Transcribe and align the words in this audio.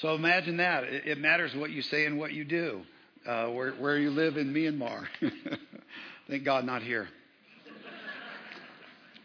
So 0.00 0.14
imagine 0.14 0.58
that. 0.58 0.84
It, 0.84 1.06
it 1.06 1.18
matters 1.18 1.54
what 1.54 1.70
you 1.70 1.82
say 1.82 2.04
and 2.04 2.18
what 2.18 2.32
you 2.32 2.44
do, 2.44 2.82
uh, 3.26 3.46
where, 3.46 3.72
where 3.72 3.96
you 3.96 4.10
live 4.10 4.36
in 4.36 4.52
Myanmar. 4.52 5.06
Thank 6.28 6.44
God 6.44 6.64
not 6.64 6.82
here. 6.82 7.08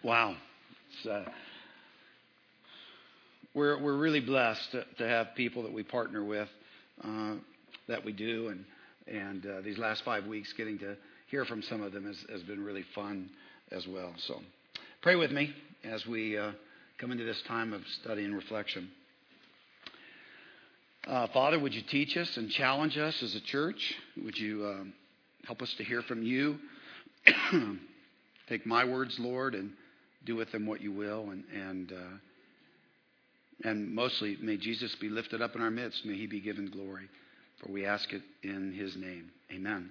Wow. 0.04 0.36
Uh, 1.10 1.24
we're, 3.54 3.82
we're 3.82 3.98
really 3.98 4.22
blessed 4.22 4.72
to, 4.72 4.86
to, 4.98 5.08
have 5.08 5.36
people 5.36 5.64
that 5.64 5.74
we 5.74 5.84
partner 5.84 6.24
with 6.24 6.48
uh, 7.04 7.34
that 7.88 8.06
we 8.06 8.14
do. 8.14 8.48
And, 8.48 8.66
and 9.08 9.46
uh, 9.46 9.62
these 9.62 9.78
last 9.78 10.04
five 10.04 10.26
weeks, 10.26 10.54
getting 10.54 10.80
to 10.80 10.96
hear 11.28 11.44
from 11.46 11.62
some 11.64 11.82
of 11.82 11.92
them 11.92 12.06
has, 12.06 12.18
has 12.32 12.42
been 12.44 12.64
really 12.64 12.86
fun 12.96 13.30
as 13.72 13.86
well. 13.88 14.14
So 14.26 14.40
pray 15.02 15.16
with 15.16 15.32
me 15.32 15.54
as 15.84 16.06
we 16.06 16.38
uh, 16.38 16.52
come 16.98 17.12
into 17.12 17.26
this 17.26 17.42
time 17.44 17.74
of 17.74 17.82
study 18.02 18.24
and 18.24 18.36
reflection. 18.36 18.90
Uh, 21.08 21.26
Father, 21.34 21.58
would 21.58 21.74
you 21.74 21.82
teach 21.82 22.16
us 22.16 22.38
and 22.38 22.52
challenge 22.52 22.96
us 22.96 23.24
as 23.24 23.34
a 23.34 23.42
church? 23.42 23.96
Would 24.24 24.38
you 24.38 24.68
um, 24.68 24.94
help 25.46 25.64
us 25.64 25.74
to 25.76 25.84
hear 25.84 26.04
from 26.04 26.22
you? 26.22 26.60
Take 28.50 28.68
my 28.68 28.86
words, 28.86 29.18
Lord, 29.18 29.56
and 29.56 29.72
do 30.26 30.36
with 30.36 30.52
them 30.52 30.68
what 30.68 30.80
you 30.80 30.92
will. 30.92 31.32
And, 31.32 31.44
and, 31.56 31.92
uh, 31.92 33.68
and 33.68 33.96
mostly, 33.96 34.38
may 34.42 34.58
Jesus 34.58 34.94
be 34.96 35.10
lifted 35.10 35.42
up 35.42 35.56
in 35.56 35.62
our 35.62 35.72
midst. 35.72 36.06
May 36.06 36.18
he 36.18 36.28
be 36.28 36.40
given 36.40 36.70
glory. 36.70 37.08
For 37.64 37.72
we 37.72 37.88
ask 37.88 38.14
it 38.14 38.22
in 38.44 38.72
his 38.72 38.96
name. 38.96 39.32
Amen. 39.52 39.90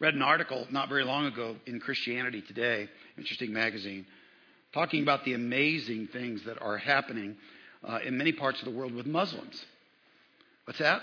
Read 0.00 0.14
an 0.14 0.22
article 0.22 0.66
not 0.72 0.88
very 0.88 1.04
long 1.04 1.26
ago 1.26 1.54
in 1.66 1.78
Christianity 1.78 2.42
Today, 2.42 2.88
interesting 3.16 3.52
magazine, 3.52 4.04
talking 4.74 5.02
about 5.02 5.24
the 5.24 5.34
amazing 5.34 6.08
things 6.12 6.42
that 6.44 6.60
are 6.60 6.76
happening 6.76 7.36
uh, 7.84 7.98
in 8.04 8.16
many 8.16 8.32
parts 8.32 8.58
of 8.60 8.64
the 8.64 8.70
world 8.70 8.94
with 8.94 9.06
Muslims. 9.06 9.64
What's 10.64 10.78
that? 10.80 11.02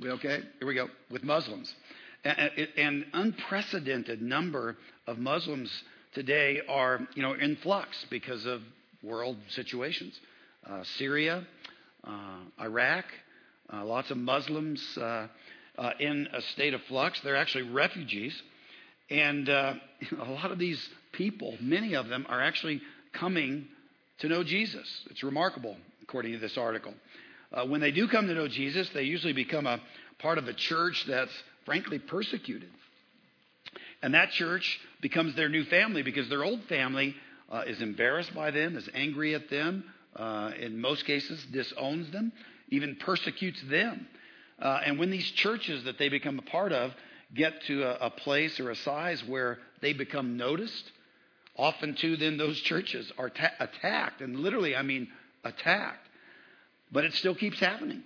We 0.00 0.10
okay? 0.10 0.40
Here 0.58 0.68
we 0.68 0.74
go. 0.74 0.88
With 1.10 1.24
Muslims. 1.24 1.72
An 2.24 3.06
unprecedented 3.12 4.22
number 4.22 4.76
of 5.06 5.18
Muslims 5.18 5.70
today 6.14 6.60
are, 6.68 7.00
you 7.14 7.22
know, 7.22 7.34
in 7.34 7.56
flux 7.56 8.06
because 8.10 8.46
of 8.46 8.62
world 9.02 9.36
situations. 9.48 10.18
Uh, 10.68 10.84
Syria, 10.98 11.44
uh, 12.04 12.38
Iraq, 12.60 13.04
uh, 13.72 13.84
lots 13.84 14.10
of 14.10 14.16
Muslims 14.18 14.80
uh, 14.98 15.26
uh, 15.78 15.90
in 15.98 16.28
a 16.32 16.42
state 16.42 16.74
of 16.74 16.82
flux. 16.82 17.20
They're 17.20 17.36
actually 17.36 17.70
refugees. 17.70 18.40
And 19.10 19.48
uh, 19.48 19.74
a 20.20 20.30
lot 20.30 20.52
of 20.52 20.58
these 20.58 20.88
people, 21.12 21.56
many 21.60 21.94
of 21.94 22.08
them, 22.08 22.26
are 22.28 22.40
actually 22.40 22.80
coming 23.12 23.66
to 24.18 24.28
know 24.28 24.44
Jesus. 24.44 24.86
It's 25.10 25.22
remarkable, 25.22 25.76
according 26.02 26.32
to 26.32 26.38
this 26.38 26.56
article. 26.56 26.94
Uh, 27.52 27.66
when 27.66 27.80
they 27.80 27.90
do 27.90 28.08
come 28.08 28.26
to 28.28 28.34
know 28.34 28.48
Jesus, 28.48 28.88
they 28.94 29.02
usually 29.02 29.32
become 29.32 29.66
a 29.66 29.80
part 30.18 30.38
of 30.38 30.48
a 30.48 30.54
church 30.54 31.04
that's 31.06 31.32
frankly 31.64 31.98
persecuted. 31.98 32.70
And 34.02 34.14
that 34.14 34.30
church 34.30 34.80
becomes 35.00 35.34
their 35.36 35.48
new 35.48 35.64
family 35.64 36.02
because 36.02 36.28
their 36.28 36.44
old 36.44 36.62
family 36.64 37.14
uh, 37.50 37.62
is 37.66 37.80
embarrassed 37.80 38.34
by 38.34 38.50
them, 38.50 38.76
is 38.76 38.88
angry 38.94 39.34
at 39.34 39.50
them, 39.50 39.84
uh, 40.16 40.52
in 40.58 40.80
most 40.80 41.04
cases, 41.04 41.44
disowns 41.52 42.10
them, 42.10 42.32
even 42.68 42.96
persecutes 42.96 43.62
them. 43.70 44.06
Uh, 44.60 44.80
and 44.84 44.98
when 44.98 45.10
these 45.10 45.30
churches 45.32 45.84
that 45.84 45.98
they 45.98 46.08
become 46.08 46.38
a 46.38 46.42
part 46.42 46.72
of 46.72 46.92
get 47.34 47.52
to 47.66 47.82
a, 47.82 48.06
a 48.06 48.10
place 48.10 48.58
or 48.60 48.70
a 48.70 48.76
size 48.76 49.22
where 49.26 49.58
they 49.80 49.92
become 49.92 50.36
noticed, 50.36 50.90
Often, 51.56 51.96
too, 51.96 52.16
then 52.16 52.38
those 52.38 52.58
churches 52.60 53.12
are 53.18 53.28
ta- 53.28 53.52
attacked, 53.60 54.20
and 54.20 54.40
literally, 54.40 54.74
I 54.74 54.82
mean 54.82 55.08
attacked. 55.44 56.08
But 56.90 57.04
it 57.04 57.14
still 57.14 57.34
keeps 57.34 57.58
happening. 57.58 58.02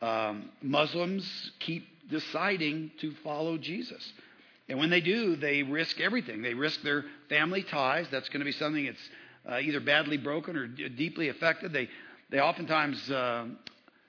Um, 0.00 0.50
Muslims 0.62 1.52
keep 1.58 1.86
deciding 2.10 2.90
to 3.00 3.12
follow 3.24 3.58
Jesus. 3.58 4.12
And 4.68 4.78
when 4.78 4.90
they 4.90 5.00
do, 5.00 5.36
they 5.36 5.62
risk 5.62 6.00
everything. 6.00 6.42
They 6.42 6.54
risk 6.54 6.82
their 6.82 7.04
family 7.28 7.62
ties. 7.62 8.06
That's 8.10 8.28
going 8.28 8.40
to 8.40 8.44
be 8.44 8.52
something 8.52 8.86
that's 8.86 9.08
uh, 9.50 9.58
either 9.58 9.80
badly 9.80 10.18
broken 10.18 10.56
or 10.56 10.66
d- 10.66 10.88
deeply 10.90 11.28
affected. 11.28 11.72
They, 11.72 11.88
they 12.30 12.40
oftentimes 12.40 13.10
uh, 13.10 13.46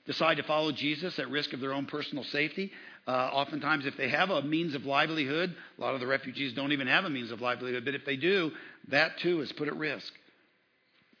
decide 0.06 0.36
to 0.36 0.42
follow 0.42 0.72
Jesus 0.72 1.18
at 1.18 1.30
risk 1.30 1.52
of 1.52 1.60
their 1.60 1.72
own 1.72 1.86
personal 1.86 2.24
safety. 2.24 2.70
Uh, 3.06 3.10
oftentimes, 3.10 3.86
if 3.86 3.96
they 3.96 4.08
have 4.08 4.30
a 4.30 4.42
means 4.42 4.74
of 4.74 4.84
livelihood, 4.84 5.54
a 5.78 5.80
lot 5.80 5.94
of 5.94 6.00
the 6.00 6.06
refugees 6.06 6.52
don't 6.52 6.72
even 6.72 6.86
have 6.86 7.04
a 7.04 7.10
means 7.10 7.30
of 7.30 7.40
livelihood, 7.40 7.84
but 7.84 7.94
if 7.94 8.04
they 8.04 8.16
do, 8.16 8.52
that 8.88 9.18
too 9.18 9.40
is 9.40 9.50
put 9.52 9.68
at 9.68 9.76
risk 9.76 10.12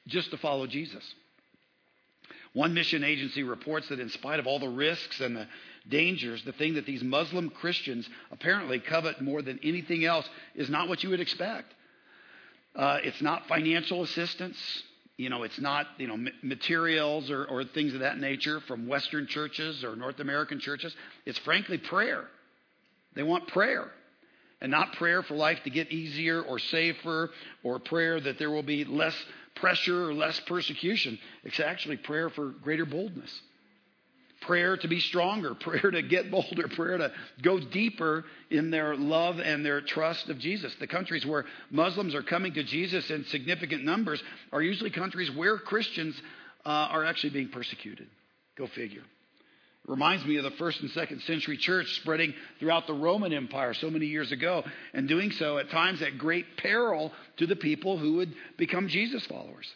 just 0.06 0.30
to 0.30 0.36
follow 0.36 0.66
Jesus. 0.66 1.02
One 2.52 2.74
mission 2.74 3.04
agency 3.04 3.42
reports 3.42 3.88
that, 3.88 4.00
in 4.00 4.08
spite 4.10 4.40
of 4.40 4.46
all 4.46 4.58
the 4.58 4.68
risks 4.68 5.20
and 5.20 5.36
the 5.36 5.46
dangers, 5.88 6.44
the 6.44 6.52
thing 6.52 6.74
that 6.74 6.84
these 6.84 7.02
Muslim 7.02 7.48
Christians 7.48 8.08
apparently 8.30 8.80
covet 8.80 9.20
more 9.20 9.40
than 9.40 9.60
anything 9.62 10.04
else 10.04 10.28
is 10.54 10.68
not 10.68 10.88
what 10.88 11.02
you 11.02 11.10
would 11.10 11.20
expect. 11.20 11.72
Uh, 12.74 12.98
it's 13.02 13.22
not 13.22 13.46
financial 13.46 14.02
assistance, 14.02 14.56
you 15.20 15.28
know, 15.28 15.42
it's 15.42 15.60
not, 15.60 15.86
you 15.98 16.06
know, 16.06 16.16
materials 16.42 17.30
or, 17.30 17.44
or 17.44 17.62
things 17.62 17.92
of 17.92 18.00
that 18.00 18.18
nature 18.18 18.58
from 18.60 18.88
Western 18.88 19.26
churches 19.26 19.84
or 19.84 19.94
North 19.94 20.18
American 20.18 20.60
churches. 20.60 20.96
It's 21.26 21.38
frankly 21.40 21.76
prayer. 21.76 22.24
They 23.14 23.22
want 23.22 23.46
prayer. 23.48 23.90
And 24.62 24.70
not 24.70 24.94
prayer 24.94 25.22
for 25.22 25.34
life 25.34 25.58
to 25.64 25.70
get 25.70 25.90
easier 25.90 26.40
or 26.40 26.58
safer 26.58 27.30
or 27.62 27.78
prayer 27.78 28.18
that 28.18 28.38
there 28.38 28.50
will 28.50 28.62
be 28.62 28.86
less 28.86 29.14
pressure 29.56 30.08
or 30.08 30.14
less 30.14 30.40
persecution. 30.40 31.18
It's 31.44 31.60
actually 31.60 31.98
prayer 31.98 32.30
for 32.30 32.50
greater 32.62 32.86
boldness 32.86 33.30
prayer 34.40 34.76
to 34.76 34.88
be 34.88 35.00
stronger, 35.00 35.54
prayer 35.60 35.90
to 35.90 36.02
get 36.02 36.30
bolder, 36.30 36.68
prayer 36.68 36.98
to 36.98 37.12
go 37.42 37.58
deeper 37.58 38.24
in 38.50 38.70
their 38.70 38.96
love 38.96 39.38
and 39.38 39.64
their 39.64 39.80
trust 39.80 40.28
of 40.28 40.38
Jesus. 40.38 40.74
The 40.80 40.86
countries 40.86 41.24
where 41.26 41.44
Muslims 41.70 42.14
are 42.14 42.22
coming 42.22 42.54
to 42.54 42.62
Jesus 42.64 43.10
in 43.10 43.24
significant 43.26 43.84
numbers 43.84 44.22
are 44.52 44.62
usually 44.62 44.90
countries 44.90 45.30
where 45.30 45.58
Christians 45.58 46.20
uh, 46.64 46.68
are 46.68 47.04
actually 47.04 47.30
being 47.30 47.48
persecuted. 47.48 48.08
Go 48.56 48.66
figure. 48.66 49.02
It 49.02 49.90
reminds 49.90 50.24
me 50.26 50.36
of 50.36 50.44
the 50.44 50.50
first 50.52 50.80
and 50.80 50.90
second 50.90 51.22
century 51.22 51.56
church 51.56 51.94
spreading 51.96 52.34
throughout 52.58 52.86
the 52.86 52.92
Roman 52.92 53.32
Empire 53.32 53.72
so 53.74 53.90
many 53.90 54.06
years 54.06 54.30
ago, 54.30 54.62
and 54.92 55.08
doing 55.08 55.30
so 55.32 55.58
at 55.58 55.70
times 55.70 56.02
at 56.02 56.18
great 56.18 56.58
peril 56.58 57.12
to 57.38 57.46
the 57.46 57.56
people 57.56 57.98
who 57.98 58.16
would 58.16 58.34
become 58.58 58.88
Jesus 58.88 59.24
followers. 59.26 59.66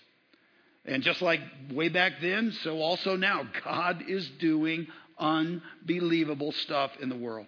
And 0.85 1.03
just 1.03 1.23
like 1.23 1.41
way 1.73 1.89
back 1.89 2.15
then, 2.21 2.53
so 2.63 2.81
also 2.81 3.17
now, 3.17 3.49
God 3.65 4.05
is 4.07 4.29
doing 4.39 4.87
unbelievable 5.19 6.53
stuff 6.53 6.93
in 7.01 7.09
the 7.09 7.17
world. 7.17 7.47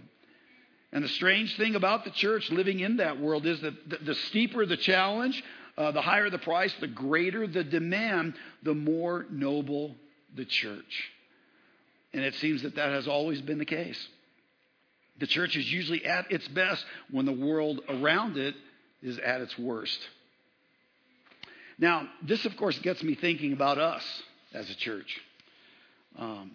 And 0.93 1.05
the 1.05 1.09
strange 1.09 1.57
thing 1.57 1.75
about 1.75 2.05
the 2.05 2.11
church 2.11 2.51
living 2.51 2.81
in 2.81 2.99
that 2.99 3.21
world 3.21 3.45
is 3.45 3.61
that 3.61 3.89
the, 3.89 3.99
the 3.99 4.15
steeper 4.15 4.65
the 4.65 4.77
challenge, 4.77 5.43
uh, 5.77 5.91
the 5.93 6.01
higher 6.01 6.31
the 6.31 6.39
price, 6.39 6.75
the 6.81 6.87
greater 6.87 7.47
the 7.47 7.65
demand, 7.65 8.35
the 8.63 8.75
more 8.75 9.27
noble 9.31 9.95
the 10.35 10.45
church. 10.45 11.11
And 12.15 12.25
it 12.25 12.35
seems 12.37 12.63
that 12.63 12.77
that 12.77 12.91
has 12.91 13.07
always 13.07 13.43
been 13.43 13.59
the 13.59 13.67
case. 13.67 14.09
The 15.19 15.27
church 15.27 15.57
is 15.57 15.71
usually 15.71 16.05
at 16.07 16.31
its 16.31 16.49
best 16.49 16.85
when 17.11 17.27
the 17.27 17.33
world 17.33 17.81
around 17.89 18.39
it 18.39 18.55
is 19.03 19.19
at 19.19 19.41
its 19.41 19.59
worst. 19.59 19.99
Now, 21.79 22.09
this, 22.23 22.45
of 22.47 22.57
course, 22.57 22.79
gets 22.79 23.03
me 23.03 23.15
thinking 23.15 23.53
about 23.53 23.79
us 23.79 24.03
as 24.55 24.71
a 24.71 24.75
church. 24.75 25.21
Um, 26.19 26.53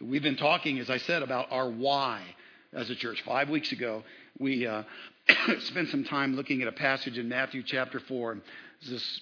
we've 0.00 0.22
been 0.22 0.36
talking, 0.36 0.78
as 0.78 0.88
I 0.88 0.98
said, 0.98 1.22
about 1.22 1.50
our 1.50 1.68
why 1.68 2.22
as 2.72 2.88
a 2.88 2.94
church. 2.94 3.22
Five 3.22 3.48
weeks 3.48 3.72
ago, 3.72 4.04
we 4.38 4.66
uh, 4.66 4.84
spent 5.60 5.88
some 5.88 6.04
time 6.04 6.36
looking 6.36 6.62
at 6.62 6.68
a 6.68 6.72
passage 6.72 7.18
in 7.18 7.28
Matthew 7.28 7.64
chapter 7.64 7.98
4. 7.98 8.38
This, 8.88 9.20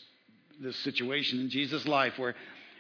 this 0.61 0.77
situation 0.77 1.41
in 1.41 1.49
Jesus' 1.49 1.87
life 1.87 2.19
where 2.19 2.35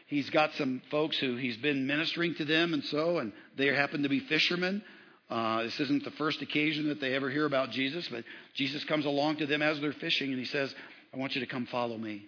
he's 0.06 0.28
got 0.28 0.52
some 0.54 0.82
folks 0.90 1.18
who 1.18 1.36
he's 1.36 1.56
been 1.56 1.86
ministering 1.86 2.34
to 2.34 2.44
them, 2.44 2.74
and 2.74 2.84
so, 2.84 3.18
and 3.18 3.32
they 3.56 3.66
happen 3.68 4.02
to 4.02 4.10
be 4.10 4.20
fishermen. 4.20 4.82
Uh, 5.30 5.62
this 5.62 5.78
isn't 5.80 6.04
the 6.04 6.10
first 6.12 6.42
occasion 6.42 6.88
that 6.88 7.00
they 7.00 7.14
ever 7.14 7.30
hear 7.30 7.46
about 7.46 7.70
Jesus, 7.70 8.06
but 8.08 8.24
Jesus 8.54 8.84
comes 8.84 9.06
along 9.06 9.36
to 9.36 9.46
them 9.46 9.62
as 9.62 9.80
they're 9.80 9.92
fishing, 9.92 10.30
and 10.30 10.38
he 10.38 10.44
says, 10.44 10.74
I 11.14 11.16
want 11.16 11.34
you 11.34 11.40
to 11.40 11.46
come 11.46 11.66
follow 11.66 11.96
me. 11.96 12.26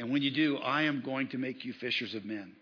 And 0.00 0.10
when 0.10 0.22
you 0.22 0.30
do, 0.30 0.56
I 0.56 0.84
am 0.84 1.02
going 1.02 1.28
to 1.28 1.38
make 1.38 1.64
you 1.66 1.74
fishers 1.74 2.14
of 2.14 2.24
men. 2.24 2.52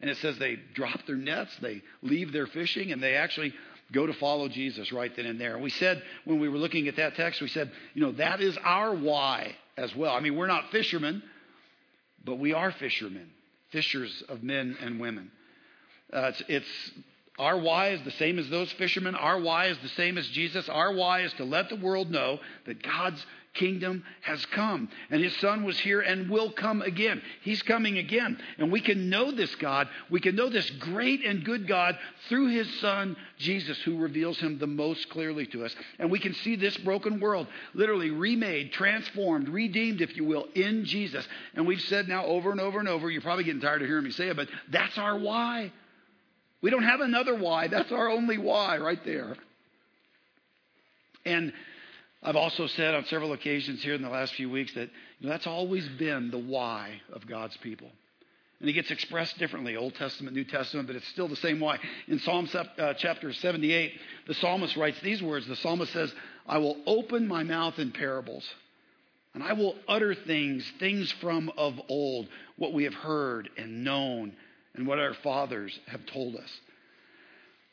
And 0.00 0.10
it 0.10 0.16
says 0.16 0.38
they 0.38 0.58
drop 0.74 1.06
their 1.06 1.16
nets, 1.16 1.56
they 1.62 1.82
leave 2.02 2.32
their 2.32 2.48
fishing, 2.48 2.90
and 2.90 3.00
they 3.00 3.14
actually 3.14 3.54
go 3.92 4.06
to 4.06 4.12
follow 4.14 4.48
Jesus 4.48 4.90
right 4.90 5.14
then 5.14 5.26
and 5.26 5.40
there. 5.40 5.54
And 5.54 5.62
we 5.62 5.70
said, 5.70 6.02
when 6.24 6.40
we 6.40 6.48
were 6.48 6.58
looking 6.58 6.88
at 6.88 6.96
that 6.96 7.14
text, 7.14 7.40
we 7.40 7.48
said, 7.48 7.70
you 7.94 8.02
know, 8.02 8.12
that 8.12 8.40
is 8.40 8.58
our 8.64 8.92
why 8.92 9.54
as 9.76 9.94
well. 9.94 10.12
I 10.12 10.20
mean, 10.20 10.36
we're 10.36 10.48
not 10.48 10.72
fishermen, 10.72 11.22
but 12.24 12.40
we 12.40 12.54
are 12.54 12.72
fishermen, 12.72 13.30
fishers 13.70 14.24
of 14.28 14.42
men 14.42 14.76
and 14.80 14.98
women. 14.98 15.30
Uh, 16.12 16.32
it's, 16.32 16.42
it's 16.48 16.92
our 17.38 17.56
why 17.56 17.90
is 17.90 18.02
the 18.02 18.10
same 18.12 18.38
as 18.40 18.50
those 18.50 18.72
fishermen. 18.72 19.14
Our 19.14 19.40
why 19.40 19.66
is 19.66 19.78
the 19.78 19.88
same 19.90 20.18
as 20.18 20.26
Jesus. 20.28 20.68
Our 20.68 20.92
why 20.92 21.22
is 21.22 21.32
to 21.34 21.44
let 21.44 21.68
the 21.68 21.76
world 21.76 22.10
know 22.10 22.40
that 22.66 22.82
God's 22.82 23.24
kingdom 23.54 24.04
has 24.22 24.44
come. 24.46 24.88
And 25.10 25.22
his 25.22 25.36
son 25.38 25.64
was 25.64 25.78
here 25.78 26.00
and 26.00 26.30
will 26.30 26.50
come 26.52 26.82
again. 26.82 27.20
He's 27.42 27.62
coming 27.62 27.98
again. 27.98 28.38
And 28.58 28.70
we 28.70 28.80
can 28.80 29.10
know 29.10 29.32
this 29.32 29.54
God. 29.56 29.88
We 30.08 30.20
can 30.20 30.36
know 30.36 30.48
this 30.48 30.70
great 30.70 31.24
and 31.24 31.44
good 31.44 31.66
God 31.66 31.98
through 32.28 32.48
his 32.48 32.72
son, 32.80 33.16
Jesus, 33.38 33.78
who 33.82 33.98
reveals 33.98 34.38
him 34.38 34.58
the 34.58 34.66
most 34.66 35.10
clearly 35.10 35.46
to 35.46 35.64
us. 35.64 35.74
And 35.98 36.10
we 36.10 36.18
can 36.18 36.34
see 36.34 36.56
this 36.56 36.76
broken 36.78 37.20
world 37.20 37.48
literally 37.74 38.10
remade, 38.10 38.72
transformed, 38.72 39.48
redeemed, 39.48 40.00
if 40.00 40.16
you 40.16 40.24
will, 40.24 40.46
in 40.54 40.84
Jesus. 40.84 41.26
And 41.54 41.66
we've 41.66 41.80
said 41.82 42.08
now 42.08 42.24
over 42.26 42.52
and 42.52 42.60
over 42.60 42.78
and 42.78 42.88
over, 42.88 43.10
you're 43.10 43.22
probably 43.22 43.44
getting 43.44 43.60
tired 43.60 43.82
of 43.82 43.88
hearing 43.88 44.04
me 44.04 44.10
say 44.10 44.28
it, 44.28 44.36
but 44.36 44.48
that's 44.70 44.96
our 44.96 45.18
why. 45.18 45.72
We 46.62 46.70
don't 46.70 46.82
have 46.82 47.00
another 47.00 47.34
why. 47.34 47.68
That's 47.68 47.90
our 47.90 48.08
only 48.08 48.38
why 48.38 48.78
right 48.78 49.02
there. 49.04 49.34
And 51.24 51.52
I've 52.22 52.36
also 52.36 52.66
said 52.66 52.94
on 52.94 53.06
several 53.06 53.32
occasions 53.32 53.82
here 53.82 53.94
in 53.94 54.02
the 54.02 54.10
last 54.10 54.34
few 54.34 54.50
weeks 54.50 54.74
that 54.74 54.90
you 55.18 55.26
know, 55.26 55.30
that's 55.30 55.46
always 55.46 55.88
been 55.88 56.30
the 56.30 56.38
why 56.38 57.00
of 57.12 57.26
God's 57.26 57.56
people. 57.58 57.90
And 58.60 58.68
it 58.68 58.74
gets 58.74 58.90
expressed 58.90 59.38
differently, 59.38 59.74
Old 59.76 59.94
Testament, 59.94 60.36
New 60.36 60.44
Testament, 60.44 60.86
but 60.86 60.96
it's 60.96 61.08
still 61.08 61.28
the 61.28 61.36
same 61.36 61.60
why. 61.60 61.78
In 62.08 62.18
Psalm 62.18 62.46
uh, 62.52 62.92
chapter 62.94 63.32
78, 63.32 63.94
the 64.26 64.34
psalmist 64.34 64.76
writes 64.76 65.00
these 65.00 65.22
words. 65.22 65.46
The 65.46 65.56
psalmist 65.56 65.94
says, 65.94 66.12
I 66.46 66.58
will 66.58 66.76
open 66.86 67.26
my 67.26 67.42
mouth 67.42 67.78
in 67.78 67.90
parables, 67.90 68.46
and 69.32 69.42
I 69.42 69.54
will 69.54 69.76
utter 69.88 70.14
things, 70.14 70.70
things 70.78 71.10
from 71.22 71.50
of 71.56 71.80
old, 71.88 72.28
what 72.56 72.74
we 72.74 72.84
have 72.84 72.92
heard 72.92 73.48
and 73.56 73.82
known, 73.82 74.34
and 74.74 74.86
what 74.86 74.98
our 74.98 75.14
fathers 75.14 75.78
have 75.86 76.04
told 76.04 76.36
us 76.36 76.50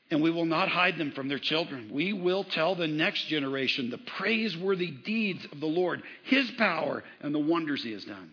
and 0.10 0.22
we 0.22 0.32
will 0.32 0.46
not 0.46 0.70
hide 0.70 0.98
them 0.98 1.12
from 1.12 1.28
their 1.28 1.40
children. 1.40 1.90
We 1.92 2.14
will 2.14 2.44
tell 2.44 2.76
the 2.76 2.88
next 2.88 3.28
generation 3.28 3.90
the 3.90 3.98
praiseworthy 3.98 4.92
deeds 4.92 5.46
of 5.52 5.60
the 5.60 5.68
Lord, 5.68 6.02
his 6.24 6.50
power, 6.52 7.04
and 7.22 7.36
the 7.36 7.40
wonders 7.40 7.84
he 7.84 7.92
has 7.92 8.06
done. 8.06 8.32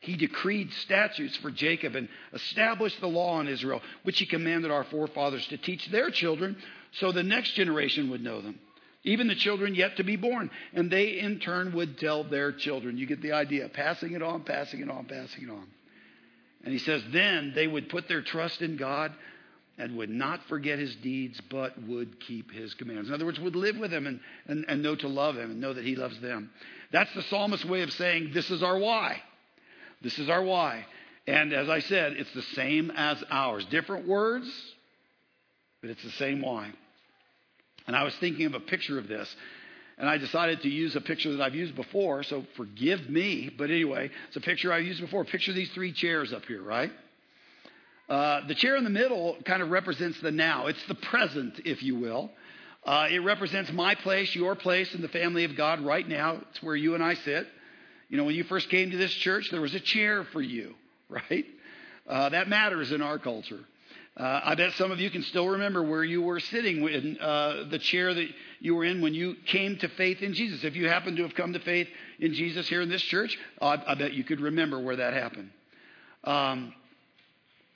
He 0.00 0.16
decreed 0.16 0.72
statutes 0.74 1.36
for 1.36 1.50
Jacob 1.50 1.94
and 1.94 2.08
established 2.32 3.00
the 3.00 3.06
law 3.06 3.40
in 3.40 3.46
Israel, 3.46 3.80
which 4.02 4.18
he 4.18 4.26
commanded 4.26 4.70
our 4.70 4.84
forefathers 4.84 5.46
to 5.46 5.56
teach 5.56 5.86
their 5.86 6.10
children 6.10 6.56
so 6.92 7.12
the 7.12 7.22
next 7.22 7.52
generation 7.52 8.10
would 8.10 8.22
know 8.22 8.42
them, 8.42 8.58
even 9.04 9.28
the 9.28 9.36
children 9.36 9.74
yet 9.74 9.96
to 9.96 10.04
be 10.04 10.16
born. 10.16 10.50
And 10.74 10.90
they 10.90 11.20
in 11.20 11.38
turn 11.38 11.72
would 11.74 11.98
tell 11.98 12.24
their 12.24 12.52
children. 12.52 12.98
You 12.98 13.06
get 13.06 13.22
the 13.22 13.32
idea. 13.32 13.68
Passing 13.68 14.12
it 14.12 14.22
on, 14.22 14.42
passing 14.42 14.80
it 14.80 14.90
on, 14.90 15.04
passing 15.04 15.44
it 15.44 15.50
on. 15.50 15.66
And 16.64 16.72
he 16.72 16.78
says, 16.78 17.02
then 17.12 17.52
they 17.54 17.66
would 17.66 17.88
put 17.88 18.08
their 18.08 18.22
trust 18.22 18.60
in 18.60 18.76
God 18.76 19.12
and 19.78 19.96
would 19.96 20.10
not 20.10 20.40
forget 20.48 20.78
his 20.78 20.94
deeds, 20.96 21.40
but 21.50 21.80
would 21.84 22.20
keep 22.20 22.52
his 22.52 22.74
commands. 22.74 23.08
In 23.08 23.14
other 23.14 23.24
words, 23.24 23.40
would 23.40 23.56
live 23.56 23.76
with 23.78 23.92
him 23.92 24.06
and, 24.06 24.20
and, 24.46 24.64
and 24.68 24.82
know 24.82 24.94
to 24.94 25.08
love 25.08 25.36
him 25.36 25.50
and 25.50 25.60
know 25.60 25.72
that 25.72 25.84
he 25.84 25.96
loves 25.96 26.18
them. 26.20 26.50
That's 26.92 27.12
the 27.14 27.22
psalmist's 27.22 27.64
way 27.64 27.82
of 27.82 27.92
saying, 27.92 28.32
This 28.34 28.50
is 28.50 28.62
our 28.62 28.78
why. 28.78 29.22
This 30.02 30.18
is 30.18 30.28
our 30.28 30.42
why. 30.42 30.84
And 31.26 31.52
as 31.52 31.68
I 31.68 31.78
said, 31.80 32.14
it's 32.14 32.32
the 32.34 32.42
same 32.42 32.90
as 32.90 33.22
ours. 33.30 33.64
Different 33.66 34.06
words, 34.06 34.50
but 35.80 35.90
it's 35.90 36.02
the 36.02 36.10
same 36.10 36.42
why. 36.42 36.72
And 37.86 37.96
I 37.96 38.02
was 38.04 38.14
thinking 38.16 38.46
of 38.46 38.54
a 38.54 38.60
picture 38.60 38.98
of 38.98 39.08
this. 39.08 39.34
And 39.98 40.08
I 40.08 40.18
decided 40.18 40.62
to 40.62 40.68
use 40.68 40.96
a 40.96 41.00
picture 41.00 41.32
that 41.32 41.42
I've 41.42 41.54
used 41.54 41.76
before, 41.76 42.22
so 42.24 42.44
forgive 42.56 43.08
me. 43.08 43.54
But 43.56 43.70
anyway, 43.70 44.10
it's 44.28 44.36
a 44.36 44.40
picture 44.40 44.72
I've 44.72 44.84
used 44.84 45.00
before. 45.00 45.24
Picture 45.24 45.52
these 45.52 45.70
three 45.70 45.92
chairs 45.92 46.32
up 46.32 46.44
here, 46.46 46.62
right? 46.62 46.90
Uh, 48.12 48.46
the 48.46 48.54
chair 48.54 48.76
in 48.76 48.84
the 48.84 48.90
middle 48.90 49.38
kind 49.46 49.62
of 49.62 49.70
represents 49.70 50.20
the 50.20 50.30
now. 50.30 50.66
It's 50.66 50.84
the 50.86 50.94
present, 50.94 51.62
if 51.64 51.82
you 51.82 51.96
will. 51.96 52.30
Uh, 52.84 53.08
it 53.10 53.20
represents 53.20 53.72
my 53.72 53.94
place, 53.94 54.34
your 54.34 54.54
place 54.54 54.94
in 54.94 55.00
the 55.00 55.08
family 55.08 55.44
of 55.44 55.56
God 55.56 55.80
right 55.80 56.06
now. 56.06 56.42
It's 56.50 56.62
where 56.62 56.76
you 56.76 56.94
and 56.94 57.02
I 57.02 57.14
sit. 57.14 57.46
You 58.10 58.18
know, 58.18 58.24
when 58.24 58.34
you 58.34 58.44
first 58.44 58.68
came 58.68 58.90
to 58.90 58.98
this 58.98 59.12
church, 59.12 59.48
there 59.50 59.62
was 59.62 59.74
a 59.74 59.80
chair 59.80 60.24
for 60.24 60.42
you, 60.42 60.74
right? 61.08 61.46
Uh, 62.06 62.28
that 62.28 62.50
matters 62.50 62.92
in 62.92 63.00
our 63.00 63.18
culture. 63.18 63.60
Uh, 64.14 64.40
I 64.44 64.56
bet 64.56 64.74
some 64.74 64.90
of 64.90 65.00
you 65.00 65.08
can 65.08 65.22
still 65.22 65.48
remember 65.48 65.82
where 65.82 66.04
you 66.04 66.20
were 66.20 66.38
sitting 66.38 66.86
in 66.86 67.18
uh, 67.18 67.64
the 67.70 67.78
chair 67.78 68.12
that 68.12 68.28
you 68.60 68.74
were 68.74 68.84
in 68.84 69.00
when 69.00 69.14
you 69.14 69.36
came 69.46 69.78
to 69.78 69.88
faith 69.88 70.20
in 70.20 70.34
Jesus. 70.34 70.64
If 70.64 70.76
you 70.76 70.86
happen 70.86 71.16
to 71.16 71.22
have 71.22 71.34
come 71.34 71.54
to 71.54 71.60
faith 71.60 71.88
in 72.18 72.34
Jesus 72.34 72.68
here 72.68 72.82
in 72.82 72.90
this 72.90 73.00
church, 73.00 73.38
I, 73.58 73.82
I 73.86 73.94
bet 73.94 74.12
you 74.12 74.22
could 74.22 74.42
remember 74.42 74.78
where 74.78 74.96
that 74.96 75.14
happened. 75.14 75.48
Um, 76.24 76.74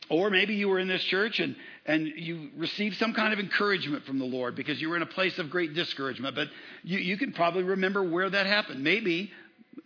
or 0.08 0.30
maybe 0.30 0.54
you 0.54 0.68
were 0.68 0.78
in 0.78 0.88
this 0.88 1.02
church 1.02 1.40
and, 1.40 1.56
and 1.84 2.06
you 2.06 2.50
received 2.56 2.96
some 2.96 3.12
kind 3.12 3.32
of 3.32 3.40
encouragement 3.40 4.04
from 4.04 4.18
the 4.18 4.24
Lord 4.24 4.54
because 4.54 4.80
you 4.80 4.88
were 4.88 4.96
in 4.96 5.02
a 5.02 5.06
place 5.06 5.38
of 5.38 5.50
great 5.50 5.74
discouragement. 5.74 6.34
But 6.34 6.48
you, 6.82 6.98
you 6.98 7.16
can 7.16 7.32
probably 7.32 7.64
remember 7.64 8.02
where 8.02 8.30
that 8.30 8.46
happened. 8.46 8.82
Maybe, 8.84 9.32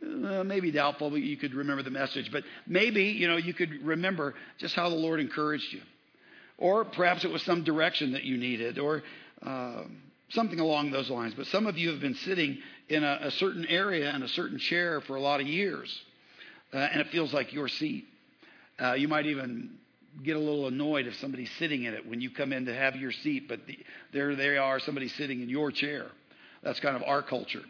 uh, 0.03 0.45
maybe 0.45 0.71
doubtful, 0.71 1.11
but 1.11 1.23
you 1.23 1.37
could 1.37 1.55
remember 1.55 1.83
the 1.83 1.91
message. 1.91 2.31
But 2.31 2.45
maybe, 2.67 3.05
you 3.05 3.29
know, 3.29 3.37
you 3.37 3.55
could 3.55 3.83
remember 3.83 4.35
just 4.59 4.75
how 4.75 4.91
the 4.91 4.97
Lord 4.97 5.21
encouraged 5.21 5.73
you. 5.73 5.81
Or 6.59 6.85
perhaps 6.85 7.25
it 7.25 7.31
was 7.31 7.43
some 7.43 7.65
direction 7.65 8.13
that 8.13 8.25
you 8.25 8.37
needed 8.37 8.79
or 8.79 9.03
uh, 9.43 9.85
something 10.29 10.61
along 10.61 10.91
those 10.91 11.09
lines. 11.09 11.33
But 11.35 11.47
some 11.47 11.67
of 11.67 11.79
you 11.79 11.91
have 11.91 12.01
been 12.01 12.15
sitting 12.15 12.59
in 12.91 13.05
a, 13.05 13.21
a 13.23 13.31
certain 13.31 13.65
area 13.67 14.11
and 14.11 14.23
a 14.23 14.29
certain 14.29 14.59
chair 14.59 15.01
for 15.01 15.17
a 15.17 15.21
lot 15.21 15.41
of 15.41 15.47
years. 15.47 15.99
Uh, 16.75 16.77
and 16.77 17.01
it 17.01 17.09
feels 17.09 17.33
like 17.33 17.55
your 17.55 17.69
seat. 17.69 18.05
Uh, 18.79 18.93
you 18.93 19.09
might 19.09 19.27
even 19.27 19.71
get 20.25 20.37
a 20.37 20.39
little 20.39 20.67
annoyed 20.67 21.07
if 21.07 21.17
somebody's 21.17 21.51
sitting 21.59 21.85
in 21.85 21.95
it 21.95 22.07
when 22.07 22.21
you 22.21 22.31
come 22.31 22.53
in 22.53 22.67
to 22.67 22.75
have 22.75 22.97
your 22.97 23.13
seat, 23.13 23.49
but 23.49 23.67
the, 23.67 23.79
there 24.13 24.35
they 24.35 24.57
are, 24.57 24.79
somebody 24.81 25.09
sitting 25.09 25.41
in 25.43 25.49
your 25.49 25.71
chair. 25.71 26.07
That's 26.63 26.81
kind 26.81 26.97
of 26.97 27.03
our 27.03 27.23
culture. 27.23 27.63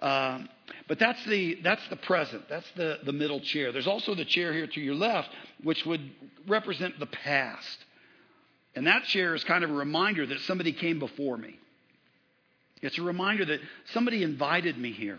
Um, 0.00 0.48
but 0.88 0.98
that's 0.98 1.22
the 1.26 1.58
that's 1.62 1.86
the 1.88 1.96
present. 1.96 2.48
That's 2.48 2.70
the 2.72 2.98
the 3.04 3.12
middle 3.12 3.40
chair. 3.40 3.70
There's 3.72 3.86
also 3.86 4.14
the 4.14 4.24
chair 4.24 4.52
here 4.52 4.66
to 4.66 4.80
your 4.80 4.94
left, 4.94 5.28
which 5.62 5.84
would 5.84 6.10
represent 6.46 6.98
the 6.98 7.06
past. 7.06 7.84
And 8.74 8.86
that 8.86 9.04
chair 9.04 9.34
is 9.34 9.44
kind 9.44 9.64
of 9.64 9.70
a 9.70 9.74
reminder 9.74 10.24
that 10.26 10.40
somebody 10.40 10.72
came 10.72 10.98
before 11.00 11.36
me. 11.36 11.58
It's 12.82 12.98
a 12.98 13.02
reminder 13.02 13.44
that 13.44 13.60
somebody 13.92 14.22
invited 14.22 14.78
me 14.78 14.92
here. 14.92 15.18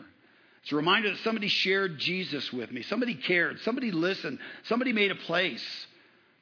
It's 0.63 0.71
a 0.71 0.75
reminder 0.75 1.09
that 1.09 1.19
somebody 1.19 1.47
shared 1.47 1.97
Jesus 1.99 2.51
with 2.53 2.71
me. 2.71 2.81
Somebody 2.83 3.15
cared. 3.15 3.59
Somebody 3.61 3.91
listened. 3.91 4.39
Somebody 4.63 4.93
made 4.93 5.11
a 5.11 5.15
place 5.15 5.63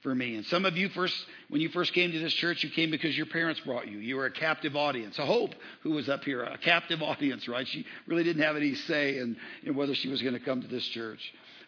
for 0.02 0.16
me. 0.16 0.36
And 0.36 0.46
some 0.46 0.66
of 0.66 0.78
you 0.78 0.90
first, 0.90 1.16
when 1.50 1.62
you 1.62 1.70
first 1.70 1.94
came 1.94 2.12
to 2.12 2.20
this 2.20 2.34
church, 2.34 2.64
you 2.64 2.70
came 2.70 2.90
because 2.90 3.18
your 3.18 3.26
parents 3.26 3.60
brought 3.62 3.88
you. 3.88 3.98
You 3.98 4.16
were 4.16 4.26
a 4.26 4.32
captive 4.32 4.76
audience. 4.76 5.20
A 5.20 5.26
Hope, 5.26 5.54
who 5.82 5.92
was 5.92 6.08
up 6.08 6.24
here, 6.24 6.44
a 6.44 6.58
captive 6.58 7.02
audience, 7.04 7.48
right? 7.48 7.68
She 7.68 7.86
really 8.08 8.24
didn't 8.24 8.44
have 8.44 8.56
any 8.56 8.76
say 8.76 9.18
in, 9.18 9.38
in 9.64 9.76
whether 9.76 9.96
she 9.96 10.08
was 10.08 10.22
going 10.22 10.36
to 10.36 10.40
come 10.40 10.62
to 10.62 10.68
this 10.68 10.86
church. 10.86 11.20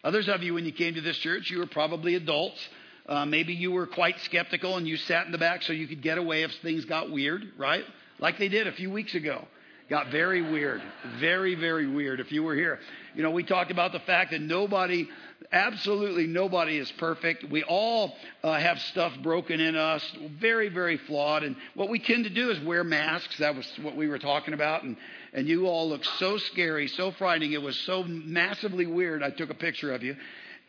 Others 0.04 0.28
of 0.28 0.42
you, 0.42 0.54
when 0.54 0.64
you 0.64 0.72
came 0.72 0.94
to 0.94 1.00
this 1.00 1.18
church, 1.18 1.50
you 1.50 1.58
were 1.58 1.66
probably 1.66 2.14
adults. 2.14 2.58
Uh, 3.06 3.24
maybe 3.26 3.52
you 3.52 3.70
were 3.70 3.86
quite 3.86 4.18
skeptical 4.20 4.76
and 4.76 4.86
you 4.86 4.96
sat 4.96 5.26
in 5.26 5.32
the 5.32 5.38
back 5.38 5.62
so 5.62 5.72
you 5.72 5.86
could 5.86 6.02
get 6.02 6.18
away 6.18 6.42
if 6.42 6.52
things 6.62 6.84
got 6.84 7.10
weird, 7.10 7.44
right? 7.58 7.84
Like 8.18 8.38
they 8.38 8.48
did 8.48 8.66
a 8.66 8.72
few 8.72 8.90
weeks 8.90 9.14
ago. 9.14 9.46
Got 9.92 10.10
very 10.10 10.40
weird. 10.40 10.80
Very, 11.20 11.54
very 11.54 11.86
weird 11.86 12.18
if 12.18 12.32
you 12.32 12.42
were 12.42 12.54
here. 12.54 12.78
You 13.14 13.22
know, 13.22 13.30
we 13.30 13.44
talked 13.44 13.70
about 13.70 13.92
the 13.92 14.00
fact 14.00 14.30
that 14.30 14.40
nobody 14.40 15.06
Absolutely 15.52 16.26
nobody 16.26 16.78
is 16.78 16.90
perfect. 16.92 17.44
We 17.50 17.62
all 17.62 18.16
uh, 18.42 18.58
have 18.58 18.78
stuff 18.80 19.12
broken 19.22 19.60
in 19.60 19.76
us, 19.76 20.02
very, 20.40 20.70
very 20.70 20.96
flawed. 20.96 21.42
And 21.42 21.56
what 21.74 21.90
we 21.90 21.98
tend 21.98 22.24
to 22.24 22.30
do 22.30 22.50
is 22.50 22.58
wear 22.60 22.82
masks. 22.82 23.36
That 23.36 23.54
was 23.54 23.70
what 23.82 23.94
we 23.94 24.08
were 24.08 24.18
talking 24.18 24.54
about. 24.54 24.82
And, 24.82 24.96
and 25.34 25.46
you 25.46 25.66
all 25.66 25.90
look 25.90 26.04
so 26.04 26.38
scary, 26.38 26.88
so 26.88 27.10
frightening. 27.10 27.52
It 27.52 27.60
was 27.60 27.76
so 27.80 28.02
massively 28.02 28.86
weird. 28.86 29.22
I 29.22 29.28
took 29.28 29.50
a 29.50 29.54
picture 29.54 29.92
of 29.92 30.02
you. 30.02 30.16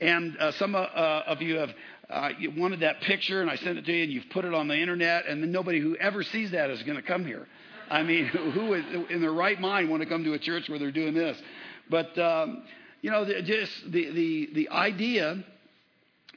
And 0.01 0.35
uh, 0.37 0.51
some 0.53 0.75
uh, 0.75 0.79
of 0.79 1.41
you 1.41 1.59
have 1.59 1.69
uh, 2.09 2.29
you 2.37 2.51
wanted 2.51 2.81
that 2.81 2.99
picture, 3.01 3.41
and 3.41 3.49
I 3.49 3.55
sent 3.55 3.77
it 3.77 3.85
to 3.85 3.93
you, 3.93 4.03
and 4.03 4.11
you've 4.11 4.29
put 4.31 4.43
it 4.43 4.53
on 4.53 4.67
the 4.67 4.77
internet, 4.77 5.27
and 5.27 5.41
then 5.41 5.53
nobody 5.53 5.79
who 5.79 5.95
ever 5.95 6.23
sees 6.23 6.51
that 6.51 6.69
is 6.71 6.83
going 6.83 6.97
to 6.97 7.01
come 7.01 7.25
here. 7.25 7.47
I 7.89 8.03
mean, 8.03 8.25
who 8.27 8.73
is 8.73 8.85
in 9.09 9.21
their 9.21 9.33
right 9.33 9.59
mind 9.59 9.89
want 9.89 10.03
to 10.03 10.09
come 10.09 10.23
to 10.23 10.33
a 10.33 10.39
church 10.39 10.69
where 10.69 10.79
they're 10.79 10.91
doing 10.91 11.13
this? 11.13 11.41
But 11.89 12.17
um, 12.17 12.63
you 13.03 13.11
know, 13.11 13.25
just 13.41 13.91
the, 13.91 14.11
the, 14.11 14.49
the 14.53 14.69
idea 14.69 15.43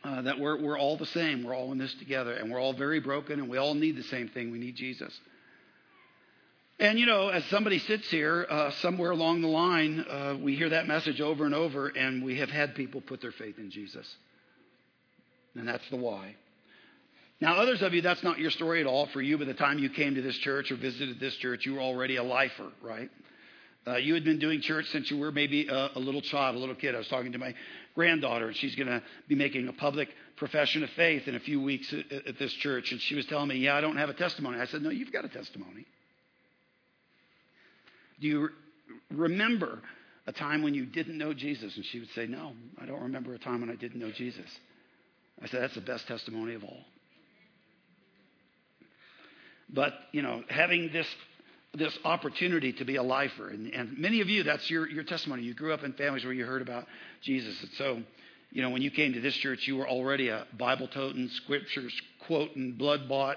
uh, 0.02 0.22
that 0.22 0.38
we're, 0.38 0.60
we're 0.60 0.78
all 0.78 0.96
the 0.96 1.06
same, 1.06 1.44
we're 1.44 1.54
all 1.54 1.70
in 1.70 1.78
this 1.78 1.94
together, 1.94 2.32
and 2.32 2.50
we're 2.50 2.60
all 2.60 2.72
very 2.72 2.98
broken, 2.98 3.38
and 3.38 3.48
we 3.48 3.56
all 3.56 3.74
need 3.74 3.96
the 3.96 4.02
same 4.02 4.28
thing. 4.28 4.50
We 4.50 4.58
need 4.58 4.74
Jesus. 4.74 5.16
And, 6.80 6.98
you 6.98 7.06
know, 7.06 7.28
as 7.28 7.44
somebody 7.46 7.78
sits 7.78 8.10
here, 8.10 8.46
uh, 8.50 8.72
somewhere 8.72 9.12
along 9.12 9.42
the 9.42 9.48
line, 9.48 10.04
uh, 10.10 10.36
we 10.40 10.56
hear 10.56 10.70
that 10.70 10.88
message 10.88 11.20
over 11.20 11.46
and 11.46 11.54
over, 11.54 11.86
and 11.86 12.22
we 12.22 12.38
have 12.38 12.50
had 12.50 12.74
people 12.74 13.00
put 13.00 13.20
their 13.20 13.32
faith 13.32 13.58
in 13.58 13.70
Jesus. 13.70 14.06
And 15.54 15.66
that's 15.68 15.88
the 15.88 15.96
why. 15.96 16.34
Now, 17.40 17.56
others 17.56 17.82
of 17.82 17.92
you, 17.92 18.00
that's 18.00 18.22
not 18.22 18.38
your 18.38 18.50
story 18.50 18.80
at 18.80 18.86
all. 18.86 19.06
For 19.06 19.20
you, 19.20 19.36
by 19.36 19.44
the 19.44 19.54
time 19.54 19.78
you 19.78 19.90
came 19.90 20.14
to 20.14 20.22
this 20.22 20.36
church 20.38 20.70
or 20.70 20.76
visited 20.76 21.20
this 21.20 21.36
church, 21.36 21.66
you 21.66 21.74
were 21.74 21.80
already 21.80 22.16
a 22.16 22.22
lifer, 22.22 22.70
right? 22.82 23.10
Uh, 23.86 23.96
you 23.96 24.14
had 24.14 24.24
been 24.24 24.38
doing 24.38 24.60
church 24.60 24.86
since 24.86 25.10
you 25.10 25.18
were 25.18 25.30
maybe 25.30 25.68
a, 25.68 25.90
a, 25.94 25.98
little 25.98 26.22
child, 26.22 26.56
a 26.56 26.58
little 26.58 26.74
kid. 26.74 26.94
I 26.94 26.98
was 26.98 27.08
talking 27.08 27.32
to 27.32 27.38
my 27.38 27.54
granddaughter, 27.94 28.48
and 28.48 28.56
she's 28.56 28.74
going 28.74 28.88
to 28.88 29.02
be 29.28 29.34
making 29.36 29.68
a 29.68 29.72
public 29.72 30.08
profession 30.36 30.82
of 30.82 30.90
faith 30.90 31.28
in 31.28 31.34
a 31.34 31.40
few 31.40 31.60
weeks 31.60 31.92
at, 31.92 32.26
at, 32.26 32.38
this 32.38 32.52
church. 32.54 32.90
And 32.90 33.00
she 33.00 33.14
was 33.14 33.26
telling 33.26 33.48
me, 33.48 33.56
Yeah, 33.56 33.76
I 33.76 33.80
don't 33.80 33.96
have 33.96 34.08
a 34.08 34.14
testimony. 34.14 34.58
I 34.58 34.66
said, 34.66 34.82
No, 34.82 34.90
you've 34.90 35.12
got 35.12 35.24
a 35.24 35.28
testimony. 35.28 35.86
Do 38.20 38.26
you 38.26 38.48
remember 39.10 39.82
a 40.26 40.32
time 40.32 40.62
when 40.62 40.74
you 40.74 40.86
didn't 40.86 41.16
know 41.16 41.32
Jesus? 41.32 41.76
And 41.76 41.84
she 41.84 42.00
would 42.00 42.10
say, 42.10 42.26
No, 42.26 42.54
I 42.80 42.86
don't 42.86 43.02
remember 43.02 43.34
a 43.34 43.38
time 43.38 43.60
when 43.60 43.70
I 43.70 43.76
didn't 43.76 44.00
know 44.00 44.10
Jesus. 44.10 44.50
I 45.40 45.46
said, 45.46 45.62
That's 45.62 45.74
the 45.74 45.80
best 45.80 46.08
testimony 46.08 46.54
of 46.54 46.64
all. 46.64 46.84
But, 49.68 49.94
you 50.12 50.22
know, 50.22 50.42
having 50.48 50.92
this 50.92 51.06
this 51.76 51.98
opportunity 52.04 52.72
to 52.72 52.84
be 52.84 52.96
a 52.96 53.02
lifer. 53.02 53.48
And, 53.48 53.72
and, 53.72 53.98
many 53.98 54.20
of 54.22 54.30
you, 54.30 54.42
that's 54.42 54.70
your, 54.70 54.88
your 54.88 55.04
testimony. 55.04 55.42
You 55.42 55.54
grew 55.54 55.74
up 55.74 55.84
in 55.84 55.92
families 55.92 56.24
where 56.24 56.32
you 56.32 56.46
heard 56.46 56.62
about 56.62 56.86
Jesus. 57.20 57.60
And 57.60 57.70
so, 57.72 58.02
you 58.50 58.62
know, 58.62 58.70
when 58.70 58.82
you 58.82 58.90
came 58.90 59.12
to 59.12 59.20
this 59.20 59.34
church, 59.34 59.66
you 59.66 59.76
were 59.76 59.88
already 59.88 60.28
a 60.28 60.46
Bible 60.58 60.88
toting, 60.88 61.28
scriptures 61.28 61.92
quoting, 62.26 62.72
blood 62.72 63.08
bought, 63.08 63.36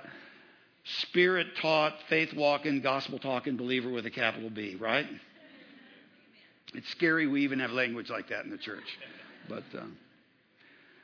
spirit 1.02 1.48
taught, 1.62 1.96
faith 2.08 2.34
walking, 2.34 2.82
gospel 2.82 3.20
talking 3.20 3.58
believer 3.58 3.90
with 3.90 4.06
a 4.06 4.12
capital 4.12 4.50
B, 4.50 4.78
right? 4.80 5.08
It's 6.74 6.90
scary 6.90 7.28
we 7.28 7.44
even 7.44 7.60
have 7.60 7.72
language 7.72 8.10
like 8.10 8.30
that 8.30 8.46
in 8.46 8.52
the 8.52 8.58
church. 8.58 8.98
But, 9.48 9.64
uh, 9.78 9.86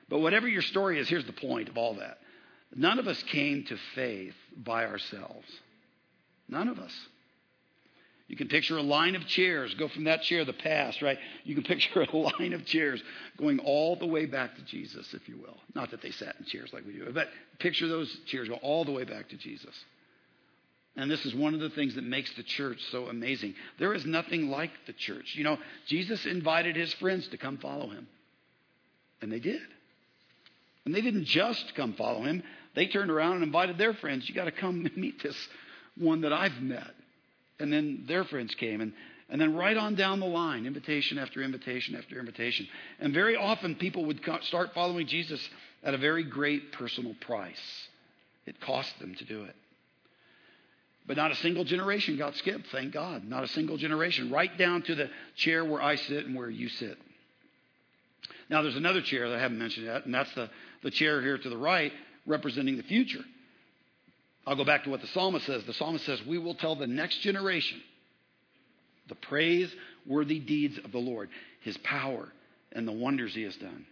but 0.10 0.20
whatever 0.20 0.48
your 0.48 0.62
story 0.62 1.00
is, 1.00 1.10
here's 1.10 1.26
the 1.26 1.34
point 1.34 1.70
of 1.70 1.78
all 1.78 1.96
that. 1.96 2.20
None 2.76 3.00
of 3.00 3.08
us 3.08 3.22
came 3.24 3.64
to 3.66 3.78
faith 3.96 4.36
by 4.56 4.86
ourselves. 4.86 5.48
None 6.50 6.68
of 6.68 6.78
us. 6.78 6.94
You 8.28 8.36
can 8.36 8.48
picture 8.48 8.78
a 8.78 8.82
line 8.82 9.16
of 9.16 9.26
chairs, 9.28 9.74
go 9.76 9.88
from 9.88 10.06
that 10.06 10.24
chair, 10.24 10.46
the 10.46 10.54
past, 10.54 11.02
right? 11.02 11.18
You 11.44 11.56
can 11.56 11.64
picture 11.76 12.02
a 12.02 12.18
line 12.18 12.54
of 12.54 12.66
chairs 12.66 13.02
going 13.38 13.60
all 13.60 13.96
the 13.96 14.08
way 14.08 14.26
back 14.26 14.56
to 14.56 14.62
Jesus, 14.64 15.14
if 15.14 15.30
you 15.30 15.38
will. 15.38 15.58
Not 15.76 15.92
that 15.92 16.02
they 16.02 16.12
sat 16.12 16.36
in 16.40 16.46
chairs 16.46 16.72
like 16.74 16.86
we 16.86 16.94
do, 16.94 17.10
but 17.14 17.30
picture 17.60 17.88
those 17.88 18.12
chairs 18.26 18.50
go 18.50 18.56
all 18.56 18.84
the 18.84 18.92
way 18.92 19.04
back 19.04 19.30
to 19.30 19.38
Jesus. 19.38 19.76
And 20.98 21.12
this 21.12 21.26
is 21.26 21.36
one 21.36 21.54
of 21.54 21.60
the 21.60 21.70
things 21.70 21.96
that 21.96 22.06
makes 22.06 22.34
the 22.36 22.44
church 22.44 22.80
so 22.90 23.08
amazing. 23.08 23.54
There 23.80 23.94
is 23.94 24.06
nothing 24.06 24.50
like 24.50 24.72
the 24.88 24.94
church. 24.94 25.36
You 25.36 25.44
know, 25.44 25.58
Jesus 25.88 26.26
invited 26.26 26.76
his 26.76 26.94
friends 26.96 27.28
to 27.30 27.38
come 27.38 27.58
follow 27.58 27.90
him. 27.90 28.08
And 29.22 29.32
they 29.32 29.40
did. 29.40 29.62
And 30.86 30.96
they 30.96 31.02
didn't 31.02 31.26
just 31.26 31.76
come 31.76 31.94
follow 31.94 32.24
him, 32.24 32.44
they 32.76 32.88
turned 32.88 33.10
around 33.10 33.36
and 33.36 33.44
invited 33.44 33.78
their 33.78 33.94
friends. 33.94 34.28
You 34.28 34.36
got 34.36 34.46
to 34.46 34.52
come 34.52 34.86
and 34.86 34.98
meet 34.98 35.24
this 35.24 35.36
one 35.98 36.22
that 36.22 36.34
I've 36.34 36.62
met. 36.62 36.92
And 37.60 37.72
then 37.72 38.04
their 38.08 38.26
friends 38.26 38.54
came. 38.56 38.82
And, 38.82 38.94
and 39.30 39.40
then 39.40 39.56
right 39.56 39.78
on 39.78 39.96
down 39.96 40.20
the 40.20 40.26
line, 40.26 40.66
invitation 40.66 41.18
after 41.18 41.42
invitation 41.42 41.96
after 41.96 42.20
invitation. 42.20 42.68
And 43.00 43.14
very 43.14 43.36
often 43.36 43.76
people 43.76 44.06
would 44.06 44.20
start 44.44 44.74
following 44.74 45.08
Jesus 45.08 45.50
at 45.84 45.94
a 45.94 45.98
very 45.98 46.24
great 46.24 46.74
personal 46.74 47.16
price. 47.22 47.88
It 48.46 48.60
cost 48.62 48.98
them 49.00 49.16
to 49.16 49.26
do 49.26 49.44
it. 49.46 49.56
But 51.08 51.18
not 51.18 51.32
a 51.32 51.36
single 51.36 51.64
generation 51.64 52.18
got 52.18 52.36
skipped, 52.36 52.68
thank 52.72 52.92
God. 52.92 53.24
Not 53.24 53.44
a 53.44 53.48
single 53.48 53.78
generation. 53.78 54.32
Right 54.32 54.56
down 54.58 54.82
to 54.84 54.96
the 54.96 55.10
chair 55.36 55.64
where 55.64 55.82
I 55.82 55.96
sit 55.96 56.26
and 56.26 56.36
where 56.36 56.50
you 56.50 56.68
sit. 56.68 56.98
Now, 58.50 58.64
there's 58.64 58.76
another 58.76 59.02
chair 59.02 59.30
that 59.30 59.38
I 59.38 59.42
haven't 59.42 59.60
mentioned 59.60 59.86
yet, 59.86 60.06
and 60.06 60.14
that's 60.14 60.34
the, 60.34 60.50
the 60.84 60.92
chair 60.92 61.22
here 61.22 61.38
to 61.38 61.50
the 61.50 61.58
right 61.58 61.92
representing 62.26 62.78
the 62.78 62.84
future. 62.84 63.24
I'll 64.48 64.56
go 64.56 64.66
back 64.66 64.84
to 64.84 64.90
what 64.90 65.02
the 65.02 65.08
psalmist 65.08 65.46
says. 65.46 65.64
The 65.66 65.74
psalmist 65.74 66.06
says, 66.06 66.24
We 66.26 66.38
will 66.38 66.56
tell 66.56 66.76
the 66.76 66.88
next 66.88 67.20
generation 67.22 67.82
the 69.08 69.16
praiseworthy 69.16 70.40
deeds 70.40 70.78
of 70.84 70.92
the 70.92 71.00
Lord, 71.00 71.30
his 71.62 71.78
power, 71.78 72.28
and 72.72 72.88
the 72.88 72.92
wonders 72.92 73.34
he 73.34 73.44
has 73.44 73.56
done. 73.56 73.86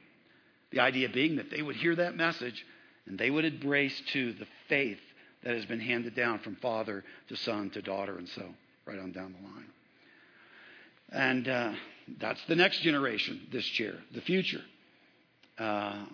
The 0.71 0.79
idea 0.79 1.09
being 1.09 1.37
that 1.37 1.49
they 1.49 1.61
would 1.61 1.75
hear 1.75 1.95
that 1.95 2.15
message 2.15 2.65
and 3.05 3.17
they 3.17 3.29
would 3.29 3.45
embrace 3.45 3.99
too 4.11 4.33
the 4.33 4.47
faith 4.69 4.99
that 5.43 5.55
has 5.55 5.65
been 5.65 5.79
handed 5.79 6.15
down 6.15 6.39
from 6.39 6.55
father 6.57 7.03
to 7.29 7.35
son 7.35 7.69
to 7.71 7.81
daughter 7.81 8.17
and 8.17 8.29
so 8.29 8.43
right 8.85 8.99
on 8.99 9.11
down 9.11 9.35
the 9.39 9.47
line. 9.47 9.69
And 11.11 11.47
uh, 11.47 11.73
that's 12.19 12.43
the 12.47 12.55
next 12.55 12.81
generation, 12.81 13.47
this 13.51 13.65
chair, 13.65 13.95
the 14.13 14.21
future. 14.21 14.61
Uh, 15.57 16.05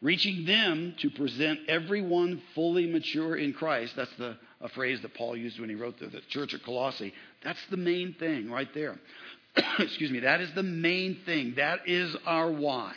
reaching 0.00 0.44
them 0.44 0.94
to 1.00 1.10
present 1.10 1.60
everyone 1.68 2.40
fully 2.54 2.86
mature 2.86 3.36
in 3.36 3.52
Christ. 3.52 3.94
That's 3.96 4.14
the, 4.18 4.36
a 4.60 4.68
phrase 4.68 5.00
that 5.02 5.14
Paul 5.14 5.36
used 5.36 5.58
when 5.58 5.68
he 5.68 5.74
wrote 5.74 5.98
to 5.98 6.06
the 6.06 6.20
church 6.28 6.54
at 6.54 6.62
Colossae. 6.64 7.12
That's 7.42 7.58
the 7.70 7.76
main 7.76 8.14
thing 8.14 8.50
right 8.50 8.72
there. 8.74 8.98
Excuse 9.78 10.10
me. 10.10 10.20
That 10.20 10.40
is 10.40 10.50
the 10.54 10.62
main 10.62 11.18
thing. 11.26 11.54
That 11.56 11.80
is 11.86 12.14
our 12.26 12.50
why 12.50 12.94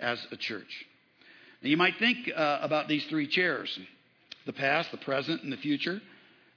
as 0.00 0.24
a 0.30 0.36
church. 0.36 0.86
Now, 1.62 1.70
you 1.70 1.76
might 1.76 1.98
think 1.98 2.30
uh, 2.34 2.58
about 2.62 2.88
these 2.88 3.04
three 3.06 3.26
chairs 3.26 3.78
the 4.46 4.52
past, 4.52 4.90
the 4.90 4.98
present, 4.98 5.42
and 5.42 5.52
the 5.52 5.56
future. 5.56 6.00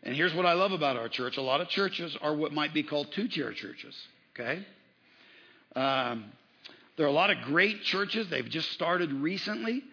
And 0.03 0.15
here's 0.15 0.33
what 0.33 0.45
I 0.45 0.53
love 0.53 0.73
about 0.73 0.97
our 0.97 1.09
church 1.09 1.37
a 1.37 1.41
lot 1.41 1.61
of 1.61 1.69
churches 1.69 2.15
are 2.21 2.35
what 2.35 2.51
might 2.51 2.73
be 2.73 2.83
called 2.83 3.07
two 3.13 3.27
chair 3.27 3.51
churches. 3.53 3.95
Okay? 4.33 4.65
Um, 5.75 6.25
there 6.97 7.05
are 7.05 7.09
a 7.09 7.13
lot 7.13 7.29
of 7.29 7.37
great 7.43 7.83
churches. 7.83 8.27
They've 8.29 8.49
just 8.49 8.71
started 8.71 9.13
recently, 9.13 9.83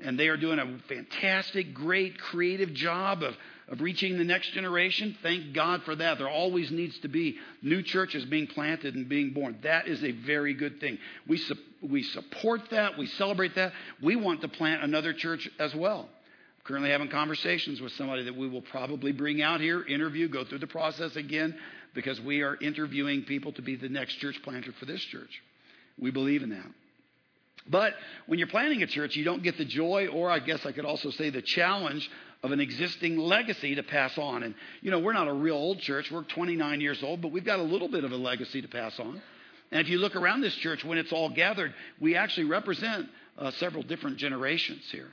and 0.00 0.18
they 0.18 0.28
are 0.28 0.36
doing 0.36 0.58
a 0.58 0.78
fantastic, 0.88 1.72
great, 1.72 2.18
creative 2.18 2.74
job 2.74 3.22
of, 3.22 3.34
of 3.68 3.80
reaching 3.80 4.18
the 4.18 4.24
next 4.24 4.50
generation. 4.50 5.16
Thank 5.22 5.54
God 5.54 5.84
for 5.84 5.94
that. 5.94 6.18
There 6.18 6.28
always 6.28 6.70
needs 6.72 6.98
to 7.00 7.08
be 7.08 7.36
new 7.62 7.82
churches 7.82 8.24
being 8.24 8.48
planted 8.48 8.96
and 8.96 9.08
being 9.08 9.30
born. 9.32 9.58
That 9.62 9.86
is 9.86 10.02
a 10.02 10.10
very 10.10 10.52
good 10.52 10.80
thing. 10.80 10.98
We, 11.28 11.38
su- 11.38 11.54
we 11.80 12.02
support 12.02 12.62
that, 12.70 12.98
we 12.98 13.06
celebrate 13.06 13.54
that. 13.54 13.72
We 14.02 14.16
want 14.16 14.40
to 14.40 14.48
plant 14.48 14.82
another 14.82 15.12
church 15.12 15.48
as 15.60 15.74
well. 15.74 16.08
Currently 16.64 16.90
having 16.90 17.08
conversations 17.08 17.80
with 17.80 17.92
somebody 17.92 18.24
that 18.24 18.36
we 18.36 18.48
will 18.48 18.62
probably 18.62 19.12
bring 19.12 19.40
out 19.40 19.60
here, 19.60 19.82
interview, 19.84 20.28
go 20.28 20.44
through 20.44 20.58
the 20.58 20.66
process 20.66 21.16
again, 21.16 21.56
because 21.94 22.20
we 22.20 22.42
are 22.42 22.56
interviewing 22.56 23.22
people 23.22 23.52
to 23.52 23.62
be 23.62 23.76
the 23.76 23.88
next 23.88 24.16
church 24.16 24.38
planter 24.42 24.72
for 24.78 24.84
this 24.84 25.00
church. 25.00 25.40
We 26.00 26.10
believe 26.10 26.42
in 26.42 26.50
that. 26.50 26.66
But 27.70 27.94
when 28.26 28.38
you're 28.38 28.48
planning 28.48 28.82
a 28.82 28.86
church, 28.86 29.16
you 29.16 29.24
don't 29.24 29.42
get 29.42 29.58
the 29.58 29.64
joy, 29.64 30.08
or 30.08 30.30
I 30.30 30.38
guess 30.38 30.64
I 30.64 30.72
could 30.72 30.86
also 30.86 31.10
say 31.10 31.30
the 31.30 31.42
challenge 31.42 32.08
of 32.42 32.52
an 32.52 32.60
existing 32.60 33.18
legacy 33.18 33.74
to 33.74 33.82
pass 33.82 34.16
on. 34.16 34.42
And, 34.42 34.54
you 34.80 34.90
know, 34.90 35.00
we're 35.00 35.12
not 35.12 35.28
a 35.28 35.32
real 35.32 35.56
old 35.56 35.80
church. 35.80 36.10
We're 36.10 36.22
29 36.22 36.80
years 36.80 37.02
old, 37.02 37.20
but 37.20 37.32
we've 37.32 37.44
got 37.44 37.58
a 37.58 37.64
little 37.64 37.88
bit 37.88 38.04
of 38.04 38.12
a 38.12 38.16
legacy 38.16 38.62
to 38.62 38.68
pass 38.68 38.98
on. 38.98 39.20
And 39.70 39.80
if 39.80 39.88
you 39.88 39.98
look 39.98 40.16
around 40.16 40.40
this 40.40 40.54
church, 40.54 40.84
when 40.84 40.98
it's 40.98 41.12
all 41.12 41.28
gathered, 41.28 41.74
we 42.00 42.16
actually 42.16 42.46
represent 42.46 43.08
uh, 43.36 43.50
several 43.52 43.82
different 43.82 44.16
generations 44.16 44.82
here. 44.90 45.08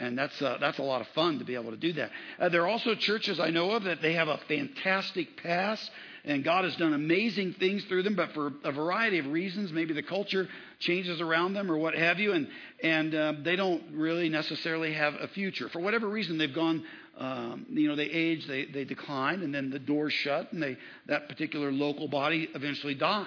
And 0.00 0.16
that's, 0.16 0.40
uh, 0.40 0.58
that's 0.60 0.78
a 0.78 0.82
lot 0.82 1.00
of 1.00 1.08
fun 1.08 1.38
to 1.38 1.44
be 1.44 1.54
able 1.54 1.70
to 1.70 1.76
do 1.76 1.92
that. 1.94 2.10
Uh, 2.38 2.48
there 2.50 2.62
are 2.62 2.68
also 2.68 2.94
churches 2.94 3.40
I 3.40 3.50
know 3.50 3.72
of 3.72 3.84
that 3.84 4.02
they 4.02 4.12
have 4.12 4.28
a 4.28 4.38
fantastic 4.46 5.42
past 5.42 5.90
and 6.28 6.44
God 6.44 6.64
has 6.64 6.76
done 6.76 6.92
amazing 6.92 7.54
things 7.54 7.82
through 7.84 8.02
them, 8.02 8.14
but 8.14 8.32
for 8.32 8.52
a 8.62 8.70
variety 8.70 9.18
of 9.18 9.26
reasons, 9.26 9.72
maybe 9.72 9.94
the 9.94 10.02
culture 10.02 10.46
changes 10.78 11.22
around 11.22 11.54
them 11.54 11.72
or 11.72 11.78
what 11.78 11.94
have 11.94 12.20
you, 12.20 12.32
and, 12.32 12.48
and 12.82 13.14
uh, 13.14 13.32
they 13.42 13.56
don't 13.56 13.82
really 13.94 14.28
necessarily 14.28 14.92
have 14.92 15.14
a 15.14 15.28
future. 15.28 15.70
For 15.70 15.80
whatever 15.80 16.06
reason, 16.06 16.36
they've 16.36 16.54
gone, 16.54 16.84
um, 17.16 17.64
you 17.70 17.88
know, 17.88 17.96
they 17.96 18.04
age, 18.04 18.46
they, 18.46 18.66
they 18.66 18.84
decline, 18.84 19.42
and 19.42 19.54
then 19.54 19.70
the 19.70 19.78
doors 19.78 20.12
shut, 20.12 20.52
and 20.52 20.62
they, 20.62 20.76
that 21.06 21.30
particular 21.30 21.72
local 21.72 22.08
body 22.08 22.50
eventually 22.54 22.94
dies. 22.94 23.26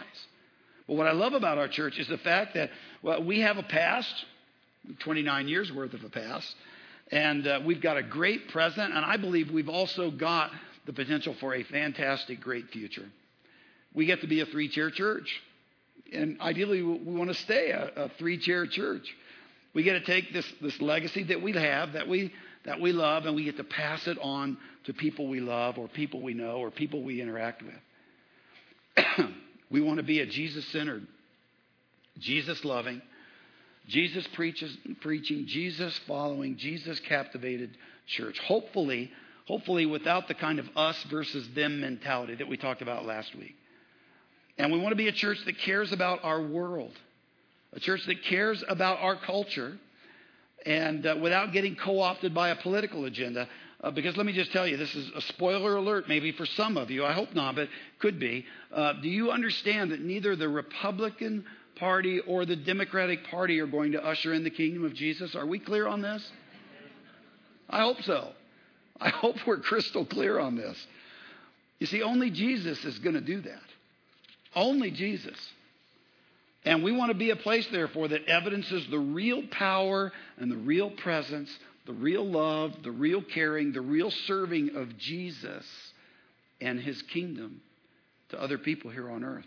But 0.87 0.95
what 0.95 1.07
I 1.07 1.13
love 1.13 1.33
about 1.33 1.57
our 1.57 1.67
church 1.67 1.97
is 1.97 2.07
the 2.07 2.19
fact 2.19 2.53
that 2.53 2.69
well, 3.01 3.23
we 3.23 3.39
have 3.39 3.57
a 3.57 3.63
past, 3.63 4.13
29 4.99 5.47
years 5.47 5.71
worth 5.71 5.95
of 5.95 6.03
a 6.03 6.09
past, 6.09 6.55
and 7.11 7.47
uh, 7.47 7.61
we've 7.65 7.81
got 7.81 7.97
a 7.97 8.03
great 8.03 8.49
present, 8.49 8.93
and 8.93 9.03
I 9.03 9.17
believe 9.17 9.49
we've 9.49 9.69
also 9.69 10.11
got 10.11 10.51
the 10.85 10.93
potential 10.93 11.35
for 11.39 11.53
a 11.53 11.63
fantastic, 11.63 12.41
great 12.41 12.69
future. 12.69 13.05
We 13.93 14.05
get 14.05 14.21
to 14.21 14.27
be 14.27 14.41
a 14.41 14.45
three 14.45 14.69
chair 14.69 14.89
church. 14.89 15.29
And 16.13 16.41
ideally, 16.41 16.81
we 16.81 17.13
want 17.13 17.29
to 17.29 17.35
stay 17.35 17.71
a, 17.71 17.91
a 17.95 18.09
three 18.17 18.37
chair 18.37 18.65
church. 18.65 19.07
We 19.73 19.83
get 19.83 19.93
to 19.93 20.01
take 20.01 20.33
this, 20.33 20.45
this 20.61 20.79
legacy 20.81 21.23
that 21.25 21.41
we 21.41 21.53
have, 21.53 21.93
that 21.93 22.07
we, 22.07 22.33
that 22.65 22.81
we 22.81 22.91
love, 22.91 23.25
and 23.25 23.35
we 23.35 23.45
get 23.45 23.57
to 23.57 23.63
pass 23.63 24.05
it 24.07 24.17
on 24.21 24.57
to 24.85 24.93
people 24.93 25.27
we 25.27 25.39
love, 25.39 25.77
or 25.77 25.87
people 25.87 26.21
we 26.21 26.33
know, 26.33 26.57
or 26.57 26.71
people 26.71 27.03
we 27.03 27.21
interact 27.21 27.63
with. 27.63 29.27
we 29.71 29.81
want 29.81 29.97
to 29.97 30.03
be 30.03 30.19
a 30.19 30.25
Jesus 30.25 30.67
centered, 30.67 31.07
Jesus 32.19 32.65
loving, 32.65 33.01
Jesus 33.87 34.27
preaches, 34.33 34.75
preaching, 35.01 35.45
Jesus 35.47 35.97
following, 36.07 36.57
Jesus 36.57 36.99
captivated 37.01 37.77
church. 38.07 38.37
Hopefully, 38.39 39.11
hopefully 39.45 39.85
without 39.85 40.27
the 40.27 40.33
kind 40.33 40.59
of 40.59 40.69
us 40.75 41.01
versus 41.03 41.47
them 41.55 41.81
mentality 41.81 42.35
that 42.35 42.47
we 42.47 42.57
talked 42.57 42.81
about 42.81 43.05
last 43.05 43.35
week. 43.35 43.55
And 44.57 44.71
we 44.71 44.79
want 44.79 44.91
to 44.91 44.95
be 44.95 45.07
a 45.07 45.13
church 45.13 45.43
that 45.45 45.57
cares 45.59 45.91
about 45.91 46.23
our 46.23 46.41
world, 46.41 46.91
a 47.73 47.79
church 47.79 48.05
that 48.05 48.23
cares 48.23 48.63
about 48.67 48.99
our 48.99 49.15
culture, 49.15 49.77
and 50.65 51.05
uh, 51.05 51.15
without 51.21 51.51
getting 51.53 51.75
co 51.75 51.99
opted 51.99 52.33
by 52.33 52.49
a 52.49 52.55
political 52.55 53.05
agenda. 53.05 53.47
Uh, 53.83 53.89
because 53.89 54.15
let 54.15 54.27
me 54.27 54.33
just 54.33 54.51
tell 54.51 54.67
you, 54.67 54.77
this 54.77 54.93
is 54.93 55.09
a 55.15 55.21
spoiler 55.21 55.75
alert 55.75 56.07
maybe 56.07 56.31
for 56.31 56.45
some 56.45 56.77
of 56.77 56.91
you. 56.91 57.03
I 57.03 57.13
hope 57.13 57.33
not, 57.33 57.55
but 57.55 57.67
could 57.97 58.19
be. 58.19 58.45
Uh, 58.71 58.93
do 59.01 59.09
you 59.09 59.31
understand 59.31 59.91
that 59.91 60.01
neither 60.01 60.35
the 60.35 60.47
Republican 60.47 61.45
Party 61.77 62.19
or 62.19 62.45
the 62.45 62.55
Democratic 62.55 63.23
Party 63.31 63.59
are 63.59 63.65
going 63.65 63.93
to 63.93 64.05
usher 64.05 64.33
in 64.33 64.43
the 64.43 64.51
kingdom 64.51 64.85
of 64.85 64.93
Jesus? 64.93 65.35
Are 65.35 65.47
we 65.47 65.57
clear 65.57 65.87
on 65.87 66.01
this? 66.03 66.31
I 67.71 67.79
hope 67.79 68.01
so. 68.03 68.33
I 69.01 69.09
hope 69.09 69.35
we're 69.45 69.57
crystal 69.57 70.05
clear 70.05 70.39
on 70.39 70.55
this. 70.55 70.77
You 71.79 71.87
see, 71.87 72.03
only 72.03 72.29
Jesus 72.29 72.85
is 72.85 72.99
going 72.99 73.15
to 73.15 73.21
do 73.21 73.41
that. 73.41 73.63
Only 74.55 74.91
Jesus. 74.91 75.37
And 76.63 76.83
we 76.83 76.91
want 76.91 77.09
to 77.09 77.17
be 77.17 77.31
a 77.31 77.35
place, 77.35 77.67
therefore, 77.71 78.09
that 78.09 78.25
evidences 78.25 78.85
the 78.91 78.99
real 78.99 79.41
power 79.49 80.11
and 80.37 80.51
the 80.51 80.57
real 80.57 80.91
presence, 80.91 81.49
the 81.87 81.93
real 81.93 82.23
love, 82.23 82.83
the 82.83 82.91
real 82.91 83.23
caring, 83.23 83.71
the 83.71 83.81
real 83.81 84.11
serving 84.11 84.75
of 84.75 84.95
Jesus 84.97 85.65
and 86.59 86.79
his 86.79 87.01
kingdom 87.01 87.61
to 88.29 88.39
other 88.39 88.59
people 88.59 88.91
here 88.91 89.09
on 89.09 89.23
earth. 89.23 89.45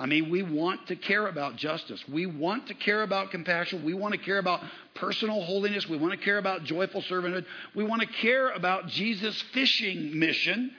I 0.00 0.06
mean, 0.06 0.30
we 0.30 0.42
want 0.42 0.86
to 0.86 0.96
care 0.96 1.26
about 1.26 1.56
justice. 1.56 2.02
We 2.10 2.24
want 2.24 2.68
to 2.68 2.74
care 2.74 3.02
about 3.02 3.30
compassion. 3.30 3.84
We 3.84 3.92
want 3.92 4.14
to 4.14 4.18
care 4.18 4.38
about 4.38 4.62
personal 4.94 5.42
holiness. 5.42 5.86
We 5.86 5.98
want 5.98 6.18
to 6.18 6.24
care 6.24 6.38
about 6.38 6.64
joyful 6.64 7.02
servanthood. 7.02 7.44
We 7.74 7.84
want 7.84 8.00
to 8.00 8.08
care 8.08 8.48
about 8.48 8.86
Jesus' 8.86 9.38
fishing 9.52 10.18
mission. 10.18 10.70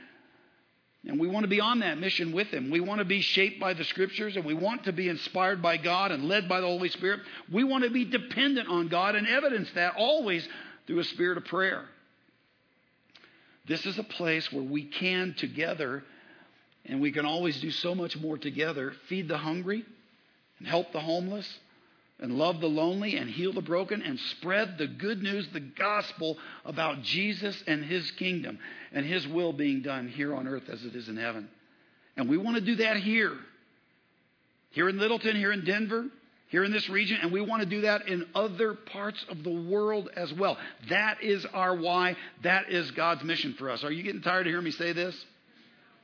And 1.06 1.20
we 1.20 1.28
want 1.28 1.44
to 1.44 1.48
be 1.48 1.60
on 1.60 1.82
that 1.82 2.00
mission 2.00 2.32
with 2.32 2.48
him. 2.48 2.72
We 2.72 2.80
want 2.80 2.98
to 2.98 3.06
be 3.06 3.22
shaped 3.22 3.60
by 3.60 3.76
the 3.76 3.84
scriptures 3.84 4.36
and 4.38 4.44
we 4.44 4.56
want 4.56 4.86
to 4.86 4.92
be 4.92 5.08
inspired 5.08 5.62
by 5.62 5.78
God 5.78 6.12
and 6.12 6.28
led 6.28 6.50
by 6.50 6.60
the 6.60 6.68
Holy 6.68 6.90
Spirit. 6.90 7.20
We 7.52 7.64
want 7.64 7.84
to 7.84 7.92
be 7.92 8.06
dependent 8.06 8.70
on 8.70 8.88
God 8.88 9.16
and 9.16 9.28
evidence 9.28 9.70
that 9.76 9.94
always 9.98 10.48
through 10.88 11.00
a 11.00 11.04
spirit 11.04 11.38
of 11.38 11.46
prayer. 11.46 11.86
This 13.68 13.86
is 13.86 14.00
a 14.00 14.04
place 14.04 14.52
where 14.52 14.64
we 14.64 14.84
can 14.84 15.36
together 15.38 16.04
and 16.86 17.02
we 17.02 17.12
can 17.12 17.26
always 17.26 17.60
do 17.62 17.72
so 17.72 17.94
much 17.96 18.18
more 18.18 18.38
together 18.38 18.94
feed 19.08 19.28
the 19.28 19.38
hungry 19.38 19.86
and 20.60 20.68
help 20.68 20.92
the 20.92 21.00
homeless 21.00 21.60
and 22.20 22.38
love 22.38 22.62
the 22.62 22.68
lonely 22.68 23.18
and 23.18 23.30
heal 23.30 23.52
the 23.52 23.62
broken 23.62 24.02
and 24.02 24.20
spread 24.20 24.78
the 24.78 24.88
good 24.88 25.24
news, 25.24 25.48
the 25.54 25.60
gospel 25.60 26.38
about 26.64 27.02
Jesus 27.02 27.62
and 27.66 27.84
his 27.84 28.10
kingdom 28.12 28.60
and 28.92 29.06
his 29.06 29.28
will 29.28 29.54
being 29.54 29.82
done 29.82 30.08
here 30.08 30.36
on 30.36 30.48
earth 30.48 30.70
as 30.70 30.86
it 30.86 30.96
is 30.96 31.10
in 31.10 31.18
heaven. 31.18 31.50
And 32.16 32.30
we 32.30 32.38
want 32.38 32.58
to 32.58 32.62
do 32.62 32.76
that 32.76 32.98
here. 32.98 33.36
Here 34.70 34.88
in 34.88 35.00
Littleton, 35.00 35.36
here 35.36 35.52
in 35.52 35.66
Denver, 35.66 36.06
here 36.48 36.64
in 36.64 36.72
this 36.72 36.90
region, 36.90 37.18
and 37.22 37.32
we 37.32 37.42
want 37.42 37.64
to 37.64 37.68
do 37.68 37.82
that 37.82 38.08
in 38.08 38.26
other 38.36 38.74
parts 38.74 39.26
of 39.30 39.44
the 39.44 39.50
world 39.50 40.10
as 40.16 40.32
well. 40.34 40.58
That 40.90 41.24
is 41.24 41.46
our 41.46 41.76
why. 41.76 42.16
That 42.44 42.70
is 42.70 42.92
God's 42.92 43.24
mission 43.24 43.54
for 43.54 43.70
us. 43.70 43.84
Are 43.84 43.92
you 43.92 44.04
getting 44.04 44.22
tired 44.22 44.48
of 44.48 44.52
hearing 44.52 44.66
me 44.66 44.72
say 44.72 44.94
this? 44.94 45.16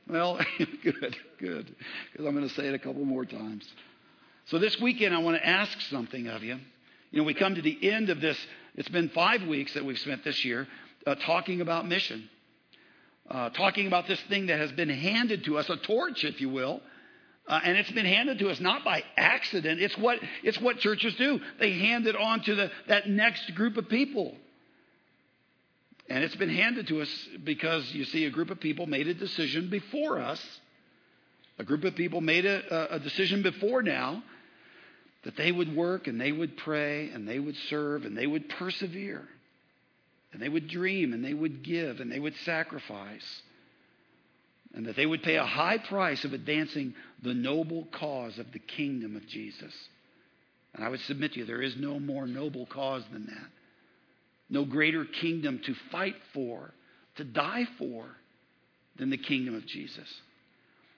Well, 0.08 0.40
good, 0.82 1.16
good, 1.38 1.76
because 2.12 2.26
I'm 2.26 2.34
going 2.34 2.48
to 2.48 2.54
say 2.54 2.66
it 2.66 2.74
a 2.74 2.78
couple 2.78 3.04
more 3.04 3.26
times. 3.26 3.68
So 4.46 4.58
this 4.58 4.80
weekend, 4.80 5.14
I 5.14 5.18
want 5.18 5.36
to 5.36 5.46
ask 5.46 5.78
something 5.82 6.28
of 6.28 6.42
you. 6.42 6.58
You 7.10 7.18
know, 7.18 7.24
we 7.24 7.34
come 7.34 7.54
to 7.54 7.62
the 7.62 7.90
end 7.90 8.08
of 8.08 8.20
this. 8.20 8.38
It's 8.74 8.88
been 8.88 9.10
five 9.10 9.42
weeks 9.42 9.74
that 9.74 9.84
we've 9.84 9.98
spent 9.98 10.24
this 10.24 10.44
year 10.44 10.66
uh, 11.06 11.14
talking 11.14 11.60
about 11.60 11.86
mission, 11.86 12.28
uh, 13.30 13.50
talking 13.50 13.86
about 13.86 14.06
this 14.06 14.20
thing 14.28 14.46
that 14.46 14.58
has 14.58 14.72
been 14.72 14.88
handed 14.88 15.44
to 15.44 15.58
us, 15.58 15.68
a 15.68 15.76
torch, 15.76 16.24
if 16.24 16.40
you 16.40 16.48
will. 16.48 16.80
Uh, 17.46 17.60
and 17.64 17.76
it's 17.78 17.90
been 17.92 18.06
handed 18.06 18.38
to 18.38 18.48
us 18.50 18.60
not 18.60 18.84
by 18.84 19.02
accident. 19.16 19.80
It's 19.80 19.96
what, 19.96 20.18
it's 20.42 20.60
what 20.60 20.78
churches 20.78 21.14
do. 21.16 21.40
They 21.58 21.72
hand 21.72 22.06
it 22.06 22.16
on 22.16 22.40
to 22.42 22.54
the, 22.54 22.70
that 22.88 23.08
next 23.08 23.54
group 23.54 23.76
of 23.76 23.88
people. 23.88 24.36
And 26.08 26.24
it's 26.24 26.36
been 26.36 26.54
handed 26.54 26.88
to 26.88 27.02
us 27.02 27.28
because 27.44 27.92
you 27.92 28.04
see, 28.04 28.24
a 28.24 28.30
group 28.30 28.50
of 28.50 28.60
people 28.60 28.86
made 28.86 29.08
a 29.08 29.14
decision 29.14 29.68
before 29.68 30.18
us. 30.18 30.42
A 31.58 31.64
group 31.64 31.84
of 31.84 31.96
people 31.96 32.20
made 32.20 32.46
a, 32.46 32.94
a 32.94 32.98
decision 32.98 33.42
before 33.42 33.82
now 33.82 34.22
that 35.24 35.36
they 35.36 35.52
would 35.52 35.74
work 35.76 36.06
and 36.06 36.20
they 36.20 36.32
would 36.32 36.56
pray 36.56 37.10
and 37.10 37.28
they 37.28 37.38
would 37.38 37.56
serve 37.68 38.04
and 38.04 38.16
they 38.16 38.26
would 38.26 38.48
persevere 38.48 39.28
and 40.32 40.40
they 40.40 40.48
would 40.48 40.68
dream 40.68 41.12
and 41.12 41.24
they 41.24 41.34
would 41.34 41.62
give 41.62 42.00
and 42.00 42.10
they 42.10 42.20
would 42.20 42.36
sacrifice 42.44 43.42
and 44.74 44.86
that 44.86 44.96
they 44.96 45.06
would 45.06 45.22
pay 45.22 45.36
a 45.36 45.44
high 45.44 45.78
price 45.78 46.24
of 46.24 46.32
advancing 46.32 46.94
the 47.22 47.34
noble 47.34 47.88
cause 47.92 48.38
of 48.38 48.52
the 48.52 48.58
kingdom 48.58 49.16
of 49.16 49.26
Jesus. 49.26 49.74
And 50.74 50.84
I 50.84 50.88
would 50.88 51.00
submit 51.00 51.32
to 51.32 51.40
you, 51.40 51.44
there 51.44 51.62
is 51.62 51.76
no 51.76 51.98
more 51.98 52.26
noble 52.26 52.66
cause 52.66 53.02
than 53.12 53.26
that 53.26 53.50
no 54.50 54.64
greater 54.64 55.04
kingdom 55.04 55.60
to 55.66 55.74
fight 55.90 56.16
for, 56.32 56.72
to 57.16 57.24
die 57.24 57.66
for, 57.78 58.06
than 58.98 59.10
the 59.10 59.18
kingdom 59.18 59.54
of 59.54 59.66
Jesus. 59.66 60.08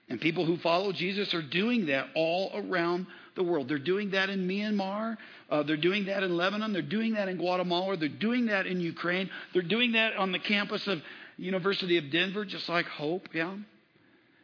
And 0.08 0.20
people 0.20 0.44
who 0.44 0.56
follow 0.58 0.92
Jesus 0.92 1.32
are 1.34 1.42
doing 1.42 1.86
that 1.86 2.08
all 2.16 2.50
around 2.54 3.06
the 3.36 3.44
world. 3.44 3.68
They're 3.68 3.78
doing 3.78 4.10
that 4.10 4.28
in 4.28 4.48
Myanmar. 4.48 5.16
Uh, 5.48 5.62
they're 5.62 5.76
doing 5.76 6.06
that 6.06 6.24
in 6.24 6.36
Lebanon. 6.36 6.72
They're 6.72 6.82
doing 6.82 7.14
that 7.14 7.28
in 7.28 7.36
Guatemala. 7.36 7.96
They're 7.96 8.08
doing 8.08 8.46
that 8.46 8.66
in 8.66 8.80
Ukraine. 8.80 9.30
They're 9.52 9.62
doing 9.62 9.92
that 9.92 10.16
on 10.16 10.32
the 10.32 10.40
campus 10.40 10.86
of 10.88 11.00
University 11.36 11.96
of 11.96 12.10
Denver, 12.10 12.44
just 12.44 12.68
like 12.68 12.86
Hope. 12.86 13.28
Yeah. 13.32 13.54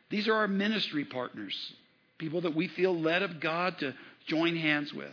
These 0.09 0.29
are 0.29 0.35
our 0.35 0.49
ministry 0.49 1.05
partners, 1.05 1.55
people 2.19 2.43
that 2.43 2.55
we 2.55 2.69
feel 2.69 2.99
led 2.99 3.23
of 3.23 3.41
God 3.41 3.79
to 3.81 3.93
join 4.29 4.55
hands 4.55 4.95
with. 4.95 5.11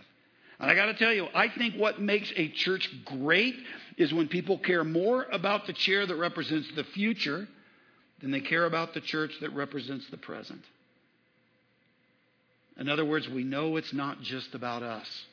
And 0.63 0.71
I 0.71 0.75
got 0.75 0.85
to 0.85 0.93
tell 0.93 1.11
you, 1.11 1.27
I 1.35 1.49
think 1.49 1.75
what 1.75 1.99
makes 1.99 2.31
a 2.37 2.47
church 2.47 2.89
great 3.03 3.53
is 3.97 4.13
when 4.13 4.29
people 4.29 4.57
care 4.57 4.85
more 4.85 5.27
about 5.29 5.67
the 5.67 5.73
chair 5.73 6.05
that 6.05 6.15
represents 6.15 6.71
the 6.73 6.85
future 6.85 7.49
than 8.21 8.31
they 8.31 8.39
care 8.39 8.63
about 8.63 8.93
the 8.93 9.01
church 9.01 9.33
that 9.41 9.49
represents 9.49 10.09
the 10.09 10.15
present. 10.15 10.61
In 12.79 12.87
other 12.87 13.03
words, 13.03 13.27
we 13.27 13.43
know 13.43 13.75
it's 13.75 13.91
not 13.91 14.21
just 14.21 14.55
about 14.55 14.83
us. 14.83 15.25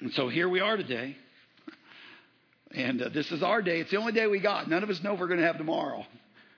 And 0.00 0.10
so 0.14 0.30
here 0.30 0.48
we 0.48 0.60
are 0.60 0.78
today. 0.78 1.14
And 2.70 3.02
uh, 3.02 3.10
this 3.10 3.30
is 3.30 3.42
our 3.42 3.60
day. 3.60 3.80
It's 3.80 3.90
the 3.90 3.98
only 3.98 4.12
day 4.12 4.26
we 4.26 4.40
got. 4.40 4.70
None 4.70 4.84
of 4.84 4.88
us 4.88 5.02
know 5.02 5.12
if 5.12 5.20
we're 5.20 5.26
going 5.26 5.40
to 5.40 5.46
have 5.46 5.58
tomorrow. 5.58 6.06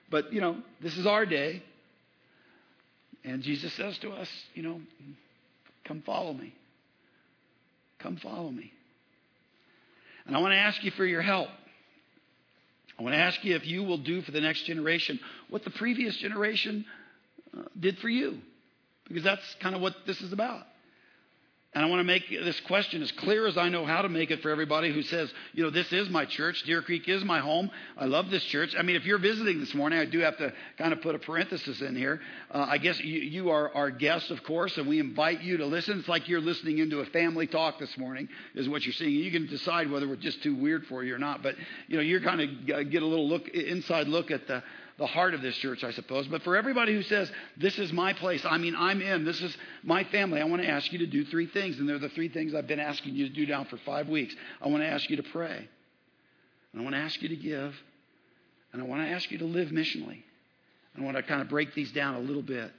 But, 0.09 0.31
you 0.31 0.39
know, 0.39 0.55
this 0.79 0.97
is 0.97 1.05
our 1.05 1.25
day. 1.25 1.63
And 3.25 3.43
Jesus 3.43 3.73
says 3.73 3.97
to 3.97 4.11
us, 4.11 4.29
you 4.53 4.63
know, 4.63 4.79
come 5.83 6.01
follow 6.03 6.31
me. 6.31 6.53
Come 7.99 8.17
follow 8.17 8.49
me. 8.49 8.71
And 10.25 10.35
I 10.35 10.39
want 10.39 10.53
to 10.53 10.57
ask 10.57 10.83
you 10.83 10.91
for 10.91 11.05
your 11.05 11.21
help. 11.21 11.49
I 12.97 13.03
want 13.03 13.13
to 13.13 13.19
ask 13.19 13.43
you 13.43 13.55
if 13.55 13.65
you 13.65 13.83
will 13.83 13.97
do 13.97 14.21
for 14.21 14.31
the 14.31 14.41
next 14.41 14.63
generation 14.63 15.19
what 15.49 15.63
the 15.63 15.69
previous 15.69 16.17
generation 16.17 16.85
uh, 17.57 17.63
did 17.79 17.97
for 17.99 18.09
you, 18.09 18.39
because 19.07 19.23
that's 19.23 19.55
kind 19.61 19.75
of 19.75 19.81
what 19.81 19.93
this 20.05 20.21
is 20.21 20.33
about. 20.33 20.65
And 21.75 21.85
I 21.85 21.87
want 21.87 21.99
to 21.99 22.03
make 22.03 22.27
this 22.27 22.59
question 22.61 23.03
as 23.03 23.11
clear 23.11 23.45
as 23.45 23.55
I 23.55 23.69
know 23.69 23.85
how 23.85 24.01
to 24.01 24.09
make 24.09 24.31
it 24.31 24.41
for 24.41 24.49
everybody 24.49 24.91
who 24.91 25.03
says, 25.03 25.31
you 25.53 25.63
know, 25.63 25.69
this 25.69 25.93
is 25.93 26.09
my 26.09 26.25
church. 26.25 26.63
Deer 26.63 26.81
Creek 26.81 27.07
is 27.07 27.23
my 27.23 27.39
home. 27.39 27.69
I 27.95 28.05
love 28.05 28.31
this 28.31 28.43
church. 28.45 28.73
I 28.75 28.81
mean, 28.81 28.95
if 28.95 29.05
you're 29.05 29.19
visiting 29.19 29.59
this 29.59 29.75
morning, 29.75 29.99
I 29.99 30.05
do 30.05 30.17
have 30.19 30.35
to 30.37 30.51
kind 30.79 30.93
of 30.93 31.01
put 31.01 31.13
a 31.13 31.19
parenthesis 31.19 31.81
in 31.81 31.95
here. 31.95 32.21
Uh, 32.49 32.65
I 32.67 32.79
guess 32.79 32.99
you, 32.99 33.19
you, 33.19 33.49
are 33.51 33.71
our 33.75 33.91
guest, 33.91 34.31
of 34.31 34.41
course, 34.43 34.79
and 34.79 34.87
we 34.87 34.99
invite 34.99 35.41
you 35.41 35.57
to 35.57 35.65
listen. 35.67 35.99
It's 35.99 36.07
like 36.07 36.27
you're 36.27 36.41
listening 36.41 36.79
into 36.79 37.01
a 37.01 37.05
family 37.05 37.45
talk 37.45 37.77
this 37.77 37.95
morning, 37.99 38.29
is 38.55 38.67
what 38.67 38.83
you're 38.83 38.93
seeing. 38.93 39.11
You 39.11 39.29
can 39.29 39.45
decide 39.45 39.91
whether 39.91 40.07
we're 40.07 40.15
just 40.15 40.41
too 40.41 40.55
weird 40.55 40.87
for 40.87 41.03
you 41.03 41.13
or 41.13 41.19
not. 41.19 41.43
But, 41.43 41.53
you 41.87 41.97
know, 41.97 42.01
you're 42.01 42.21
kind 42.21 42.41
of 42.41 42.89
get 42.89 43.03
a 43.03 43.05
little 43.05 43.29
look, 43.29 43.47
inside 43.47 44.07
look 44.07 44.31
at 44.31 44.47
the, 44.47 44.63
the 44.99 45.07
heart 45.07 45.33
of 45.33 45.41
this 45.41 45.55
church, 45.55 45.83
I 45.83 45.91
suppose. 45.91 46.27
But 46.27 46.43
for 46.43 46.55
everybody 46.55 46.93
who 46.93 47.01
says, 47.01 47.31
This 47.57 47.79
is 47.79 47.91
my 47.91 48.13
place, 48.13 48.45
I 48.45 48.57
mean, 48.57 48.75
I'm 48.77 49.01
in, 49.01 49.25
this 49.25 49.41
is 49.41 49.55
my 49.81 50.03
family, 50.03 50.41
I 50.41 50.43
want 50.43 50.61
to 50.61 50.67
ask 50.67 50.91
you 50.91 50.99
to 50.99 51.07
do 51.07 51.25
three 51.25 51.47
things. 51.47 51.79
And 51.79 51.89
they're 51.89 51.97
the 51.97 52.09
three 52.09 52.29
things 52.29 52.53
I've 52.53 52.67
been 52.67 52.79
asking 52.79 53.15
you 53.15 53.27
to 53.27 53.33
do 53.33 53.47
now 53.47 53.63
for 53.63 53.77
five 53.77 54.07
weeks. 54.09 54.35
I 54.61 54.67
want 54.67 54.83
to 54.83 54.87
ask 54.87 55.09
you 55.09 55.15
to 55.15 55.23
pray, 55.23 55.67
and 56.73 56.81
I 56.81 56.83
want 56.83 56.95
to 56.95 57.01
ask 57.01 57.19
you 57.21 57.29
to 57.29 57.35
give, 57.35 57.73
and 58.73 58.81
I 58.81 58.85
want 58.85 59.01
to 59.01 59.07
ask 59.07 59.31
you 59.31 59.39
to 59.39 59.45
live 59.45 59.69
missionally. 59.69 60.21
I 60.97 61.01
want 61.01 61.17
to 61.17 61.23
kind 61.23 61.41
of 61.41 61.49
break 61.49 61.73
these 61.73 61.91
down 61.91 62.15
a 62.15 62.19
little 62.19 62.43
bit. 62.43 62.71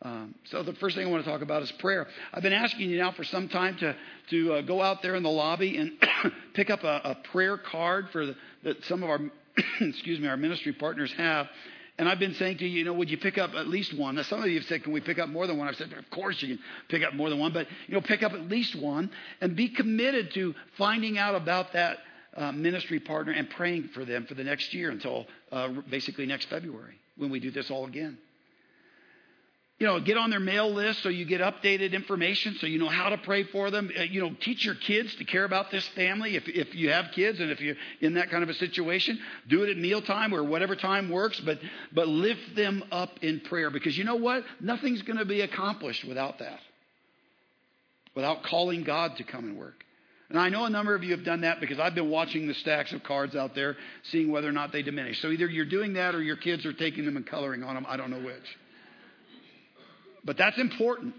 Um, 0.00 0.34
so 0.44 0.64
the 0.64 0.72
first 0.74 0.96
thing 0.96 1.06
I 1.06 1.10
want 1.10 1.24
to 1.24 1.30
talk 1.30 1.42
about 1.42 1.62
is 1.62 1.70
prayer. 1.72 2.08
I've 2.32 2.42
been 2.42 2.52
asking 2.52 2.90
you 2.90 2.98
now 2.98 3.12
for 3.12 3.22
some 3.22 3.48
time 3.48 3.76
to 3.76 3.94
to 4.30 4.54
uh, 4.54 4.60
go 4.62 4.82
out 4.82 5.00
there 5.00 5.14
in 5.14 5.22
the 5.22 5.30
lobby 5.30 5.76
and 5.76 5.92
pick 6.54 6.70
up 6.70 6.82
a, 6.82 7.00
a 7.04 7.14
prayer 7.30 7.56
card 7.56 8.08
for 8.10 8.26
the, 8.64 8.76
some 8.82 9.04
of 9.04 9.10
our 9.10 9.20
excuse 9.80 10.20
me, 10.20 10.28
our 10.28 10.36
ministry 10.36 10.72
partners 10.72 11.12
have. 11.16 11.48
And 11.98 12.08
I've 12.08 12.18
been 12.18 12.34
saying 12.34 12.58
to 12.58 12.66
you, 12.66 12.78
you 12.78 12.84
know, 12.84 12.94
would 12.94 13.10
you 13.10 13.18
pick 13.18 13.36
up 13.36 13.54
at 13.54 13.68
least 13.68 13.96
one? 13.96 14.14
Now, 14.14 14.22
some 14.22 14.42
of 14.42 14.48
you 14.48 14.58
have 14.58 14.66
said, 14.66 14.82
can 14.82 14.92
we 14.92 15.00
pick 15.00 15.18
up 15.18 15.28
more 15.28 15.46
than 15.46 15.58
one? 15.58 15.68
I've 15.68 15.76
said, 15.76 15.92
of 15.92 16.10
course 16.10 16.40
you 16.40 16.56
can 16.56 16.64
pick 16.88 17.02
up 17.02 17.14
more 17.14 17.28
than 17.28 17.38
one, 17.38 17.52
but, 17.52 17.66
you 17.86 17.94
know, 17.94 18.00
pick 18.00 18.22
up 18.22 18.32
at 18.32 18.48
least 18.48 18.74
one 18.74 19.10
and 19.40 19.54
be 19.54 19.68
committed 19.68 20.32
to 20.34 20.54
finding 20.78 21.18
out 21.18 21.34
about 21.34 21.74
that 21.74 21.98
uh, 22.34 22.50
ministry 22.50 22.98
partner 22.98 23.32
and 23.32 23.48
praying 23.50 23.90
for 23.94 24.06
them 24.06 24.24
for 24.26 24.34
the 24.34 24.44
next 24.44 24.72
year 24.72 24.90
until 24.90 25.26
uh, 25.50 25.68
basically 25.90 26.24
next 26.24 26.46
February 26.46 26.94
when 27.16 27.30
we 27.30 27.38
do 27.38 27.50
this 27.50 27.70
all 27.70 27.84
again 27.86 28.16
you 29.82 29.88
know, 29.88 29.98
get 29.98 30.16
on 30.16 30.30
their 30.30 30.38
mail 30.38 30.72
list 30.72 31.02
so 31.02 31.08
you 31.08 31.24
get 31.24 31.40
updated 31.40 31.92
information 31.92 32.54
so 32.60 32.68
you 32.68 32.78
know 32.78 32.88
how 32.88 33.08
to 33.08 33.18
pray 33.18 33.42
for 33.42 33.68
them. 33.68 33.90
Uh, 33.98 34.02
you 34.02 34.20
know, 34.20 34.32
teach 34.40 34.64
your 34.64 34.76
kids 34.76 35.12
to 35.16 35.24
care 35.24 35.44
about 35.44 35.72
this 35.72 35.84
family 35.88 36.36
if, 36.36 36.46
if 36.46 36.72
you 36.72 36.90
have 36.90 37.06
kids 37.12 37.40
and 37.40 37.50
if 37.50 37.60
you're 37.60 37.74
in 38.00 38.14
that 38.14 38.30
kind 38.30 38.44
of 38.44 38.48
a 38.48 38.54
situation. 38.54 39.18
Do 39.48 39.64
it 39.64 39.70
at 39.70 39.76
mealtime 39.76 40.32
or 40.32 40.44
whatever 40.44 40.76
time 40.76 41.10
works, 41.10 41.40
but, 41.40 41.58
but 41.92 42.06
lift 42.06 42.54
them 42.54 42.84
up 42.92 43.10
in 43.22 43.40
prayer 43.40 43.70
because 43.70 43.98
you 43.98 44.04
know 44.04 44.14
what? 44.14 44.44
Nothing's 44.60 45.02
going 45.02 45.18
to 45.18 45.24
be 45.24 45.40
accomplished 45.40 46.04
without 46.04 46.38
that, 46.38 46.60
without 48.14 48.44
calling 48.44 48.84
God 48.84 49.16
to 49.16 49.24
come 49.24 49.46
and 49.46 49.58
work. 49.58 49.84
And 50.30 50.38
I 50.38 50.48
know 50.48 50.64
a 50.64 50.70
number 50.70 50.94
of 50.94 51.02
you 51.02 51.10
have 51.10 51.24
done 51.24 51.40
that 51.40 51.58
because 51.58 51.80
I've 51.80 51.96
been 51.96 52.08
watching 52.08 52.46
the 52.46 52.54
stacks 52.54 52.92
of 52.92 53.02
cards 53.02 53.34
out 53.34 53.56
there, 53.56 53.76
seeing 54.04 54.30
whether 54.30 54.48
or 54.48 54.52
not 54.52 54.70
they 54.70 54.82
diminish. 54.82 55.20
So 55.20 55.30
either 55.32 55.46
you're 55.46 55.64
doing 55.64 55.94
that 55.94 56.14
or 56.14 56.22
your 56.22 56.36
kids 56.36 56.64
are 56.66 56.72
taking 56.72 57.04
them 57.04 57.16
and 57.16 57.26
coloring 57.26 57.64
on 57.64 57.74
them. 57.74 57.84
I 57.88 57.96
don't 57.96 58.10
know 58.12 58.20
which. 58.20 58.46
But 60.24 60.36
that's 60.36 60.58
important. 60.58 61.14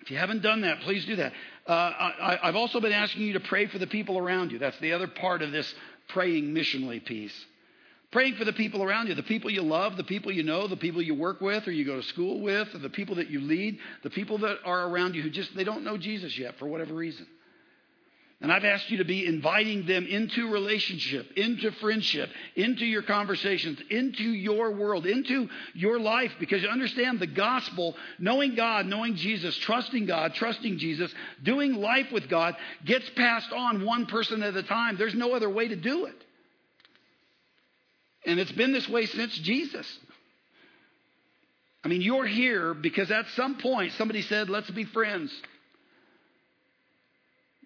If 0.00 0.10
you 0.10 0.16
haven't 0.16 0.42
done 0.42 0.62
that, 0.62 0.80
please 0.80 1.04
do 1.06 1.16
that. 1.16 1.32
Uh, 1.66 1.72
I, 1.72 2.38
I've 2.42 2.56
also 2.56 2.80
been 2.80 2.92
asking 2.92 3.22
you 3.22 3.34
to 3.34 3.40
pray 3.40 3.66
for 3.66 3.78
the 3.78 3.86
people 3.86 4.18
around 4.18 4.50
you. 4.50 4.58
That's 4.58 4.78
the 4.80 4.92
other 4.92 5.06
part 5.06 5.42
of 5.42 5.52
this 5.52 5.72
praying 6.08 6.52
missionally 6.52 7.04
piece. 7.04 7.34
Praying 8.10 8.34
for 8.34 8.44
the 8.44 8.52
people 8.52 8.82
around 8.82 9.06
you, 9.06 9.14
the 9.14 9.22
people 9.22 9.50
you 9.50 9.62
love, 9.62 9.96
the 9.96 10.04
people 10.04 10.32
you 10.32 10.42
know, 10.42 10.66
the 10.66 10.76
people 10.76 11.00
you 11.00 11.14
work 11.14 11.40
with 11.40 11.66
or 11.66 11.70
you 11.70 11.86
go 11.86 11.96
to 11.96 12.02
school 12.02 12.40
with, 12.40 12.74
or 12.74 12.78
the 12.78 12.90
people 12.90 13.14
that 13.14 13.30
you 13.30 13.40
lead, 13.40 13.78
the 14.02 14.10
people 14.10 14.38
that 14.38 14.58
are 14.66 14.88
around 14.88 15.14
you 15.14 15.22
who 15.22 15.30
just 15.30 15.54
they 15.56 15.64
don't 15.64 15.84
know 15.84 15.96
Jesus 15.96 16.36
yet 16.36 16.58
for 16.58 16.66
whatever 16.66 16.92
reason. 16.92 17.26
And 18.42 18.52
I've 18.52 18.64
asked 18.64 18.90
you 18.90 18.98
to 18.98 19.04
be 19.04 19.24
inviting 19.24 19.86
them 19.86 20.04
into 20.04 20.50
relationship, 20.50 21.30
into 21.36 21.70
friendship, 21.70 22.28
into 22.56 22.84
your 22.84 23.02
conversations, 23.02 23.78
into 23.88 24.24
your 24.24 24.72
world, 24.72 25.06
into 25.06 25.48
your 25.74 26.00
life, 26.00 26.32
because 26.40 26.60
you 26.60 26.68
understand 26.68 27.20
the 27.20 27.28
gospel, 27.28 27.94
knowing 28.18 28.56
God, 28.56 28.86
knowing 28.86 29.14
Jesus, 29.14 29.56
trusting 29.58 30.06
God, 30.06 30.34
trusting 30.34 30.78
Jesus, 30.78 31.14
doing 31.44 31.74
life 31.74 32.10
with 32.10 32.28
God 32.28 32.56
gets 32.84 33.08
passed 33.10 33.52
on 33.52 33.84
one 33.84 34.06
person 34.06 34.42
at 34.42 34.56
a 34.56 34.64
time. 34.64 34.96
There's 34.96 35.14
no 35.14 35.34
other 35.34 35.48
way 35.48 35.68
to 35.68 35.76
do 35.76 36.06
it. 36.06 36.24
And 38.26 38.40
it's 38.40 38.52
been 38.52 38.72
this 38.72 38.88
way 38.88 39.06
since 39.06 39.38
Jesus. 39.38 39.86
I 41.84 41.88
mean, 41.88 42.00
you're 42.00 42.26
here 42.26 42.74
because 42.74 43.12
at 43.12 43.26
some 43.36 43.58
point 43.58 43.92
somebody 43.92 44.22
said, 44.22 44.50
let's 44.50 44.70
be 44.70 44.84
friends. 44.84 45.32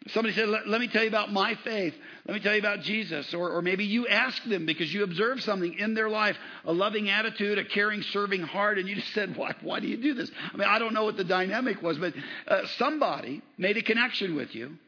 Somebody 0.09 0.35
said, 0.35 0.49
let, 0.49 0.69
let, 0.69 0.81
me 0.81 0.87
tell 0.87 1.03
you 1.03 1.09
about 1.09 1.33
my 1.33 1.55
faith. 1.65 1.95
Let 2.27 2.35
me 2.35 2.41
tell 2.41 2.53
you 2.53 2.61
about 2.61 2.81
Jesus. 2.81 3.35
Or, 3.35 3.51
or 3.51 3.63
maybe 3.63 3.85
you 3.85 4.07
ask 4.07 4.43
them 4.45 4.65
because 4.65 4.93
you 4.93 5.03
observed 5.03 5.43
something 5.43 5.75
in 5.79 5.95
their 5.95 6.09
life 6.09 6.37
a 6.65 6.73
loving 6.73 7.11
attitude, 7.11 7.59
a 7.59 7.65
caring, 7.65 8.03
serving 8.03 8.43
heart, 8.43 8.79
and 8.79 8.89
you 8.89 8.95
just 8.95 9.13
said, 9.15 9.37
why, 9.37 9.55
why 9.63 9.81
do 9.81 9.89
you 9.89 9.97
do 9.97 10.15
this? 10.15 10.31
I 10.53 10.57
mean, 10.57 10.69
I 10.69 10.79
don't 10.79 10.95
know 10.95 11.05
what 11.05 11.17
the 11.17 11.25
dynamic 11.25 11.83
was, 11.83 11.99
but 11.99 12.15
uh, 12.47 12.67
somebody 12.79 13.43
made 13.59 13.77
a 13.77 13.83
connection 13.83 14.37
with 14.37 14.55
you. 14.55 14.79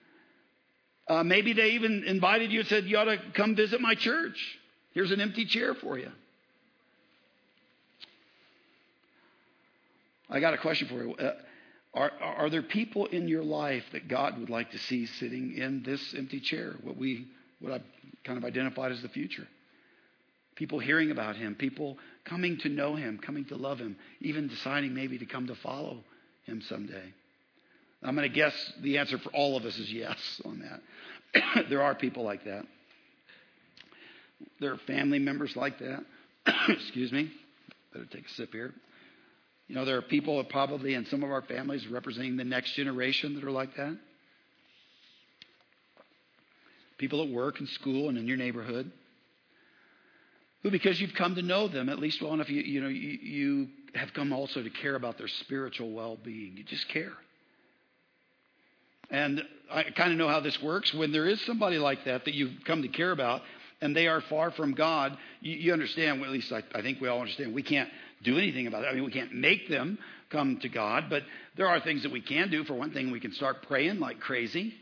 Uh, 1.08 1.24
maybe 1.24 1.52
they 1.52 1.70
even 1.70 2.04
invited 2.04 2.52
you 2.52 2.60
and 2.60 2.68
said, 2.68 2.84
You 2.84 2.98
ought 2.98 3.04
to 3.04 3.18
come 3.34 3.56
visit 3.56 3.80
my 3.80 3.94
church. 3.94 4.58
Here's 4.92 5.10
an 5.10 5.20
empty 5.20 5.46
chair 5.46 5.74
for 5.74 5.98
you. 5.98 6.10
I 10.30 10.40
got 10.40 10.52
a 10.52 10.58
question 10.58 10.88
for 10.88 11.02
you. 11.02 11.14
Uh, 11.14 11.32
are, 11.98 12.12
are 12.20 12.50
there 12.50 12.62
people 12.62 13.06
in 13.06 13.26
your 13.26 13.42
life 13.42 13.84
that 13.92 14.06
God 14.06 14.38
would 14.38 14.50
like 14.50 14.70
to 14.70 14.78
see 14.78 15.06
sitting 15.06 15.56
in 15.56 15.82
this 15.82 16.14
empty 16.16 16.38
chair? 16.38 16.74
What 16.82 16.96
we, 16.96 17.26
what 17.60 17.72
I've 17.72 17.82
kind 18.24 18.38
of 18.38 18.44
identified 18.44 18.92
as 18.92 19.02
the 19.02 19.08
future. 19.08 19.48
People 20.54 20.78
hearing 20.78 21.10
about 21.10 21.36
Him, 21.36 21.56
people 21.56 21.98
coming 22.24 22.58
to 22.58 22.68
know 22.68 22.94
Him, 22.94 23.18
coming 23.18 23.44
to 23.46 23.56
love 23.56 23.78
Him, 23.78 23.96
even 24.20 24.46
deciding 24.46 24.94
maybe 24.94 25.18
to 25.18 25.26
come 25.26 25.48
to 25.48 25.56
follow 25.56 26.04
Him 26.44 26.62
someday. 26.62 27.12
I'm 28.02 28.14
going 28.14 28.28
to 28.28 28.34
guess 28.34 28.54
the 28.80 28.98
answer 28.98 29.18
for 29.18 29.30
all 29.30 29.56
of 29.56 29.64
us 29.64 29.76
is 29.76 29.92
yes 29.92 30.40
on 30.44 30.60
that. 30.60 31.68
there 31.68 31.82
are 31.82 31.96
people 31.96 32.22
like 32.22 32.44
that. 32.44 32.64
There 34.60 34.72
are 34.72 34.78
family 34.78 35.18
members 35.18 35.56
like 35.56 35.80
that. 35.80 36.04
Excuse 36.68 37.10
me. 37.10 37.32
Better 37.92 38.06
take 38.06 38.26
a 38.26 38.30
sip 38.30 38.52
here. 38.52 38.72
You 39.68 39.74
know, 39.74 39.84
there 39.84 39.96
are 39.96 40.02
people 40.02 40.42
probably 40.44 40.94
in 40.94 41.06
some 41.06 41.22
of 41.22 41.30
our 41.30 41.42
families 41.42 41.86
representing 41.86 42.36
the 42.36 42.44
next 42.44 42.72
generation 42.72 43.34
that 43.34 43.44
are 43.44 43.50
like 43.50 43.76
that. 43.76 43.96
People 46.96 47.22
at 47.22 47.28
work 47.28 47.60
and 47.60 47.68
school 47.68 48.08
and 48.08 48.18
in 48.18 48.26
your 48.26 48.38
neighborhood 48.38 48.90
who, 50.62 50.70
because 50.70 51.00
you've 51.00 51.14
come 51.14 51.34
to 51.36 51.42
know 51.42 51.68
them 51.68 51.88
at 51.88 51.98
least 51.98 52.20
well 52.20 52.34
enough, 52.34 52.48
you, 52.48 52.62
you 52.62 52.80
know, 52.80 52.88
you, 52.88 53.10
you 53.10 53.68
have 53.94 54.12
come 54.12 54.32
also 54.32 54.62
to 54.62 54.70
care 54.70 54.96
about 54.96 55.18
their 55.18 55.28
spiritual 55.28 55.92
well-being. 55.92 56.56
You 56.56 56.64
just 56.64 56.88
care. 56.88 57.12
And 59.10 59.42
I 59.70 59.84
kind 59.84 60.12
of 60.12 60.18
know 60.18 60.28
how 60.28 60.40
this 60.40 60.60
works. 60.60 60.92
When 60.92 61.12
there 61.12 61.26
is 61.26 61.40
somebody 61.42 61.78
like 61.78 62.04
that 62.04 62.24
that 62.24 62.34
you've 62.34 62.52
come 62.66 62.82
to 62.82 62.88
care 62.88 63.12
about, 63.12 63.42
and 63.80 63.96
they 63.96 64.08
are 64.08 64.20
far 64.22 64.50
from 64.50 64.74
God, 64.74 65.16
you, 65.40 65.54
you 65.54 65.72
understand, 65.72 66.20
well, 66.20 66.28
at 66.28 66.32
least 66.32 66.52
I, 66.52 66.62
I 66.74 66.82
think 66.82 67.00
we 67.00 67.08
all 67.08 67.20
understand, 67.20 67.54
we 67.54 67.62
can't 67.62 67.88
do 68.22 68.38
anything 68.38 68.66
about 68.66 68.84
it. 68.84 68.88
I 68.88 68.94
mean, 68.94 69.04
we 69.04 69.12
can't 69.12 69.34
make 69.34 69.68
them 69.68 69.98
come 70.30 70.58
to 70.60 70.68
God, 70.68 71.04
but 71.08 71.22
there 71.56 71.66
are 71.66 71.80
things 71.80 72.02
that 72.02 72.12
we 72.12 72.20
can 72.20 72.50
do. 72.50 72.64
For 72.64 72.74
one 72.74 72.92
thing, 72.92 73.10
we 73.10 73.20
can 73.20 73.32
start 73.32 73.62
praying 73.66 74.00
like 74.00 74.20
crazy. 74.20 74.74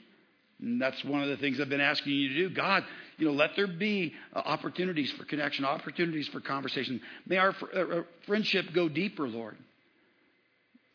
And 0.60 0.80
that's 0.80 1.04
one 1.04 1.22
of 1.22 1.28
the 1.28 1.36
things 1.36 1.60
I've 1.60 1.68
been 1.68 1.80
asking 1.80 2.12
you 2.12 2.28
to 2.28 2.34
do. 2.34 2.50
God, 2.50 2.84
you 3.18 3.26
know, 3.26 3.32
let 3.32 3.50
there 3.56 3.66
be 3.66 4.14
uh, 4.34 4.38
opportunities 4.38 5.12
for 5.12 5.24
connection, 5.24 5.64
opportunities 5.64 6.28
for 6.28 6.40
conversation. 6.40 7.00
May 7.26 7.36
our 7.36 7.52
fr- 7.52 7.66
uh, 7.74 7.80
uh, 7.80 8.02
friendship 8.26 8.66
go 8.74 8.88
deeper, 8.88 9.28
Lord. 9.28 9.56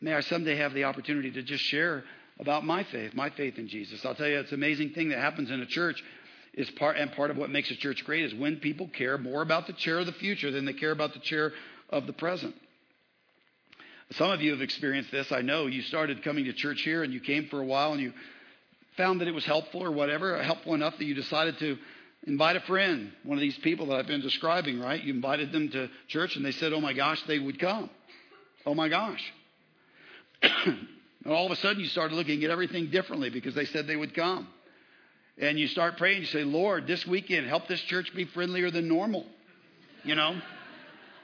May 0.00 0.14
I 0.14 0.20
someday 0.20 0.56
have 0.56 0.74
the 0.74 0.84
opportunity 0.84 1.30
to 1.30 1.42
just 1.42 1.62
share 1.62 2.02
about 2.40 2.64
my 2.64 2.82
faith, 2.82 3.14
my 3.14 3.30
faith 3.30 3.56
in 3.58 3.68
Jesus. 3.68 4.04
I'll 4.04 4.16
tell 4.16 4.26
you, 4.26 4.40
it's 4.40 4.50
an 4.50 4.56
amazing 4.56 4.90
thing 4.90 5.10
that 5.10 5.18
happens 5.18 5.50
in 5.50 5.60
a 5.60 5.66
church. 5.66 6.02
Is 6.54 6.68
part 6.72 6.98
and 6.98 7.10
part 7.12 7.30
of 7.30 7.38
what 7.38 7.48
makes 7.48 7.70
a 7.70 7.76
church 7.76 8.04
great 8.04 8.24
is 8.24 8.34
when 8.34 8.56
people 8.56 8.86
care 8.86 9.16
more 9.16 9.40
about 9.40 9.66
the 9.66 9.72
chair 9.72 10.00
of 10.00 10.04
the 10.04 10.12
future 10.12 10.50
than 10.50 10.66
they 10.66 10.74
care 10.74 10.90
about 10.90 11.14
the 11.14 11.20
chair 11.20 11.52
of 11.92 12.06
the 12.06 12.12
present. 12.12 12.54
Some 14.12 14.30
of 14.30 14.42
you 14.42 14.50
have 14.50 14.60
experienced 14.60 15.10
this. 15.10 15.32
I 15.32 15.40
know 15.40 15.66
you 15.66 15.82
started 15.82 16.22
coming 16.22 16.44
to 16.46 16.52
church 16.52 16.82
here 16.82 17.02
and 17.02 17.12
you 17.12 17.20
came 17.20 17.46
for 17.46 17.60
a 17.60 17.64
while 17.64 17.92
and 17.92 18.00
you 18.00 18.12
found 18.96 19.20
that 19.20 19.28
it 19.28 19.34
was 19.34 19.44
helpful 19.44 19.82
or 19.82 19.90
whatever, 19.90 20.42
helpful 20.42 20.74
enough 20.74 20.98
that 20.98 21.04
you 21.04 21.14
decided 21.14 21.58
to 21.60 21.78
invite 22.26 22.56
a 22.56 22.60
friend, 22.60 23.10
one 23.24 23.38
of 23.38 23.42
these 23.42 23.56
people 23.58 23.86
that 23.86 23.96
I've 23.96 24.06
been 24.06 24.20
describing, 24.20 24.80
right? 24.80 25.02
You 25.02 25.14
invited 25.14 25.50
them 25.50 25.70
to 25.70 25.88
church 26.08 26.36
and 26.36 26.44
they 26.44 26.52
said, 26.52 26.72
oh 26.72 26.80
my 26.80 26.92
gosh, 26.92 27.22
they 27.26 27.38
would 27.38 27.58
come. 27.58 27.88
Oh 28.66 28.74
my 28.74 28.88
gosh. 28.88 29.22
and 30.42 30.88
all 31.26 31.46
of 31.46 31.52
a 31.52 31.56
sudden 31.56 31.80
you 31.80 31.88
started 31.88 32.14
looking 32.14 32.44
at 32.44 32.50
everything 32.50 32.90
differently 32.90 33.30
because 33.30 33.54
they 33.54 33.64
said 33.64 33.86
they 33.86 33.96
would 33.96 34.14
come. 34.14 34.46
And 35.38 35.58
you 35.58 35.66
start 35.68 35.96
praying, 35.96 36.20
you 36.20 36.26
say, 36.26 36.44
Lord, 36.44 36.86
this 36.86 37.06
weekend, 37.06 37.46
help 37.46 37.66
this 37.66 37.80
church 37.82 38.14
be 38.14 38.26
friendlier 38.26 38.70
than 38.70 38.88
normal. 38.88 39.24
You 40.04 40.14
know? 40.14 40.36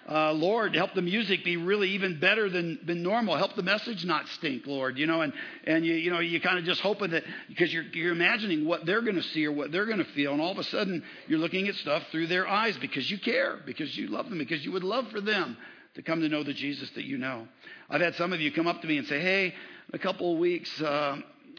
Uh, 0.09 0.33
Lord, 0.33 0.75
help 0.75 0.95
the 0.95 1.03
music 1.03 1.45
be 1.45 1.59
really 1.59 1.91
even 1.91 2.19
better 2.19 2.49
than, 2.49 2.79
than 2.87 3.03
normal. 3.03 3.37
Help 3.37 3.57
the 3.57 3.63
message 3.63 4.07
not 4.07 4.27
stink, 4.29 4.67
Lord. 4.67 4.97
You 4.97 5.07
know, 5.07 5.21
and, 5.21 5.35
and 5.65 5.85
you, 5.85 5.95
you 5.95 6.11
know, 6.11 6.21
you 6.21 6.41
kind 6.41 6.59
of 6.59 6.65
just 6.65 6.81
hoping 6.81 7.11
that 7.11 7.25
because 7.49 7.73
you're, 7.73 7.85
you're 7.93 8.13
imagining 8.13 8.65
what 8.65 8.87
they're 8.87 9.03
going 9.03 9.17
to 9.17 9.23
see 9.23 9.45
or 9.45 9.53
what 9.53 9.71
they're 9.71 9.85
going 9.85 9.99
to 9.99 10.13
feel. 10.13 10.33
And 10.33 10.41
all 10.41 10.53
of 10.53 10.59
a 10.59 10.65
sudden 10.65 11.05
you're 11.27 11.39
looking 11.39 11.69
at 11.69 11.75
stuff 11.75 12.03
through 12.11 12.29
their 12.29 12.49
eyes 12.49 12.77
because 12.79 13.11
you 13.11 13.19
care, 13.19 13.59
because 13.67 13.95
you 13.99 14.09
love 14.09 14.31
them, 14.31 14.39
because 14.39 14.65
you 14.65 14.73
would 14.73 14.85
love 14.85 15.09
for 15.09 15.21
them 15.21 15.59
to 15.95 16.03
come 16.03 16.21
to 16.21 16.29
know 16.29 16.43
the 16.43 16.55
Jesus 16.55 16.89
that 16.95 17.05
you 17.05 17.19
know. 17.19 17.47
I've 17.91 18.01
had 18.01 18.15
some 18.15 18.33
of 18.33 18.41
you 18.41 18.51
come 18.51 18.67
up 18.67 18.81
to 18.81 18.87
me 18.87 18.97
and 18.97 19.07
say, 19.07 19.21
hey, 19.21 19.47
in 19.47 19.95
a 19.95 19.99
couple 19.99 20.33
of 20.33 20.39
weeks, 20.39 20.81
uh, 20.81 21.19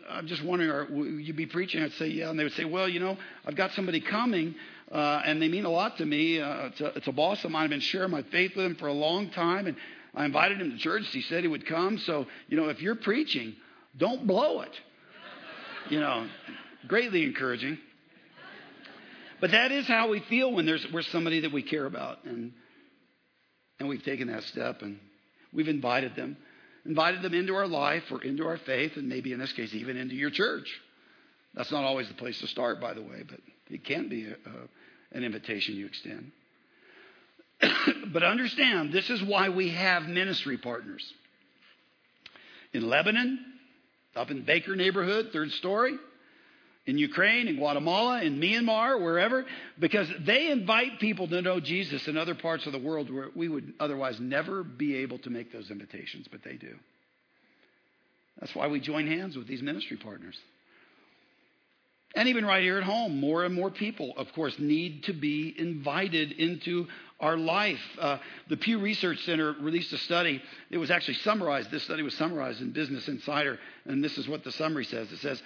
I'm 0.10 0.28
just 0.28 0.44
wondering, 0.44 0.72
are, 0.72 0.86
will 0.86 1.20
you 1.20 1.34
be 1.34 1.46
preaching? 1.46 1.84
I'd 1.84 1.92
say, 1.94 2.08
yeah. 2.08 2.30
And 2.30 2.40
they 2.40 2.44
would 2.44 2.54
say, 2.54 2.66
well, 2.66 2.90
you 2.90 3.00
know, 3.00 3.18
I've 3.46 3.56
got 3.56 3.72
somebody 3.74 4.02
coming 4.02 4.56
uh, 4.91 5.21
and 5.23 5.41
they 5.41 5.47
mean 5.47 5.65
a 5.65 5.69
lot 5.69 5.97
to 5.97 6.06
me. 6.06 6.39
Uh, 6.39 6.67
it's, 6.67 6.82
a, 6.82 6.86
it's, 6.88 7.08
a, 7.08 7.12
boss 7.12 7.43
of 7.45 7.52
mine. 7.52 7.65
I've 7.65 7.69
been 7.69 7.80
sharing 7.80 8.10
my 8.10 8.23
faith 8.23 8.56
with 8.56 8.65
him 8.65 8.75
for 8.75 8.88
a 8.88 8.93
long 8.93 9.30
time, 9.30 9.67
and 9.67 9.78
I 10.15 10.25
invited 10.25 10.60
him 10.60 10.71
to 10.71 10.78
church. 10.78 11.04
He 11.12 11.21
said 11.21 11.43
he 11.43 11.47
would 11.47 11.67
come. 11.67 11.99
So, 11.99 12.25
you 12.47 12.58
know, 12.58 12.69
if 12.69 12.82
you're 12.82 12.95
preaching, 12.95 13.56
don't 13.97 14.25
blow 14.25 14.62
it. 14.62 14.71
You 15.89 15.99
know, 15.99 16.28
greatly 16.88 17.23
encouraging. 17.23 17.78
But 19.39 19.52
that 19.52 19.71
is 19.71 19.88
how 19.88 20.10
we 20.10 20.19
feel 20.21 20.52
when 20.52 20.65
there's 20.65 20.86
we're 20.91 21.02
somebody 21.04 21.41
that 21.41 21.52
we 21.52 21.62
care 21.63 21.86
about, 21.86 22.25
and 22.25 22.52
and 23.80 23.88
we've 23.88 24.04
taken 24.04 24.28
that 24.28 24.43
step, 24.43 24.82
and 24.82 24.99
we've 25.54 25.69
invited 25.69 26.15
them, 26.15 26.36
invited 26.86 27.21
them 27.21 27.34
into 27.34 27.56
our 27.56 27.67
life 27.67 28.04
or 28.12 28.21
into 28.21 28.45
our 28.45 28.58
faith, 28.58 28.97
and 28.97 29.08
maybe 29.08 29.32
in 29.32 29.39
this 29.39 29.54
case 29.54 29.73
even 29.73 29.97
into 29.97 30.15
your 30.15 30.30
church. 30.30 30.69
That's 31.54 31.71
not 31.71 31.84
always 31.84 32.08
the 32.08 32.13
place 32.15 32.39
to 32.41 32.47
start, 32.47 32.82
by 32.82 32.93
the 32.93 33.02
way, 33.02 33.23
but 33.28 33.39
it 33.69 33.86
can 33.86 34.10
be 34.10 34.25
a, 34.25 34.36
an 35.12 35.24
invitation 35.24 35.76
you 35.76 35.88
extend. 35.88 36.32
but 38.13 38.24
understand, 38.24 38.93
this 38.93 39.10
is 39.10 39.22
why 39.24 39.50
we 39.50 39.69
have 39.69 40.04
ministry 40.04 40.58
partners. 40.58 41.04
In 42.74 42.88
Lebanon, 42.88 43.39
up 44.15 44.32
in 44.32 44.43
Baker 44.43 44.76
neighborhood, 44.76 45.30
third 45.34 45.52
story, 45.52 45.95
in 46.86 46.98
Ukraine, 46.98 47.48
in 47.48 47.58
Guatemala, 47.58 48.22
in 48.24 48.39
Myanmar, 48.39 49.00
wherever, 49.00 49.45
because 49.78 50.08
they 50.26 50.50
invite 50.50 51.00
people 51.00 51.28
to 51.28 51.41
know 51.41 51.60
Jesus 51.60 52.08
in 52.08 52.17
other 52.17 52.36
parts 52.36 52.65
of 52.65 52.72
the 52.72 52.80
world 52.80 53.13
where 53.13 53.30
we 53.36 53.48
would 53.48 53.74
otherwise 53.80 54.19
never 54.19 54.63
be 54.63 54.98
able 54.98 55.19
to 55.19 55.30
make 55.30 55.52
those 55.52 55.69
invitations, 55.69 56.28
but 56.32 56.43
they 56.43 56.56
do. 56.56 56.76
That's 58.39 58.56
why 58.56 58.67
we 58.67 58.80
join 58.80 59.06
hands 59.06 59.36
with 59.36 59.48
these 59.48 59.62
ministry 59.62 59.98
partners. 59.98 60.38
And 62.20 62.28
even 62.28 62.46
right 62.46 62.62
here 62.62 62.78
at 62.78 62.84
home, 62.84 63.18
more 63.18 63.46
and 63.46 63.56
more 63.56 63.72
people, 63.72 64.14
of 64.18 64.30
course, 64.34 64.60
need 64.60 65.04
to 65.04 65.14
be 65.14 65.56
invited 65.58 66.34
into 66.34 66.86
our 67.22 67.38
life. 67.38 67.80
Uh, 67.98 68.18
the 68.50 68.58
Pew 68.58 68.78
Research 68.80 69.24
Center 69.24 69.56
released 69.62 69.94
a 69.94 69.98
study. 70.00 70.42
It 70.70 70.80
was 70.80 70.92
actually 70.92 71.14
summarized. 71.14 71.72
This 71.72 71.84
study 71.84 72.04
was 72.04 72.14
summarized 72.16 72.60
in 72.60 72.72
Business 72.72 73.08
Insider, 73.08 73.58
and 73.86 74.04
this 74.04 74.18
is 74.18 74.28
what 74.28 74.44
the 74.44 74.52
summary 74.52 74.84
says. 74.84 75.10
It 75.14 75.20
says 75.20 75.42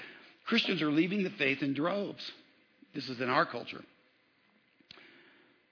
Christians 0.48 0.82
are 0.82 0.90
leaving 0.90 1.22
the 1.22 1.30
faith 1.30 1.62
in 1.62 1.76
droves. 1.76 2.32
This 2.96 3.08
is 3.08 3.22
in 3.22 3.30
our 3.30 3.46
culture. 3.46 3.84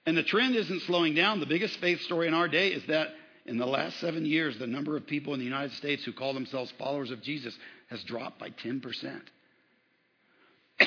And 0.06 0.16
the 0.16 0.22
trend 0.22 0.54
isn't 0.54 0.82
slowing 0.82 1.16
down. 1.16 1.40
The 1.40 1.46
biggest 1.46 1.80
faith 1.80 2.00
story 2.02 2.28
in 2.28 2.34
our 2.34 2.46
day 2.46 2.68
is 2.68 2.86
that 2.86 3.08
in 3.44 3.58
the 3.58 3.66
last 3.66 3.98
seven 3.98 4.24
years, 4.24 4.56
the 4.56 4.68
number 4.68 4.96
of 4.96 5.04
people 5.08 5.34
in 5.34 5.40
the 5.40 5.46
United 5.46 5.72
States 5.72 6.04
who 6.04 6.12
call 6.12 6.32
themselves 6.32 6.72
followers 6.78 7.10
of 7.10 7.22
Jesus 7.22 7.58
has 7.90 8.04
dropped 8.04 8.38
by 8.38 8.50
10%. 8.50 9.20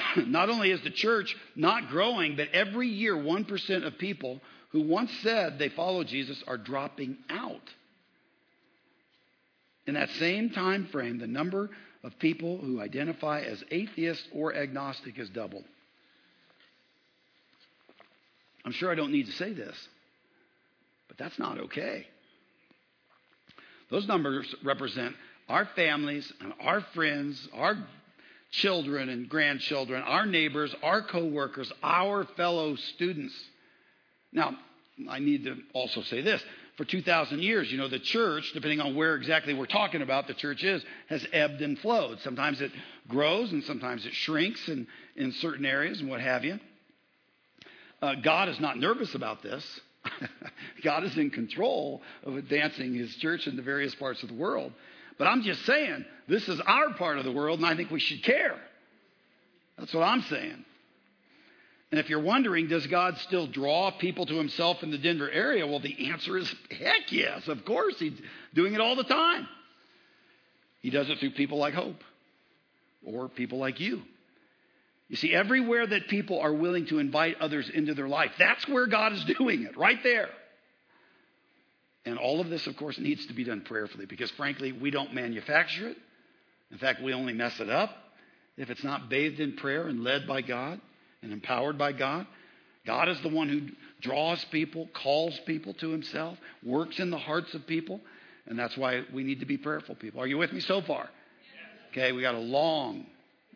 not 0.27 0.49
only 0.49 0.71
is 0.71 0.81
the 0.81 0.89
church 0.89 1.36
not 1.55 1.89
growing, 1.89 2.36
but 2.36 2.49
every 2.53 2.88
year 2.88 3.15
1% 3.15 3.86
of 3.86 3.97
people 3.97 4.41
who 4.71 4.81
once 4.81 5.12
said 5.21 5.58
they 5.58 5.69
follow 5.69 6.03
Jesus 6.03 6.43
are 6.47 6.58
dropping 6.58 7.17
out. 7.29 7.62
In 9.88 9.93
that 9.93 10.10
same 10.12 10.49
time 10.49 10.88
frame, 10.88 11.19
the 11.19 11.27
number 11.27 11.69
of 12.03 12.17
people 12.19 12.58
who 12.58 12.81
identify 12.81 13.41
as 13.41 13.63
atheist 13.71 14.27
or 14.34 14.55
agnostic 14.55 15.15
has 15.17 15.29
doubled. 15.29 15.63
I'm 18.63 18.71
sure 18.71 18.91
I 18.91 18.95
don't 18.95 19.12
need 19.12 19.27
to 19.27 19.31
say 19.31 19.53
this, 19.53 19.75
but 21.08 21.17
that's 21.17 21.38
not 21.38 21.60
okay. 21.60 22.08
Those 23.91 24.08
numbers 24.08 24.53
represent 24.63 25.15
our 25.47 25.65
families 25.75 26.31
and 26.41 26.53
our 26.60 26.81
friends, 26.93 27.47
our 27.53 27.77
children 28.61 29.09
and 29.09 29.27
grandchildren, 29.27 30.01
our 30.03 30.25
neighbors, 30.25 30.73
our 30.83 31.01
coworkers, 31.01 31.71
our 31.83 32.25
fellow 32.37 32.75
students. 32.75 33.33
Now, 34.31 34.55
I 35.09 35.19
need 35.19 35.45
to 35.45 35.57
also 35.73 36.01
say 36.03 36.21
this. 36.21 36.41
For 36.77 36.83
2,000 36.83 37.41
years, 37.41 37.71
you 37.71 37.77
know, 37.77 37.87
the 37.87 37.99
church, 37.99 38.51
depending 38.53 38.81
on 38.81 38.95
where 38.95 39.15
exactly 39.15 39.53
we're 39.53 39.65
talking 39.65 40.01
about 40.01 40.27
the 40.27 40.33
church 40.33 40.61
is, 40.63 40.83
has 41.07 41.25
ebbed 41.31 41.61
and 41.61 41.79
flowed. 41.79 42.19
Sometimes 42.19 42.59
it 42.59 42.71
grows 43.07 43.51
and 43.51 43.63
sometimes 43.63 44.05
it 44.05 44.13
shrinks 44.13 44.67
in, 44.67 44.85
in 45.15 45.31
certain 45.33 45.65
areas 45.65 46.01
and 46.01 46.09
what 46.09 46.19
have 46.19 46.43
you. 46.43 46.59
Uh, 48.01 48.15
God 48.15 48.49
is 48.49 48.59
not 48.59 48.77
nervous 48.77 49.15
about 49.15 49.41
this. 49.41 49.63
God 50.83 51.05
is 51.05 51.17
in 51.17 51.29
control 51.29 52.01
of 52.23 52.35
advancing 52.35 52.93
his 52.93 53.15
church 53.15 53.47
in 53.47 53.55
the 53.55 53.61
various 53.61 53.95
parts 53.95 54.21
of 54.21 54.29
the 54.29 54.35
world. 54.35 54.73
But 55.17 55.28
I'm 55.28 55.43
just 55.43 55.65
saying, 55.65 56.06
this 56.28 56.47
is 56.47 56.60
our 56.60 56.93
part 56.93 57.17
of 57.17 57.25
the 57.25 57.32
world, 57.32 57.60
and 57.60 57.67
I 57.67 57.75
think 57.75 57.91
we 57.91 57.99
should 57.99 58.23
care. 58.23 58.60
That's 59.78 59.93
what 59.93 60.04
I'm 60.04 60.21
saying. 60.23 60.65
And 61.91 61.99
if 61.99 62.10
you're 62.10 62.21
wondering, 62.21 62.67
does 62.67 62.86
God 62.88 63.17
still 63.19 63.47
draw 63.47 63.91
people 63.91 64.25
to 64.25 64.36
himself 64.36 64.84
in 64.84 64.91
the 64.91 64.97
Denver 64.97 65.30
area? 65.30 65.65
Well, 65.65 65.80
the 65.80 66.10
answer 66.10 66.38
is 66.38 66.54
heck 66.71 67.12
yes, 67.12 67.47
of 67.47 67.63
course. 67.63 67.95
He's 67.99 68.19
doing 68.54 68.73
it 68.73 68.82
all 68.82 68.95
the 68.95 69.04
time. 69.04 69.47
He 70.82 70.89
does 70.89 71.10
it 71.10 71.19
through 71.19 71.32
people 71.32 71.58
like 71.58 71.73
Hope 71.73 72.04
or 73.06 73.30
people 73.30 73.60
like 73.60 73.80
you. 73.80 74.01
You 75.08 75.15
see, 75.15 75.34
everywhere 75.34 75.86
that 75.86 76.08
people 76.08 76.39
are 76.39 76.54
willing 76.54 76.88
to 76.88 76.99
invite 76.99 77.39
others 77.39 77.69
into 77.71 77.93
their 77.93 78.08
life, 78.08 78.32
that's 78.39 78.67
where 78.67 78.88
God 78.88 79.13
is 79.13 79.23
doing 79.38 79.63
it, 79.63 79.78
right 79.78 80.01
there. 80.04 80.30
And 82.05 82.19
all 82.19 82.39
of 82.39 82.49
this, 82.49 82.67
of 82.67 82.77
course, 82.77 82.99
needs 82.99 83.25
to 83.27 83.33
be 83.33 83.43
done 83.43 83.61
prayerfully 83.61 84.05
because, 84.05 84.29
frankly, 84.31 84.71
we 84.71 84.91
don't 84.91 85.13
manufacture 85.13 85.89
it. 85.89 85.97
In 86.71 86.77
fact, 86.77 87.01
we 87.01 87.13
only 87.13 87.33
mess 87.33 87.59
it 87.59 87.69
up 87.69 87.89
if 88.57 88.69
it's 88.69 88.83
not 88.83 89.09
bathed 89.09 89.39
in 89.39 89.53
prayer 89.53 89.87
and 89.87 90.03
led 90.03 90.27
by 90.27 90.41
God 90.41 90.79
and 91.21 91.33
empowered 91.33 91.77
by 91.77 91.91
God. 91.91 92.27
God 92.85 93.09
is 93.09 93.19
the 93.21 93.29
one 93.29 93.49
who 93.49 93.61
draws 94.01 94.43
people, 94.45 94.87
calls 94.93 95.37
people 95.45 95.73
to 95.75 95.89
himself, 95.89 96.37
works 96.63 96.99
in 96.99 97.09
the 97.09 97.17
hearts 97.17 97.53
of 97.55 97.65
people, 97.65 97.99
and 98.45 98.57
that's 98.59 98.77
why 98.77 99.01
we 99.11 99.23
need 99.23 99.39
to 99.39 99.47
be 99.47 99.57
prayerful 99.57 99.95
people. 99.95 100.21
Are 100.21 100.27
you 100.27 100.37
with 100.37 100.53
me 100.53 100.59
so 100.59 100.81
far? 100.81 101.09
Okay, 101.91 102.11
we 102.11 102.21
got 102.21 102.35
a 102.35 102.39
long, 102.39 103.07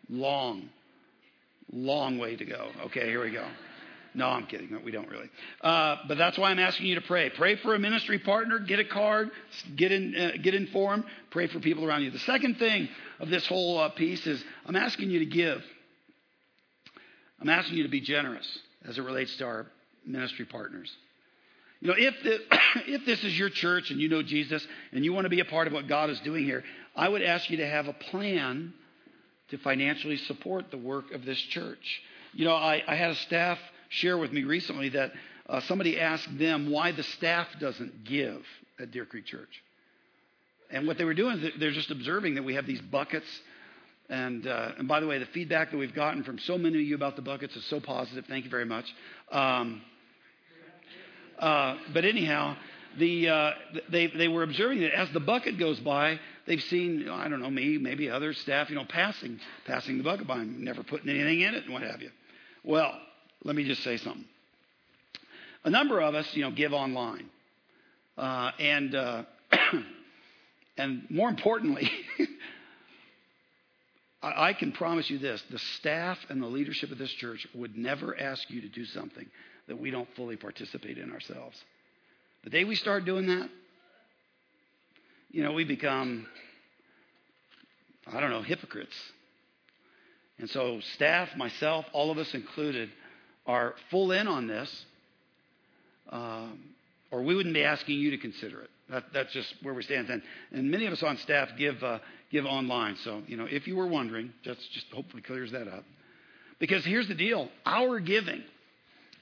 long, 0.08 0.68
long 1.72 2.18
way 2.18 2.34
to 2.34 2.44
go. 2.44 2.68
Okay, 2.86 3.06
here 3.06 3.22
we 3.22 3.30
go. 3.30 3.46
No, 4.14 4.26
I'm 4.26 4.46
kidding. 4.46 4.76
We 4.84 4.90
don't 4.90 5.08
really. 5.08 5.30
Uh, 5.60 5.96
but 6.08 6.18
that's 6.18 6.36
why 6.36 6.50
I'm 6.50 6.58
asking 6.58 6.86
you 6.86 6.96
to 6.96 7.00
pray. 7.00 7.30
Pray 7.30 7.56
for 7.56 7.74
a 7.74 7.78
ministry 7.78 8.18
partner. 8.18 8.58
Get 8.58 8.80
a 8.80 8.84
card. 8.84 9.30
Get 9.76 9.92
in. 9.92 10.16
Uh, 10.16 10.30
get 10.42 10.54
informed. 10.54 11.04
Pray 11.30 11.46
for 11.46 11.60
people 11.60 11.84
around 11.84 12.02
you. 12.02 12.10
The 12.10 12.18
second 12.20 12.58
thing 12.58 12.88
of 13.20 13.28
this 13.28 13.46
whole 13.46 13.78
uh, 13.78 13.88
piece 13.90 14.26
is 14.26 14.42
I'm 14.66 14.76
asking 14.76 15.10
you 15.10 15.20
to 15.20 15.26
give. 15.26 15.62
I'm 17.40 17.48
asking 17.48 17.76
you 17.76 17.84
to 17.84 17.88
be 17.88 18.00
generous 18.00 18.46
as 18.86 18.98
it 18.98 19.02
relates 19.02 19.36
to 19.36 19.44
our 19.44 19.66
ministry 20.04 20.44
partners. 20.44 20.92
You 21.80 21.88
know, 21.88 21.94
if 21.96 22.14
this, 22.22 22.40
if 22.86 23.06
this 23.06 23.22
is 23.24 23.38
your 23.38 23.48
church 23.48 23.90
and 23.90 24.00
you 24.00 24.08
know 24.08 24.22
Jesus 24.22 24.66
and 24.92 25.04
you 25.04 25.12
want 25.12 25.24
to 25.24 25.30
be 25.30 25.40
a 25.40 25.44
part 25.44 25.66
of 25.66 25.72
what 25.72 25.88
God 25.88 26.10
is 26.10 26.20
doing 26.20 26.44
here, 26.44 26.64
I 26.96 27.08
would 27.08 27.22
ask 27.22 27.48
you 27.48 27.58
to 27.58 27.66
have 27.66 27.88
a 27.88 27.92
plan 27.92 28.74
to 29.50 29.58
financially 29.58 30.16
support 30.16 30.70
the 30.70 30.78
work 30.78 31.12
of 31.12 31.24
this 31.24 31.38
church. 31.38 32.02
You 32.32 32.44
know, 32.44 32.54
I, 32.54 32.82
I 32.86 32.94
had 32.94 33.10
a 33.10 33.16
staff 33.16 33.58
share 33.90 34.16
with 34.18 34.32
me 34.32 34.42
recently 34.44 34.88
that 34.88 35.12
uh, 35.48 35.60
somebody 35.60 36.00
asked 36.00 36.38
them 36.38 36.70
why 36.70 36.92
the 36.92 37.02
staff 37.02 37.46
doesn't 37.60 38.04
give 38.04 38.42
at 38.80 38.90
Deer 38.90 39.04
Creek 39.04 39.26
Church. 39.26 39.62
And 40.70 40.86
what 40.86 40.98
they 40.98 41.04
were 41.04 41.14
doing 41.14 41.38
is 41.38 41.52
they're 41.60 41.70
just 41.70 41.90
observing 41.90 42.36
that 42.36 42.42
we 42.42 42.54
have 42.54 42.66
these 42.66 42.80
buckets 42.80 43.26
and, 44.10 44.44
uh, 44.46 44.72
and 44.76 44.88
by 44.88 44.98
the 44.98 45.06
way, 45.06 45.18
the 45.18 45.26
feedback 45.26 45.70
that 45.70 45.76
we've 45.76 45.94
gotten 45.94 46.24
from 46.24 46.38
so 46.40 46.58
many 46.58 46.80
of 46.80 46.84
you 46.84 46.96
about 46.96 47.14
the 47.14 47.22
buckets 47.22 47.54
is 47.54 47.64
so 47.66 47.78
positive. 47.78 48.26
Thank 48.26 48.44
you 48.44 48.50
very 48.50 48.64
much. 48.64 48.92
Um, 49.30 49.82
uh, 51.38 51.76
but 51.94 52.04
anyhow, 52.04 52.56
the, 52.98 53.28
uh, 53.28 53.50
they, 53.88 54.08
they 54.08 54.26
were 54.26 54.42
observing 54.42 54.80
that 54.80 54.98
as 54.98 55.08
the 55.10 55.20
bucket 55.20 55.58
goes 55.58 55.78
by, 55.78 56.18
they've 56.46 56.62
seen, 56.62 57.08
I 57.08 57.28
don't 57.28 57.40
know, 57.40 57.50
me, 57.50 57.78
maybe 57.78 58.10
other 58.10 58.32
staff, 58.32 58.68
you 58.68 58.74
know, 58.74 58.84
passing, 58.84 59.38
passing 59.64 59.96
the 59.96 60.04
bucket 60.04 60.26
by, 60.26 60.40
and 60.40 60.60
never 60.60 60.82
putting 60.82 61.08
anything 61.08 61.42
in 61.42 61.54
it 61.54 61.64
and 61.64 61.72
what 61.72 61.82
have 61.82 62.02
you. 62.02 62.10
Well, 62.64 62.92
let 63.44 63.56
me 63.56 63.64
just 63.64 63.82
say 63.82 63.96
something. 63.96 64.24
A 65.64 65.70
number 65.70 66.00
of 66.00 66.14
us, 66.14 66.34
you 66.34 66.42
know, 66.42 66.50
give 66.50 66.72
online. 66.72 67.28
Uh, 68.16 68.50
and, 68.58 68.94
uh, 68.94 69.22
and 70.76 71.06
more 71.10 71.28
importantly, 71.28 71.90
I 74.22 74.52
can 74.52 74.72
promise 74.72 75.08
you 75.08 75.18
this 75.18 75.42
the 75.50 75.58
staff 75.58 76.18
and 76.28 76.42
the 76.42 76.46
leadership 76.46 76.90
of 76.90 76.98
this 76.98 77.10
church 77.12 77.46
would 77.54 77.76
never 77.76 78.18
ask 78.18 78.50
you 78.50 78.60
to 78.60 78.68
do 78.68 78.84
something 78.84 79.26
that 79.68 79.80
we 79.80 79.90
don't 79.90 80.08
fully 80.14 80.36
participate 80.36 80.98
in 80.98 81.10
ourselves. 81.12 81.56
The 82.44 82.50
day 82.50 82.64
we 82.64 82.74
start 82.74 83.04
doing 83.04 83.26
that, 83.28 83.48
you 85.30 85.42
know, 85.42 85.52
we 85.52 85.64
become, 85.64 86.26
I 88.06 88.20
don't 88.20 88.30
know, 88.30 88.42
hypocrites. 88.42 88.96
And 90.38 90.50
so, 90.50 90.80
staff, 90.94 91.36
myself, 91.36 91.84
all 91.92 92.10
of 92.10 92.18
us 92.18 92.34
included, 92.34 92.90
are 93.50 93.74
full 93.90 94.12
in 94.12 94.28
on 94.28 94.46
this, 94.46 94.84
um, 96.10 96.60
or 97.10 97.22
we 97.22 97.34
wouldn't 97.34 97.54
be 97.54 97.64
asking 97.64 97.98
you 97.98 98.12
to 98.12 98.18
consider 98.18 98.60
it. 98.62 98.70
That, 98.90 99.04
that's 99.12 99.32
just 99.32 99.52
where 99.62 99.74
we 99.74 99.82
stand. 99.82 100.08
And, 100.08 100.22
and 100.52 100.70
many 100.70 100.86
of 100.86 100.92
us 100.92 101.02
on 101.02 101.16
staff 101.18 101.48
give 101.58 101.82
uh, 101.82 101.98
give 102.30 102.44
online. 102.44 102.96
So, 103.04 103.22
you 103.26 103.36
know, 103.36 103.46
if 103.50 103.66
you 103.66 103.74
were 103.74 103.88
wondering, 103.88 104.32
that's 104.44 104.64
just 104.68 104.86
hopefully 104.92 105.22
clears 105.22 105.50
that 105.50 105.66
up. 105.66 105.84
Because 106.60 106.84
here's 106.84 107.08
the 107.08 107.14
deal 107.14 107.48
our 107.66 107.98
giving, 107.98 108.42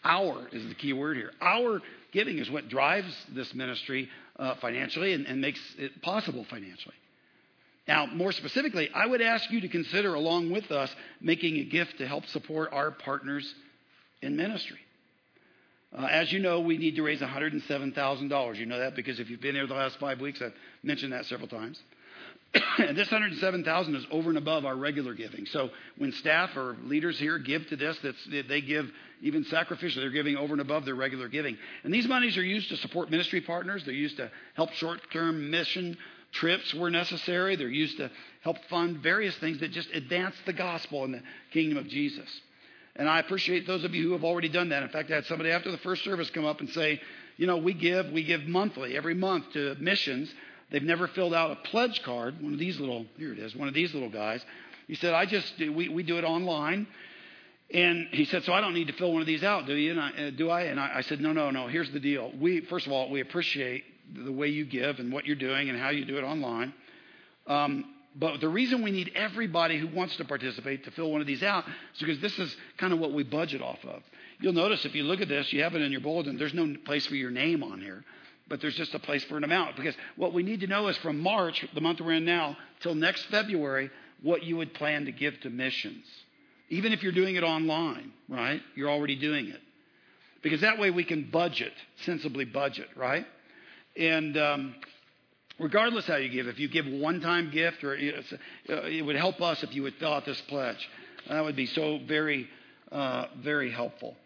our 0.05 0.47
is 0.53 0.69
the 0.69 0.75
key 0.75 0.93
word 0.93 1.17
here. 1.17 1.33
Our 1.41 1.81
giving 2.13 2.39
is 2.39 2.51
what 2.51 2.69
drives 2.69 3.15
this 3.35 3.55
ministry 3.55 4.11
uh, 4.39 4.57
financially 4.57 5.15
and, 5.15 5.27
and 5.27 5.41
makes 5.41 5.61
it 5.79 6.03
possible 6.03 6.45
financially. 6.51 6.95
Now, 7.87 8.05
more 8.05 8.33
specifically, 8.33 8.91
I 8.95 9.07
would 9.07 9.23
ask 9.23 9.51
you 9.51 9.63
to 9.63 9.69
consider, 9.69 10.13
along 10.13 10.51
with 10.51 10.71
us, 10.71 10.95
making 11.23 11.57
a 11.57 11.65
gift 11.65 11.97
to 11.99 12.07
help 12.07 12.27
support 12.27 12.69
our 12.71 12.91
partners 12.91 13.55
in 14.23 14.37
ministry. 14.37 14.79
Uh, 15.97 16.05
as 16.05 16.31
you 16.33 16.39
know, 16.39 16.61
we 16.61 16.77
need 16.77 16.97
to 16.97 17.03
raise 17.03 17.21
$107,000. 17.21 18.57
You 18.57 18.67
know 18.67 18.79
that 18.79 18.95
because 18.95 19.21
if 19.21 19.31
you've 19.31 19.41
been 19.41 19.55
here 19.55 19.67
the 19.67 19.75
last 19.75 19.99
five 19.99 20.21
weeks, 20.21 20.43
I've 20.43 20.53
mentioned 20.83 21.13
that 21.13 21.25
several 21.25 21.49
times. 21.49 21.81
and 22.79 22.97
this 22.97 23.11
107,000 23.11 23.97
is 23.97 24.07
over 24.11 24.29
and 24.29 24.39
above 24.39 24.65
our 24.65 24.77
regular 24.77 25.15
giving. 25.15 25.47
So 25.47 25.71
when 25.97 26.13
staff 26.13 26.57
or 26.57 26.77
leaders 26.85 27.19
here 27.19 27.39
give 27.39 27.67
to 27.69 27.77
this, 27.77 27.99
they 28.31 28.61
give 28.61 28.91
even 29.23 29.45
sacrificially. 29.45 29.97
They're 29.97 30.11
giving 30.11 30.37
over 30.37 30.53
and 30.53 30.61
above 30.61 30.85
their 30.85 30.95
regular 30.95 31.29
giving. 31.29 31.57
And 31.85 31.93
these 31.93 32.07
monies 32.07 32.37
are 32.37 32.45
used 32.45 32.69
to 32.71 32.77
support 32.77 33.11
ministry 33.11 33.41
partners. 33.41 33.83
They're 33.85 33.95
used 33.95 34.17
to 34.19 34.31
help 34.55 34.73
short-term 34.73 35.51
mission 35.51 35.97
trips 36.33 36.75
where 36.75 36.91
necessary. 36.91 37.57
They're 37.57 37.69
used 37.69 37.99
to 37.99 38.11
help 38.43 38.59
fund 38.69 38.99
various 38.99 39.37
things 39.37 39.61
that 39.61 39.73
just 39.73 39.91
advance 39.93 40.35
the 40.47 40.53
gospel 40.53 41.05
in 41.05 41.13
the 41.13 41.23
kingdom 41.53 41.79
of 41.79 41.89
Jesus. 41.89 42.29
And 42.99 43.09
I 43.09 43.21
appreciate 43.21 43.67
those 43.67 43.85
of 43.85 43.95
you 43.95 44.03
who 44.09 44.13
have 44.13 44.25
already 44.25 44.49
done 44.49 44.69
that. 44.71 44.83
In 44.83 44.89
fact, 44.91 45.11
I 45.11 45.15
had 45.15 45.27
somebody 45.27 45.51
after 45.51 45.71
the 45.71 45.79
first 45.79 46.05
service 46.05 46.29
come 46.31 46.45
up 46.45 46.61
and 46.61 46.69
say, 46.71 47.01
you 47.37 47.47
know, 47.47 47.57
we 47.57 47.73
give, 47.73 48.11
we 48.11 48.25
give 48.25 48.43
monthly, 48.43 48.97
every 48.97 49.15
month 49.15 49.53
to 49.53 49.77
missions 49.79 50.33
They've 50.71 50.83
never 50.83 51.09
filled 51.09 51.35
out 51.35 51.51
a 51.51 51.57
pledge 51.57 52.03
card. 52.03 52.43
One 52.43 52.53
of 52.53 52.59
these 52.59 52.79
little, 52.79 53.07
here 53.17 53.33
it 53.33 53.39
is, 53.39 53.57
one 53.57 53.69
of 53.69 53.75
these 53.75 53.95
little 53.95 54.11
guys. 54.11 54.45
He 54.87 54.95
said, 54.95 55.15
I 55.15 55.27
just, 55.27 55.59
we, 55.59 55.89
we 55.89 56.03
do 56.03 56.19
it 56.19 56.25
online. 56.25 56.87
And 57.73 58.09
he 58.11 58.25
said, 58.25 58.45
so 58.45 58.53
I 58.53 58.61
don't 58.61 58.75
need 58.75 58.87
to 58.89 58.95
fill 58.95 59.13
one 59.13 59.21
of 59.21 59.27
these 59.27 59.43
out, 59.43 59.67
do 59.67 59.75
you? 59.75 59.91
And 59.91 60.01
I, 60.01 60.11
uh, 60.11 60.31
do 60.31 60.51
I? 60.51 60.63
And 60.63 60.81
I, 60.81 60.97
I 60.97 61.01
said, 61.03 61.21
no, 61.21 61.33
no, 61.33 61.51
no. 61.51 61.69
Here's 61.69 61.91
the 61.91 62.01
deal. 62.01 62.33
We, 62.39 62.63
first 62.63 62.87
of 62.87 62.93
all, 62.93 63.11
we 63.11 63.21
appreciate 63.21 63.85
the 64.25 64.33
way 64.33 64.49
you 64.49 64.65
give 64.65 64.99
and 64.99 65.13
what 65.13 65.27
you're 65.27 65.37
doing 65.37 65.69
and 65.69 65.79
how 65.79 65.91
you 65.91 66.07
do 66.07 66.17
it 66.17 66.25
online. 66.25 66.73
Um, 67.47 67.85
but 68.19 68.41
the 68.41 68.49
reason 68.49 68.83
we 68.83 68.91
need 68.91 69.13
everybody 69.15 69.79
who 69.79 69.87
wants 69.87 70.17
to 70.17 70.25
participate 70.25 70.85
to 70.85 70.91
fill 70.91 71.11
one 71.13 71.21
of 71.21 71.27
these 71.27 71.43
out 71.43 71.65
is 71.67 72.01
because 72.01 72.21
this 72.21 72.37
is 72.39 72.55
kind 72.77 72.93
of 72.93 72.99
what 72.99 73.13
we 73.13 73.23
budget 73.23 73.63
off 73.63 73.79
of. 73.85 74.03
You'll 74.41 74.53
notice 74.55 74.85
if 74.85 74.95
you 74.95 75.05
look 75.05 75.21
at 75.21 75.29
this, 75.29 75.53
you 75.53 75.63
have 75.63 75.75
it 75.75 75.83
in 75.83 75.93
your 75.93 76.01
bulletin, 76.01 76.37
there's 76.37 76.55
no 76.55 76.75
place 76.85 77.07
for 77.07 77.15
your 77.15 77.31
name 77.31 77.63
on 77.63 77.81
here. 77.81 78.05
but 78.49 78.61
there's 78.61 78.75
just 78.75 78.95
a 78.95 78.99
place 78.99 79.23
for 79.25 79.37
an 79.37 79.45
amount. 79.45 79.77
Because 79.77 79.95
what 80.17 80.33
we 80.33 80.43
need 80.43 80.61
to 80.61 80.67
know 80.67 80.89
is 80.89 80.97
from 80.99 81.21
March, 81.21 81.67
the 81.75 81.81
month 81.81 82.01
we're 82.01 82.15
in 82.15 82.25
now, 82.25 82.57
till 82.81 82.95
next 82.95 83.25
February, 83.27 83.91
what 84.23 84.43
you 84.43 84.57
would 84.57 84.75
plan 84.75 85.05
to 85.05 85.13
give 85.13 85.39
to 85.41 85.51
missions. 85.51 86.05
Even 86.71 86.93
if 86.93 87.03
you're 87.03 87.13
doing 87.13 87.37
it 87.37 87.45
online, 87.45 88.13
right? 88.29 88.61
You're 88.75 88.91
already 88.91 89.17
doing 89.17 89.49
it. 89.49 89.61
Because 90.43 90.61
that 90.61 90.79
way 90.79 90.91
we 90.91 91.05
can 91.05 91.31
budget, 91.31 91.73
sensibly 92.05 92.45
budget, 92.45 92.89
right? 92.97 93.27
And 93.97 94.37
um, 94.37 94.75
regardless 95.59 96.07
how 96.07 96.17
you 96.17 96.29
give, 96.29 96.47
if 96.47 96.59
you 96.59 96.69
give 96.69 96.87
one 96.87 97.21
time 97.21 97.51
gift, 97.51 97.83
or 97.85 97.95
uh, 97.95 98.73
it 98.85 99.05
would 99.05 99.17
help 99.17 99.41
us 99.41 99.63
if 99.63 99.75
you 99.75 99.83
would 99.83 99.95
fill 99.95 100.13
out 100.13 100.25
this 100.25 100.41
pledge. 100.43 100.89
That 101.29 101.45
would 101.45 101.57
be 101.57 101.67
so 101.67 101.99
very, 102.07 102.49
uh, 102.91 103.27
very 103.43 103.71
helpful. 103.71 104.17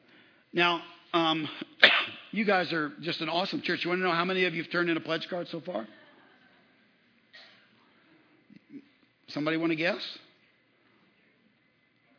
Now, 0.52 0.82
um, 1.12 1.48
you 2.30 2.44
guys 2.44 2.72
are 2.72 2.92
just 3.00 3.20
an 3.20 3.28
awesome 3.28 3.62
church. 3.62 3.84
You 3.84 3.90
want 3.90 4.00
to 4.00 4.06
know 4.06 4.14
how 4.14 4.24
many 4.24 4.44
of 4.44 4.54
you 4.54 4.62
have 4.62 4.70
turned 4.70 4.90
in 4.90 4.96
a 4.96 5.00
pledge 5.00 5.28
card 5.28 5.48
so 5.48 5.60
far? 5.60 5.86
Somebody 9.28 9.56
want 9.56 9.70
to 9.70 9.76
guess? 9.76 10.02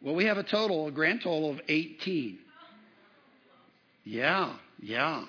Well, 0.02 0.16
we 0.16 0.26
have 0.26 0.38
a 0.38 0.44
total, 0.44 0.88
a 0.88 0.92
grand 0.92 1.22
total 1.22 1.52
of 1.52 1.62
18. 1.70 2.40
Yeah, 4.04 4.54
yeah. 4.82 5.24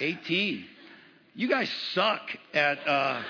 18. 0.00 0.64
You 1.40 1.48
guys 1.48 1.70
suck 1.94 2.20
at 2.52 2.86
uh, 2.86 3.22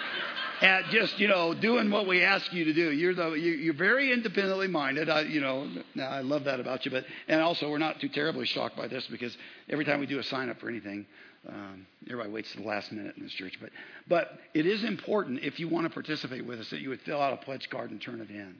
at 0.60 0.86
just 0.86 1.20
you 1.20 1.28
know 1.28 1.54
doing 1.54 1.92
what 1.92 2.08
we 2.08 2.24
ask 2.24 2.52
you 2.52 2.64
to 2.64 2.72
do. 2.72 2.90
You're 2.90 3.14
the 3.14 3.30
you, 3.34 3.70
are 3.70 3.74
very 3.74 4.12
independently 4.12 4.66
minded. 4.66 5.08
I, 5.08 5.20
you 5.20 5.40
know, 5.40 5.70
I 5.96 6.22
love 6.22 6.42
that 6.42 6.58
about 6.58 6.84
you. 6.84 6.90
But 6.90 7.04
and 7.28 7.40
also 7.40 7.70
we're 7.70 7.78
not 7.78 8.00
too 8.00 8.08
terribly 8.08 8.46
shocked 8.46 8.76
by 8.76 8.88
this 8.88 9.06
because 9.06 9.38
every 9.68 9.84
time 9.84 10.00
we 10.00 10.06
do 10.06 10.18
a 10.18 10.24
sign 10.24 10.50
up 10.50 10.58
for 10.58 10.68
anything, 10.68 11.06
um, 11.48 11.86
everybody 12.06 12.30
waits 12.30 12.50
to 12.50 12.56
the 12.58 12.66
last 12.66 12.90
minute 12.90 13.16
in 13.16 13.22
this 13.22 13.32
church. 13.32 13.56
But 13.60 13.70
but 14.08 14.40
it 14.54 14.66
is 14.66 14.82
important 14.82 15.44
if 15.44 15.60
you 15.60 15.68
want 15.68 15.86
to 15.86 15.90
participate 15.90 16.44
with 16.44 16.58
us 16.58 16.68
that 16.70 16.80
you 16.80 16.88
would 16.88 17.02
fill 17.02 17.22
out 17.22 17.32
a 17.32 17.36
pledge 17.36 17.70
card 17.70 17.92
and 17.92 18.02
turn 18.02 18.20
it 18.20 18.28
in. 18.28 18.56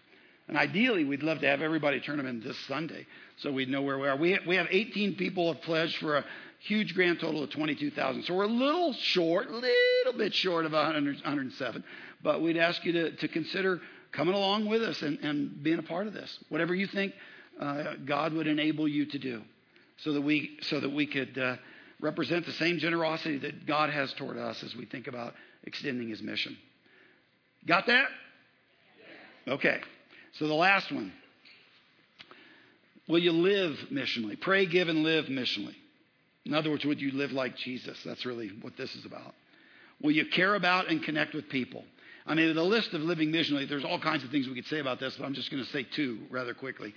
And 0.47 0.59
ideally, 0.59 1.05
we'd 1.05 1.23
love 1.23 1.41
to 1.41 1.47
have 1.47 1.61
everybody 1.61 2.01
turn 2.01 2.17
them 2.17 2.27
in 2.27 2.41
this 2.41 2.59
Sunday 2.67 3.07
so 3.37 3.53
we'd 3.53 3.69
know 3.69 3.83
where 3.83 3.99
we 3.99 4.09
are. 4.09 4.17
We, 4.17 4.37
we 4.47 4.57
have 4.57 4.67
18 4.69 5.15
people 5.15 5.53
have 5.53 5.63
pledged 5.63 5.99
for 5.99 6.17
a 6.17 6.25
huge 6.61 6.95
grand 6.95 7.21
total 7.21 7.43
of 7.43 7.51
22,000. 7.51 8.25
So 8.25 8.35
we're 8.35 8.45
a 8.45 8.49
little 8.49 8.93
short, 8.93 9.49
a 9.49 9.57
little 9.57 10.19
bit 10.19 10.35
short 10.35 10.67
of 10.67 10.73
100, 10.73 11.17
107. 11.17 11.85
But 12.23 12.43
we'd 12.43 12.57
ask 12.57 12.85
you 12.85 12.93
to, 12.93 13.17
to 13.17 13.29
consider 13.29 13.81
coming 14.13 14.35
along 14.35 14.67
with 14.67 14.83
us 14.83 15.01
and, 15.03 15.19
and 15.21 15.63
being 15.63 15.79
a 15.79 15.83
part 15.83 16.07
of 16.07 16.13
this. 16.13 16.39
Whatever 16.49 16.75
you 16.75 16.87
think 16.87 17.15
uh, 17.61 17.95
God 18.05 18.33
would 18.35 18.47
enable 18.47 18.87
you 18.87 19.07
to 19.07 19.19
do 19.19 19.43
so 19.99 20.13
that 20.13 20.21
we, 20.21 20.59
so 20.63 20.81
that 20.81 20.91
we 20.91 21.07
could 21.07 21.37
uh, 21.39 21.57
represent 22.01 22.47
the 22.47 22.53
same 22.53 22.79
generosity 22.79 23.39
that 23.39 23.67
God 23.67 23.91
has 23.91 24.13
toward 24.15 24.37
us 24.37 24.63
as 24.63 24.75
we 24.75 24.87
think 24.87 25.07
about 25.07 25.35
extending 25.65 26.09
his 26.09 26.23
mission. 26.23 26.57
Got 27.67 27.87
that? 27.87 28.09
Okay. 29.49 29.81
So 30.35 30.47
the 30.47 30.55
last 30.55 30.91
one. 30.93 31.13
Will 33.09 33.19
you 33.19 33.33
live 33.33 33.77
missionally? 33.91 34.41
Pray, 34.41 34.67
give, 34.67 34.89
and 34.89 35.03
live 35.03 35.27
missionally. 35.27 35.75
In 36.47 36.55
other 36.55 36.71
words, 36.71 36.85
would 36.85 37.01
you 37.01 37.13
live 37.13 37.33
like 37.33 37.57
Jesus? 37.57 37.99
That's 38.05 38.25
really 38.25 38.49
what 38.61 38.77
this 38.77 38.95
is 38.95 39.05
about. 39.05 39.35
Will 40.01 40.13
you 40.13 40.27
care 40.27 40.55
about 40.55 40.89
and 40.89 41.03
connect 41.03 41.35
with 41.35 41.49
people? 41.49 41.85
I 42.27 42.35
mean, 42.35 42.55
the 42.55 42.63
list 42.63 42.93
of 42.95 43.03
living 43.03 43.33
missionally, 43.33 43.69
there's 43.69 43.85
all 43.85 43.99
kinds 43.99 44.25
of 44.25 44.31
things 44.31 44.47
we 44.49 44.55
could 44.55 44.67
say 44.67 44.79
about 44.79 45.01
this, 45.01 45.17
but 45.17 45.25
I'm 45.25 45.35
just 45.35 45.51
going 45.51 45.65
to 45.65 45.71
say 45.71 45.87
two 45.95 46.21
rather 46.31 46.55
quickly. 46.55 46.95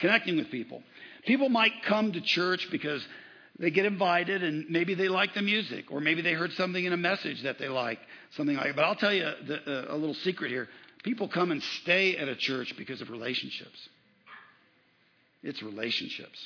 Connecting 0.00 0.36
with 0.36 0.50
people. 0.50 0.82
People 1.26 1.48
might 1.48 1.72
come 1.84 2.12
to 2.12 2.20
church 2.20 2.68
because 2.70 3.06
they 3.58 3.70
get 3.70 3.86
invited 3.86 4.42
and 4.42 4.66
maybe 4.68 4.94
they 4.94 5.08
like 5.08 5.34
the 5.34 5.42
music 5.42 5.90
or 5.90 6.00
maybe 6.00 6.22
they 6.22 6.34
heard 6.34 6.52
something 6.52 6.84
in 6.84 6.92
a 6.92 6.96
message 6.96 7.42
that 7.42 7.58
they 7.58 7.68
like, 7.68 7.98
something 8.36 8.56
like 8.56 8.66
that. 8.66 8.76
But 8.76 8.84
I'll 8.84 8.96
tell 8.96 9.12
you 9.12 9.30
the, 9.46 9.90
uh, 9.90 9.94
a 9.94 9.96
little 9.96 10.14
secret 10.14 10.50
here. 10.50 10.68
People 11.02 11.28
come 11.28 11.50
and 11.50 11.62
stay 11.82 12.16
at 12.16 12.28
a 12.28 12.36
church 12.36 12.74
because 12.76 13.00
of 13.00 13.10
relationships. 13.10 13.88
It's 15.42 15.62
relationships. 15.62 16.38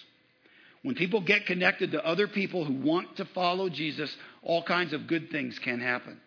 When 0.83 0.95
people 0.95 1.21
get 1.21 1.47
connected 1.47 1.93
to 1.93 2.05
other 2.05 2.27
people 2.27 2.65
who 2.65 2.75
want 2.75 3.17
to 3.17 3.27
follow 3.27 3.69
Jesus, 3.69 4.15
all 4.43 4.63
kinds 4.63 4.93
of 4.93 5.07
good 5.07 5.31
things 5.31 5.59
can 5.59 5.81
happen. 5.81 6.19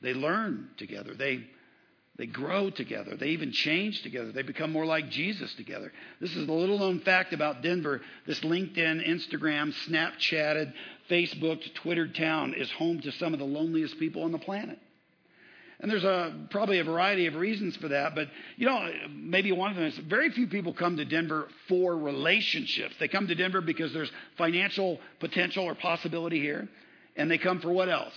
They 0.00 0.14
learn 0.14 0.70
together. 0.78 1.14
They, 1.14 1.44
they 2.16 2.26
grow 2.26 2.70
together. 2.70 3.16
They 3.16 3.28
even 3.28 3.52
change 3.52 4.02
together. 4.02 4.32
They 4.32 4.42
become 4.42 4.72
more 4.72 4.86
like 4.86 5.10
Jesus 5.10 5.52
together. 5.54 5.92
This 6.20 6.34
is 6.34 6.46
the 6.46 6.52
little 6.52 6.78
known 6.78 7.00
fact 7.00 7.34
about 7.34 7.62
Denver. 7.62 8.00
This 8.26 8.40
LinkedIn, 8.40 9.06
Instagram, 9.06 9.74
Snapchatted, 9.86 10.72
Facebook, 11.10 11.62
Twittered 11.74 12.14
town 12.14 12.54
is 12.54 12.70
home 12.70 13.00
to 13.00 13.12
some 13.12 13.34
of 13.34 13.38
the 13.38 13.44
loneliest 13.44 13.98
people 13.98 14.22
on 14.22 14.32
the 14.32 14.38
planet. 14.38 14.78
And 15.80 15.90
there's 15.90 16.04
a, 16.04 16.34
probably 16.50 16.80
a 16.80 16.84
variety 16.84 17.26
of 17.26 17.36
reasons 17.36 17.76
for 17.76 17.88
that, 17.88 18.14
but 18.16 18.28
you 18.56 18.66
know, 18.66 18.90
maybe 19.10 19.52
one 19.52 19.70
of 19.70 19.76
them 19.76 19.86
is 19.86 19.96
very 19.96 20.30
few 20.30 20.48
people 20.48 20.74
come 20.74 20.96
to 20.96 21.04
Denver 21.04 21.48
for 21.68 21.96
relationships. 21.96 22.96
They 22.98 23.06
come 23.06 23.28
to 23.28 23.34
Denver 23.36 23.60
because 23.60 23.92
there's 23.92 24.10
financial 24.36 24.98
potential 25.20 25.64
or 25.64 25.76
possibility 25.76 26.40
here, 26.40 26.68
and 27.16 27.30
they 27.30 27.38
come 27.38 27.60
for 27.60 27.70
what 27.70 27.88
else? 27.88 28.14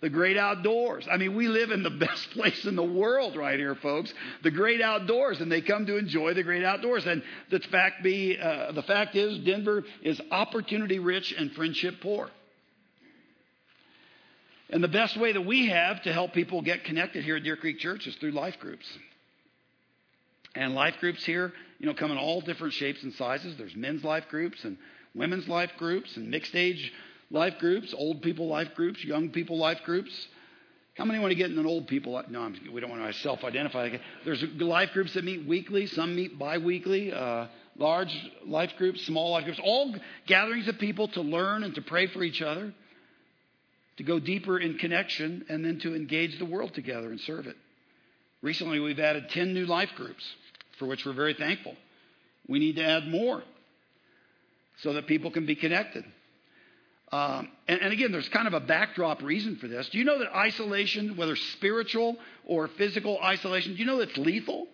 The 0.00 0.10
great 0.10 0.36
outdoors. 0.36 1.06
I 1.08 1.18
mean, 1.18 1.36
we 1.36 1.46
live 1.46 1.70
in 1.70 1.84
the 1.84 1.90
best 2.00 2.30
place 2.30 2.64
in 2.64 2.74
the 2.74 2.82
world 2.82 3.36
right 3.36 3.58
here, 3.58 3.76
folks. 3.76 4.12
The 4.42 4.50
great 4.50 4.80
outdoors, 4.80 5.40
and 5.40 5.52
they 5.52 5.60
come 5.60 5.86
to 5.86 5.98
enjoy 5.98 6.34
the 6.34 6.42
great 6.42 6.64
outdoors. 6.64 7.06
And 7.06 7.22
the 7.50 7.60
fact 7.60 8.02
be, 8.02 8.36
uh, 8.36 8.72
the 8.72 8.82
fact 8.82 9.14
is, 9.14 9.38
Denver 9.44 9.84
is 10.02 10.20
opportunity 10.32 10.98
rich 10.98 11.32
and 11.32 11.52
friendship 11.52 11.96
poor. 12.00 12.28
And 14.72 14.84
the 14.84 14.88
best 14.88 15.16
way 15.16 15.32
that 15.32 15.44
we 15.44 15.68
have 15.68 16.02
to 16.02 16.12
help 16.12 16.32
people 16.32 16.62
get 16.62 16.84
connected 16.84 17.24
here 17.24 17.36
at 17.36 17.42
Deer 17.42 17.56
Creek 17.56 17.78
Church 17.78 18.06
is 18.06 18.14
through 18.16 18.30
life 18.30 18.58
groups. 18.60 18.86
And 20.54 20.74
life 20.74 20.94
groups 21.00 21.24
here, 21.24 21.52
you 21.78 21.86
know, 21.86 21.94
come 21.94 22.10
in 22.12 22.18
all 22.18 22.40
different 22.40 22.74
shapes 22.74 23.02
and 23.02 23.12
sizes. 23.14 23.56
There's 23.56 23.74
men's 23.74 24.04
life 24.04 24.24
groups 24.28 24.64
and 24.64 24.78
women's 25.14 25.48
life 25.48 25.72
groups 25.76 26.16
and 26.16 26.30
mixed 26.30 26.54
age 26.54 26.92
life 27.30 27.58
groups, 27.58 27.92
old 27.96 28.22
people 28.22 28.48
life 28.48 28.74
groups, 28.74 29.04
young 29.04 29.30
people 29.30 29.58
life 29.58 29.80
groups. 29.84 30.10
How 30.96 31.04
many 31.04 31.18
want 31.18 31.30
to 31.32 31.36
get 31.36 31.50
in 31.50 31.58
an 31.58 31.66
old 31.66 31.88
people? 31.88 32.22
No, 32.28 32.42
I'm, 32.42 32.56
we 32.72 32.80
don't 32.80 32.90
want 32.90 33.02
to 33.02 33.12
self-identify. 33.20 33.96
There's 34.24 34.44
life 34.58 34.90
groups 34.92 35.14
that 35.14 35.24
meet 35.24 35.46
weekly. 35.46 35.86
Some 35.86 36.14
meet 36.14 36.38
biweekly. 36.38 37.12
Uh, 37.12 37.46
large 37.76 38.14
life 38.44 38.72
groups, 38.76 39.04
small 39.06 39.32
life 39.32 39.44
groups, 39.44 39.60
all 39.62 39.94
gatherings 40.26 40.68
of 40.68 40.78
people 40.78 41.08
to 41.08 41.22
learn 41.22 41.64
and 41.64 41.74
to 41.76 41.82
pray 41.82 42.06
for 42.08 42.22
each 42.22 42.42
other 42.42 42.72
to 44.00 44.04
go 44.04 44.18
deeper 44.18 44.58
in 44.58 44.78
connection, 44.78 45.44
and 45.50 45.62
then 45.62 45.78
to 45.78 45.94
engage 45.94 46.38
the 46.38 46.46
world 46.46 46.72
together 46.72 47.10
and 47.10 47.20
serve 47.20 47.46
it. 47.46 47.56
Recently, 48.40 48.80
we've 48.80 48.98
added 48.98 49.28
10 49.28 49.52
new 49.52 49.66
life 49.66 49.90
groups, 49.94 50.24
for 50.78 50.86
which 50.86 51.04
we're 51.04 51.12
very 51.12 51.34
thankful. 51.34 51.74
We 52.48 52.60
need 52.60 52.76
to 52.76 52.82
add 52.82 53.06
more 53.08 53.42
so 54.78 54.94
that 54.94 55.06
people 55.06 55.30
can 55.30 55.44
be 55.44 55.54
connected. 55.54 56.06
Um, 57.12 57.50
and, 57.68 57.82
and, 57.82 57.92
again, 57.92 58.10
there's 58.10 58.30
kind 58.30 58.46
of 58.46 58.54
a 58.54 58.60
backdrop 58.60 59.20
reason 59.20 59.56
for 59.56 59.68
this. 59.68 59.90
Do 59.90 59.98
you 59.98 60.04
know 60.04 60.20
that 60.20 60.34
isolation, 60.34 61.18
whether 61.18 61.36
spiritual 61.36 62.16
or 62.46 62.68
physical 62.68 63.18
isolation, 63.22 63.74
do 63.74 63.80
you 63.80 63.84
know 63.84 63.98
that's 63.98 64.16
lethal? 64.16 64.66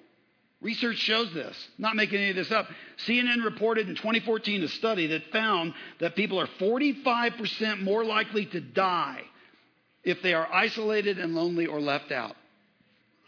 Research 0.62 0.96
shows 0.96 1.32
this, 1.34 1.54
not 1.76 1.96
making 1.96 2.18
any 2.18 2.30
of 2.30 2.36
this 2.36 2.50
up. 2.50 2.66
CNN 3.06 3.44
reported 3.44 3.88
in 3.88 3.94
2014 3.94 4.62
a 4.62 4.68
study 4.68 5.06
that 5.08 5.30
found 5.30 5.74
that 6.00 6.16
people 6.16 6.40
are 6.40 6.48
45% 6.58 7.82
more 7.82 8.04
likely 8.04 8.46
to 8.46 8.60
die 8.60 9.20
if 10.02 10.22
they 10.22 10.32
are 10.32 10.50
isolated 10.50 11.18
and 11.18 11.34
lonely 11.34 11.66
or 11.66 11.80
left 11.80 12.10
out, 12.10 12.36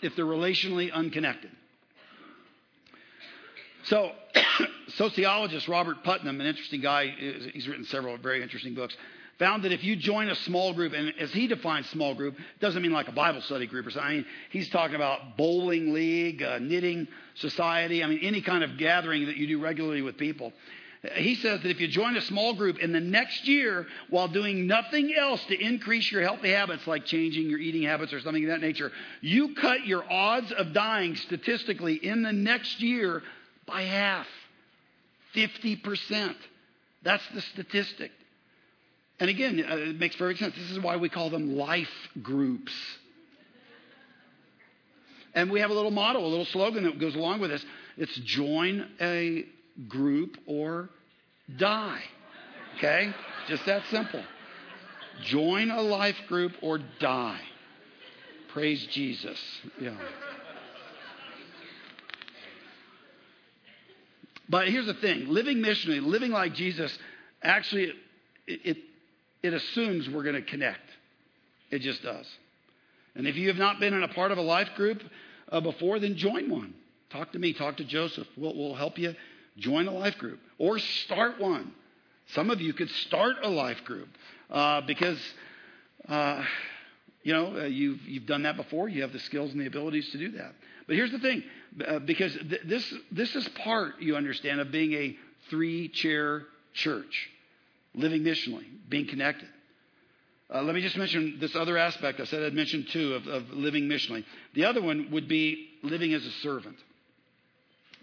if 0.00 0.16
they're 0.16 0.24
relationally 0.24 0.90
unconnected. 0.90 1.50
So, 3.84 4.12
sociologist 4.88 5.68
Robert 5.68 6.02
Putnam, 6.04 6.40
an 6.40 6.46
interesting 6.46 6.80
guy, 6.80 7.08
he's 7.52 7.68
written 7.68 7.84
several 7.84 8.16
very 8.16 8.42
interesting 8.42 8.74
books 8.74 8.96
found 9.38 9.64
that 9.64 9.72
if 9.72 9.84
you 9.84 9.96
join 9.96 10.28
a 10.28 10.34
small 10.34 10.72
group, 10.72 10.92
and 10.92 11.12
as 11.18 11.32
he 11.32 11.46
defines 11.46 11.88
small 11.90 12.14
group, 12.14 12.36
doesn't 12.60 12.82
mean 12.82 12.92
like 12.92 13.08
a 13.08 13.12
Bible 13.12 13.40
study 13.40 13.66
group 13.66 13.86
or 13.86 13.90
something. 13.90 14.08
I 14.08 14.14
mean, 14.14 14.26
he's 14.50 14.68
talking 14.68 14.96
about 14.96 15.36
bowling 15.36 15.92
league, 15.92 16.42
uh, 16.42 16.58
knitting 16.58 17.06
society. 17.36 18.02
I 18.02 18.08
mean, 18.08 18.20
any 18.22 18.40
kind 18.40 18.64
of 18.64 18.78
gathering 18.78 19.26
that 19.26 19.36
you 19.36 19.46
do 19.46 19.60
regularly 19.60 20.02
with 20.02 20.16
people. 20.16 20.52
He 21.14 21.36
says 21.36 21.62
that 21.62 21.70
if 21.70 21.80
you 21.80 21.86
join 21.86 22.16
a 22.16 22.20
small 22.20 22.54
group 22.54 22.80
in 22.80 22.92
the 22.92 23.00
next 23.00 23.46
year 23.46 23.86
while 24.10 24.26
doing 24.26 24.66
nothing 24.66 25.14
else 25.16 25.44
to 25.44 25.56
increase 25.56 26.10
your 26.10 26.22
healthy 26.22 26.50
habits, 26.50 26.88
like 26.88 27.04
changing 27.04 27.48
your 27.48 27.60
eating 27.60 27.84
habits 27.84 28.12
or 28.12 28.20
something 28.20 28.42
of 28.44 28.50
that 28.50 28.60
nature, 28.60 28.90
you 29.20 29.54
cut 29.54 29.86
your 29.86 30.04
odds 30.10 30.50
of 30.50 30.72
dying 30.72 31.14
statistically 31.14 31.94
in 31.94 32.22
the 32.22 32.32
next 32.32 32.80
year 32.80 33.22
by 33.64 33.82
half 33.82 34.26
50%. 35.36 36.34
That's 37.04 37.26
the 37.32 37.42
statistic. 37.42 38.10
And 39.20 39.30
again, 39.30 39.64
uh, 39.68 39.76
it 39.76 39.98
makes 39.98 40.16
perfect 40.16 40.40
sense. 40.40 40.54
This 40.54 40.70
is 40.70 40.78
why 40.80 40.96
we 40.96 41.08
call 41.08 41.30
them 41.30 41.56
life 41.56 41.90
groups. 42.22 42.72
And 45.34 45.50
we 45.50 45.60
have 45.60 45.70
a 45.70 45.74
little 45.74 45.90
motto, 45.90 46.20
a 46.20 46.26
little 46.26 46.44
slogan 46.46 46.84
that 46.84 46.98
goes 46.98 47.14
along 47.14 47.40
with 47.40 47.50
this. 47.50 47.64
It's 47.96 48.14
join 48.16 48.88
a 49.00 49.44
group 49.88 50.36
or 50.46 50.88
die. 51.56 52.02
Okay? 52.76 53.12
Just 53.48 53.66
that 53.66 53.82
simple. 53.90 54.22
Join 55.24 55.70
a 55.70 55.82
life 55.82 56.16
group 56.28 56.52
or 56.62 56.78
die. 57.00 57.40
Praise 58.48 58.86
Jesus. 58.86 59.38
Yeah. 59.80 59.94
But 64.48 64.68
here's 64.68 64.86
the 64.86 64.94
thing 64.94 65.28
living 65.28 65.58
missionally, 65.58 66.04
living 66.04 66.30
like 66.30 66.54
Jesus, 66.54 66.96
actually, 67.42 67.92
it, 68.46 68.60
it, 68.64 68.76
it 69.42 69.52
assumes 69.52 70.08
we're 70.08 70.22
going 70.22 70.34
to 70.34 70.42
connect. 70.42 70.80
It 71.70 71.80
just 71.80 72.02
does. 72.02 72.26
And 73.14 73.26
if 73.26 73.36
you 73.36 73.48
have 73.48 73.56
not 73.56 73.80
been 73.80 73.94
in 73.94 74.02
a 74.02 74.08
part 74.08 74.32
of 74.32 74.38
a 74.38 74.42
life 74.42 74.70
group 74.76 75.02
uh, 75.50 75.60
before, 75.60 75.98
then 75.98 76.16
join 76.16 76.50
one. 76.50 76.74
Talk 77.10 77.32
to 77.32 77.38
me, 77.38 77.52
talk 77.52 77.78
to 77.78 77.84
Joseph. 77.84 78.26
We'll, 78.36 78.54
we'll 78.54 78.74
help 78.74 78.98
you 78.98 79.14
join 79.56 79.88
a 79.88 79.92
life 79.92 80.18
group 80.18 80.40
or 80.58 80.78
start 80.78 81.40
one. 81.40 81.72
Some 82.28 82.50
of 82.50 82.60
you 82.60 82.72
could 82.72 82.90
start 82.90 83.36
a 83.42 83.48
life 83.48 83.82
group 83.84 84.08
uh, 84.50 84.82
because, 84.82 85.18
uh, 86.08 86.44
you 87.22 87.32
know, 87.32 87.56
uh, 87.56 87.64
you've, 87.64 88.02
you've 88.02 88.26
done 88.26 88.42
that 88.42 88.56
before. 88.56 88.88
You 88.88 89.02
have 89.02 89.12
the 89.12 89.18
skills 89.20 89.52
and 89.52 89.60
the 89.60 89.66
abilities 89.66 90.10
to 90.10 90.18
do 90.18 90.32
that. 90.32 90.52
But 90.86 90.96
here's 90.96 91.12
the 91.12 91.18
thing 91.18 91.42
uh, 91.86 91.98
because 92.00 92.34
th- 92.34 92.62
this, 92.64 92.94
this 93.10 93.34
is 93.34 93.48
part, 93.48 94.00
you 94.00 94.16
understand, 94.16 94.60
of 94.60 94.70
being 94.70 94.92
a 94.92 95.16
three 95.48 95.88
chair 95.88 96.44
church, 96.74 97.30
living 97.98 98.22
missionally, 98.22 98.64
being 98.88 99.06
connected. 99.06 99.48
Uh, 100.52 100.62
let 100.62 100.74
me 100.74 100.80
just 100.80 100.96
mention 100.96 101.36
this 101.40 101.54
other 101.54 101.76
aspect. 101.76 102.20
I 102.20 102.24
said 102.24 102.42
I'd 102.42 102.54
mention 102.54 102.86
two 102.90 103.14
of, 103.14 103.26
of 103.26 103.50
living 103.50 103.84
missionally. 103.84 104.24
The 104.54 104.64
other 104.64 104.80
one 104.80 105.10
would 105.10 105.28
be 105.28 105.68
living 105.82 106.14
as 106.14 106.24
a 106.24 106.30
servant. 106.42 106.76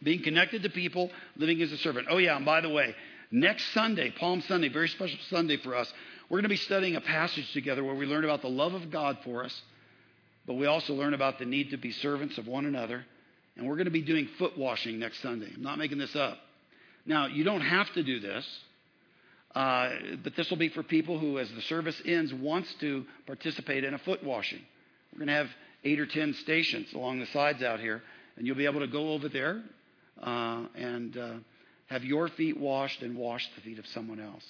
Being 0.03 0.21
connected 0.21 0.61
to 0.63 0.69
people, 0.69 1.09
living 1.37 1.61
as 1.61 1.71
a 1.71 1.77
servant. 1.77 2.07
Oh, 2.09 2.17
yeah, 2.17 2.35
and 2.35 2.45
by 2.45 2.61
the 2.61 2.69
way, 2.69 2.93
next 3.31 3.73
Sunday, 3.73 4.11
Palm 4.11 4.41
Sunday, 4.41 4.69
very 4.69 4.89
special 4.89 5.17
Sunday 5.29 5.57
for 5.57 5.75
us, 5.75 5.91
we're 6.29 6.37
going 6.37 6.43
to 6.43 6.49
be 6.49 6.57
studying 6.57 6.95
a 6.95 7.01
passage 7.01 7.51
together 7.53 7.83
where 7.83 7.95
we 7.95 8.05
learn 8.05 8.23
about 8.23 8.41
the 8.41 8.49
love 8.49 8.73
of 8.73 8.91
God 8.91 9.17
for 9.23 9.43
us, 9.43 9.61
but 10.45 10.53
we 10.53 10.67
also 10.67 10.93
learn 10.93 11.15
about 11.15 11.39
the 11.39 11.45
need 11.45 11.71
to 11.71 11.77
be 11.77 11.91
servants 11.91 12.37
of 12.37 12.45
one 12.45 12.65
another. 12.65 13.05
And 13.57 13.67
we're 13.67 13.75
going 13.75 13.85
to 13.85 13.91
be 13.91 14.01
doing 14.01 14.27
foot 14.37 14.57
washing 14.57 14.99
next 14.99 15.21
Sunday. 15.21 15.51
I'm 15.55 15.63
not 15.63 15.79
making 15.79 15.97
this 15.97 16.15
up. 16.15 16.37
Now, 17.05 17.27
you 17.27 17.43
don't 17.43 17.61
have 17.61 17.91
to 17.93 18.03
do 18.03 18.19
this. 18.19 18.45
Uh, 19.55 19.89
but 20.21 20.35
this 20.35 20.49
will 20.49 20.57
be 20.57 20.67
for 20.67 20.83
people 20.83 21.17
who, 21.17 21.39
as 21.39 21.49
the 21.53 21.61
service 21.61 21.99
ends, 22.05 22.33
wants 22.33 22.73
to 22.81 23.05
participate 23.25 23.85
in 23.85 23.93
a 23.93 23.97
foot 23.99 24.21
washing. 24.21 24.61
We're 25.13 25.19
going 25.19 25.29
to 25.29 25.33
have 25.33 25.49
eight 25.85 25.99
or 25.99 26.05
ten 26.05 26.33
stations 26.33 26.91
along 26.93 27.21
the 27.21 27.25
sides 27.27 27.63
out 27.63 27.79
here, 27.79 28.03
and 28.35 28.45
you'll 28.45 28.57
be 28.57 28.65
able 28.65 28.81
to 28.81 28.87
go 28.87 29.13
over 29.13 29.29
there 29.29 29.63
uh, 30.21 30.65
and 30.75 31.17
uh, 31.17 31.33
have 31.87 32.03
your 32.03 32.27
feet 32.27 32.59
washed 32.59 33.01
and 33.01 33.15
wash 33.15 33.47
the 33.55 33.61
feet 33.61 33.79
of 33.79 33.87
someone 33.87 34.19
else. 34.19 34.43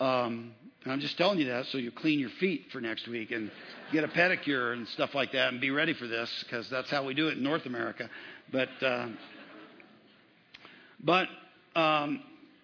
Um, 0.00 0.52
and 0.82 0.94
I'm 0.94 1.00
just 1.00 1.18
telling 1.18 1.38
you 1.38 1.46
that 1.46 1.66
so 1.66 1.76
you 1.76 1.90
clean 1.90 2.20
your 2.20 2.30
feet 2.30 2.66
for 2.72 2.80
next 2.80 3.06
week 3.06 3.32
and 3.32 3.50
get 3.92 4.02
a 4.02 4.08
pedicure 4.08 4.72
and 4.72 4.88
stuff 4.88 5.14
like 5.14 5.32
that 5.32 5.48
and 5.48 5.60
be 5.60 5.70
ready 5.70 5.92
for 5.92 6.06
this 6.06 6.42
because 6.44 6.70
that's 6.70 6.88
how 6.88 7.04
we 7.04 7.12
do 7.12 7.28
it 7.28 7.36
in 7.36 7.42
North 7.42 7.66
America. 7.66 8.08
But 8.50 8.70
uh, 8.80 9.08
but 11.04 11.28
um, 11.76 12.22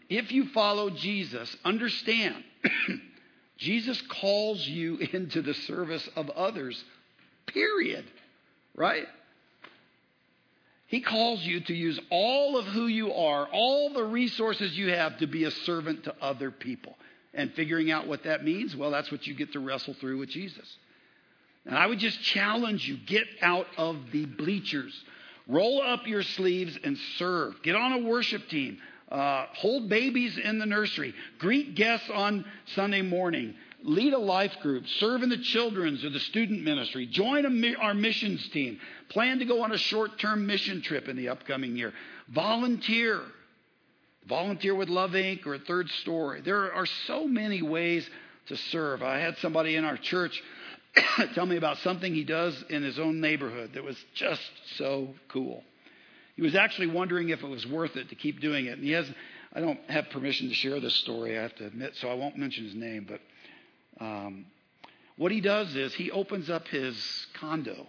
if 0.08 0.32
you 0.32 0.46
follow 0.48 0.90
Jesus, 0.90 1.54
understand 1.64 2.42
Jesus 3.58 4.00
calls 4.02 4.66
you 4.66 4.96
into 5.12 5.42
the 5.42 5.54
service 5.54 6.08
of 6.16 6.30
others, 6.30 6.82
period. 7.46 8.04
Right? 8.74 9.06
He 10.88 11.00
calls 11.00 11.42
you 11.42 11.60
to 11.60 11.74
use 11.74 11.98
all 12.10 12.56
of 12.56 12.66
who 12.66 12.86
you 12.86 13.12
are, 13.12 13.48
all 13.50 13.92
the 13.92 14.04
resources 14.04 14.76
you 14.76 14.90
have 14.90 15.18
to 15.18 15.26
be 15.26 15.44
a 15.44 15.50
servant 15.50 16.04
to 16.04 16.14
other 16.20 16.50
people. 16.50 16.96
And 17.34 17.52
figuring 17.54 17.90
out 17.90 18.06
what 18.06 18.22
that 18.24 18.44
means, 18.44 18.76
well, 18.76 18.90
that's 18.90 19.10
what 19.10 19.26
you 19.26 19.34
get 19.34 19.52
to 19.52 19.60
wrestle 19.60 19.94
through 19.94 20.18
with 20.18 20.28
Jesus. 20.28 20.76
And 21.66 21.76
I 21.76 21.86
would 21.86 21.98
just 21.98 22.22
challenge 22.22 22.88
you 22.88 22.96
get 23.04 23.26
out 23.42 23.66
of 23.76 23.96
the 24.12 24.26
bleachers, 24.26 24.94
roll 25.48 25.82
up 25.82 26.06
your 26.06 26.22
sleeves 26.22 26.78
and 26.82 26.96
serve. 27.16 27.60
Get 27.62 27.74
on 27.74 27.92
a 27.92 27.98
worship 28.08 28.48
team. 28.48 28.78
Uh, 29.10 29.46
hold 29.54 29.88
babies 29.88 30.36
in 30.36 30.58
the 30.58 30.66
nursery, 30.66 31.14
greet 31.38 31.76
guests 31.76 32.10
on 32.12 32.44
Sunday 32.74 33.02
morning, 33.02 33.54
lead 33.82 34.12
a 34.12 34.18
life 34.18 34.58
group, 34.62 34.84
serve 34.98 35.22
in 35.22 35.28
the 35.28 35.38
children's 35.38 36.04
or 36.04 36.10
the 36.10 36.18
student 36.18 36.64
ministry, 36.64 37.06
join 37.06 37.44
a, 37.44 37.74
our 37.76 37.94
missions 37.94 38.48
team, 38.48 38.80
plan 39.08 39.38
to 39.38 39.44
go 39.44 39.62
on 39.62 39.70
a 39.70 39.78
short 39.78 40.18
term 40.18 40.44
mission 40.46 40.82
trip 40.82 41.06
in 41.06 41.16
the 41.16 41.28
upcoming 41.28 41.76
year, 41.76 41.92
volunteer. 42.28 43.20
Volunteer 44.28 44.74
with 44.74 44.88
Love 44.88 45.12
Inc. 45.12 45.46
or 45.46 45.54
a 45.54 45.58
Third 45.60 45.88
Story. 45.88 46.40
There 46.40 46.72
are 46.72 46.86
so 47.06 47.28
many 47.28 47.62
ways 47.62 48.10
to 48.48 48.56
serve. 48.56 49.00
I 49.00 49.20
had 49.20 49.36
somebody 49.38 49.76
in 49.76 49.84
our 49.84 49.96
church 49.96 50.42
tell 51.34 51.46
me 51.46 51.56
about 51.56 51.78
something 51.78 52.12
he 52.12 52.24
does 52.24 52.64
in 52.68 52.82
his 52.82 52.98
own 52.98 53.20
neighborhood 53.20 53.74
that 53.74 53.84
was 53.84 53.96
just 54.14 54.42
so 54.76 55.14
cool. 55.28 55.62
He 56.36 56.42
was 56.42 56.54
actually 56.54 56.88
wondering 56.88 57.30
if 57.30 57.42
it 57.42 57.48
was 57.48 57.66
worth 57.66 57.96
it 57.96 58.10
to 58.10 58.14
keep 58.14 58.40
doing 58.40 58.66
it. 58.66 58.72
And 58.72 58.84
he 58.84 58.92
has, 58.92 59.10
I 59.54 59.60
don't 59.60 59.80
have 59.88 60.10
permission 60.10 60.48
to 60.48 60.54
share 60.54 60.78
this 60.80 60.94
story, 60.96 61.38
I 61.38 61.42
have 61.42 61.54
to 61.56 61.66
admit, 61.66 61.96
so 61.96 62.08
I 62.08 62.14
won't 62.14 62.36
mention 62.36 62.64
his 62.64 62.74
name. 62.74 63.06
But 63.08 64.04
um, 64.04 64.44
what 65.16 65.32
he 65.32 65.40
does 65.40 65.74
is 65.74 65.94
he 65.94 66.10
opens 66.10 66.50
up 66.50 66.68
his 66.68 67.26
condo, 67.34 67.86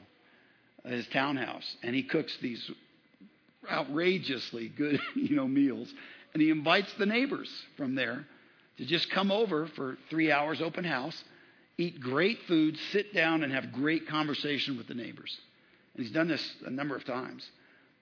his 0.85 1.05
townhouse, 1.07 1.75
and 1.83 1.93
he 1.93 2.03
cooks 2.03 2.35
these 2.41 2.71
outrageously 3.69 4.69
good, 4.69 4.99
you 5.15 5.35
know, 5.35 5.47
meals. 5.47 5.93
And 6.33 6.41
he 6.41 6.49
invites 6.49 6.93
the 6.93 7.05
neighbors 7.05 7.49
from 7.75 7.95
there 7.95 8.25
to 8.77 8.85
just 8.85 9.09
come 9.09 9.31
over 9.31 9.67
for 9.67 9.97
three 10.09 10.31
hours, 10.31 10.61
open 10.61 10.85
house, 10.85 11.21
eat 11.77 11.99
great 11.99 12.39
food, 12.47 12.77
sit 12.91 13.13
down, 13.13 13.43
and 13.43 13.51
have 13.51 13.73
great 13.73 14.07
conversation 14.07 14.77
with 14.77 14.87
the 14.87 14.93
neighbors. 14.93 15.37
And 15.95 16.05
he's 16.05 16.13
done 16.13 16.29
this 16.29 16.55
a 16.65 16.69
number 16.69 16.95
of 16.95 17.03
times. 17.03 17.49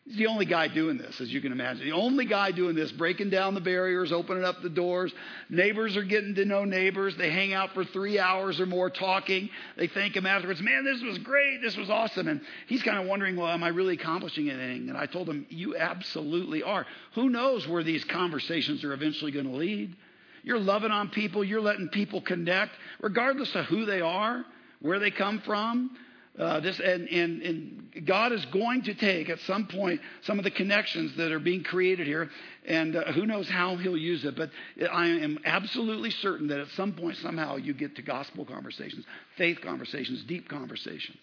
He's 0.05 0.17
the 0.17 0.27
only 0.27 0.45
guy 0.45 0.67
doing 0.67 0.99
this, 0.99 1.19
as 1.19 1.33
you 1.33 1.41
can 1.41 1.51
imagine. 1.51 1.83
The 1.83 1.95
only 1.95 2.25
guy 2.25 2.51
doing 2.51 2.75
this, 2.75 2.91
breaking 2.91 3.31
down 3.31 3.55
the 3.55 3.61
barriers, 3.61 4.11
opening 4.11 4.43
up 4.43 4.61
the 4.61 4.69
doors. 4.69 5.11
Neighbors 5.49 5.97
are 5.97 6.03
getting 6.03 6.35
to 6.35 6.45
know 6.45 6.63
neighbors. 6.63 7.17
They 7.17 7.31
hang 7.31 7.53
out 7.53 7.73
for 7.73 7.83
three 7.83 8.19
hours 8.19 8.59
or 8.59 8.67
more 8.67 8.91
talking. 8.91 9.49
They 9.77 9.87
thank 9.87 10.15
him 10.15 10.27
afterwards, 10.27 10.61
man, 10.61 10.85
this 10.85 11.01
was 11.01 11.17
great. 11.17 11.59
This 11.63 11.75
was 11.75 11.89
awesome. 11.89 12.27
And 12.27 12.41
he's 12.67 12.83
kind 12.83 12.99
of 12.99 13.07
wondering, 13.07 13.35
well, 13.35 13.47
am 13.47 13.63
I 13.63 13.69
really 13.69 13.95
accomplishing 13.95 14.47
anything? 14.47 14.89
And 14.89 14.97
I 14.97 15.07
told 15.07 15.27
him, 15.27 15.47
you 15.49 15.75
absolutely 15.75 16.61
are. 16.61 16.85
Who 17.15 17.29
knows 17.29 17.67
where 17.67 17.83
these 17.83 18.03
conversations 18.03 18.83
are 18.83 18.93
eventually 18.93 19.31
going 19.31 19.47
to 19.47 19.55
lead? 19.55 19.95
You're 20.43 20.59
loving 20.59 20.91
on 20.91 21.09
people. 21.09 21.43
You're 21.43 21.61
letting 21.61 21.89
people 21.89 22.21
connect, 22.21 22.73
regardless 23.01 23.55
of 23.55 23.65
who 23.65 23.85
they 23.85 24.01
are, 24.01 24.45
where 24.81 24.99
they 24.99 25.09
come 25.09 25.39
from. 25.39 25.97
Uh, 26.37 26.59
this 26.59 26.79
and, 26.79 27.07
and, 27.07 27.41
and 27.41 28.05
God 28.05 28.33
is 28.33 28.43
going 28.47 28.81
to 28.83 28.93
take 28.93 29.29
at 29.29 29.39
some 29.41 29.67
point 29.67 30.01
some 30.23 30.37
of 30.37 30.43
the 30.43 30.51
connections 30.51 31.15
that 31.15 31.31
are 31.31 31.39
being 31.39 31.63
created 31.63 32.07
here, 32.07 32.29
and 32.65 32.93
uh, 32.95 33.13
who 33.13 33.25
knows 33.25 33.47
how 33.47 33.77
He'll 33.77 33.95
use 33.95 34.25
it. 34.25 34.35
But 34.35 34.49
I 34.91 35.07
am 35.07 35.39
absolutely 35.45 36.11
certain 36.11 36.47
that 36.47 36.59
at 36.59 36.67
some 36.69 36.91
point, 36.91 37.15
somehow, 37.17 37.55
you 37.55 37.73
get 37.73 37.95
to 37.95 38.01
gospel 38.01 38.43
conversations, 38.43 39.05
faith 39.37 39.61
conversations, 39.61 40.23
deep 40.25 40.49
conversations. 40.49 41.19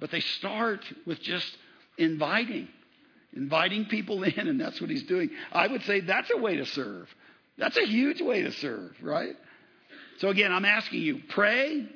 But 0.00 0.10
they 0.10 0.20
start 0.20 0.84
with 1.06 1.20
just 1.20 1.56
inviting, 1.96 2.68
inviting 3.32 3.84
people 3.84 4.22
in, 4.24 4.48
and 4.48 4.60
that's 4.60 4.80
what 4.80 4.90
He's 4.90 5.04
doing. 5.04 5.30
I 5.52 5.68
would 5.68 5.82
say 5.82 6.00
that's 6.00 6.30
a 6.34 6.38
way 6.38 6.56
to 6.56 6.66
serve. 6.66 7.08
That's 7.58 7.76
a 7.76 7.86
huge 7.86 8.20
way 8.20 8.42
to 8.42 8.50
serve, 8.50 8.96
right? 9.00 9.36
So 10.18 10.30
again, 10.30 10.52
I'm 10.52 10.64
asking 10.64 11.02
you, 11.02 11.22
pray 11.28 11.86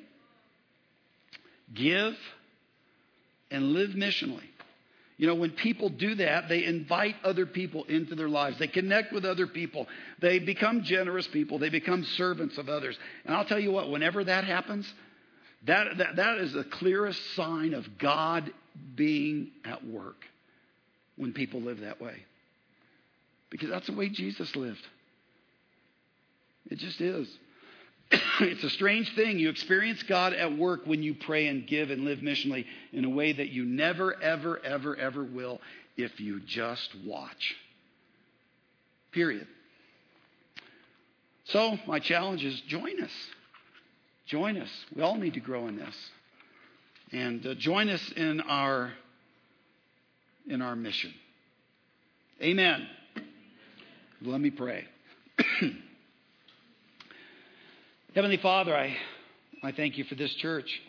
give, 1.74 2.16
and 3.50 3.72
live 3.72 3.90
missionally. 3.90 4.44
You 5.20 5.26
know, 5.26 5.34
when 5.34 5.50
people 5.50 5.90
do 5.90 6.14
that, 6.14 6.48
they 6.48 6.64
invite 6.64 7.14
other 7.22 7.44
people 7.44 7.84
into 7.84 8.14
their 8.14 8.28
lives. 8.28 8.58
They 8.58 8.68
connect 8.68 9.12
with 9.12 9.26
other 9.26 9.46
people. 9.46 9.86
They 10.18 10.38
become 10.38 10.82
generous 10.82 11.26
people. 11.26 11.58
They 11.58 11.68
become 11.68 12.04
servants 12.04 12.56
of 12.56 12.70
others. 12.70 12.98
And 13.26 13.34
I'll 13.34 13.44
tell 13.44 13.60
you 13.60 13.70
what, 13.70 13.90
whenever 13.90 14.24
that 14.24 14.44
happens, 14.44 14.90
that, 15.66 15.98
that, 15.98 16.16
that 16.16 16.38
is 16.38 16.54
the 16.54 16.64
clearest 16.64 17.20
sign 17.36 17.74
of 17.74 17.98
God 17.98 18.50
being 18.94 19.50
at 19.66 19.86
work 19.86 20.24
when 21.16 21.34
people 21.34 21.60
live 21.60 21.80
that 21.80 22.00
way. 22.00 22.24
Because 23.50 23.68
that's 23.68 23.88
the 23.88 23.94
way 23.94 24.08
Jesus 24.08 24.56
lived. 24.56 24.86
It 26.70 26.78
just 26.78 26.98
is. 27.00 27.28
it's 28.40 28.64
a 28.64 28.70
strange 28.70 29.14
thing. 29.14 29.38
You 29.38 29.50
experience 29.50 30.02
God 30.02 30.32
at 30.32 30.56
work 30.56 30.82
when 30.84 31.02
you 31.02 31.14
pray 31.14 31.46
and 31.46 31.66
give 31.66 31.90
and 31.90 32.04
live 32.04 32.20
missionally 32.20 32.66
in 32.92 33.04
a 33.04 33.10
way 33.10 33.32
that 33.32 33.50
you 33.50 33.64
never, 33.64 34.20
ever, 34.20 34.58
ever, 34.64 34.96
ever 34.96 35.24
will 35.24 35.60
if 35.96 36.18
you 36.20 36.40
just 36.40 36.90
watch. 37.04 37.54
Period. 39.12 39.46
So, 41.44 41.78
my 41.86 41.98
challenge 41.98 42.44
is 42.44 42.60
join 42.62 43.00
us. 43.02 43.10
Join 44.26 44.56
us. 44.56 44.70
We 44.94 45.02
all 45.02 45.16
need 45.16 45.34
to 45.34 45.40
grow 45.40 45.66
in 45.66 45.76
this. 45.76 45.96
And 47.12 47.44
uh, 47.44 47.54
join 47.54 47.88
us 47.88 48.12
in 48.16 48.40
our 48.40 48.92
in 50.48 50.62
our 50.62 50.76
mission. 50.76 51.12
Amen. 52.40 52.86
Let 54.22 54.40
me 54.40 54.50
pray. 54.50 54.84
Heavenly 58.12 58.38
Father, 58.38 58.76
I, 58.76 58.96
I 59.62 59.70
thank 59.70 59.96
you 59.96 60.02
for 60.02 60.16
this 60.16 60.34
church. 60.34 60.82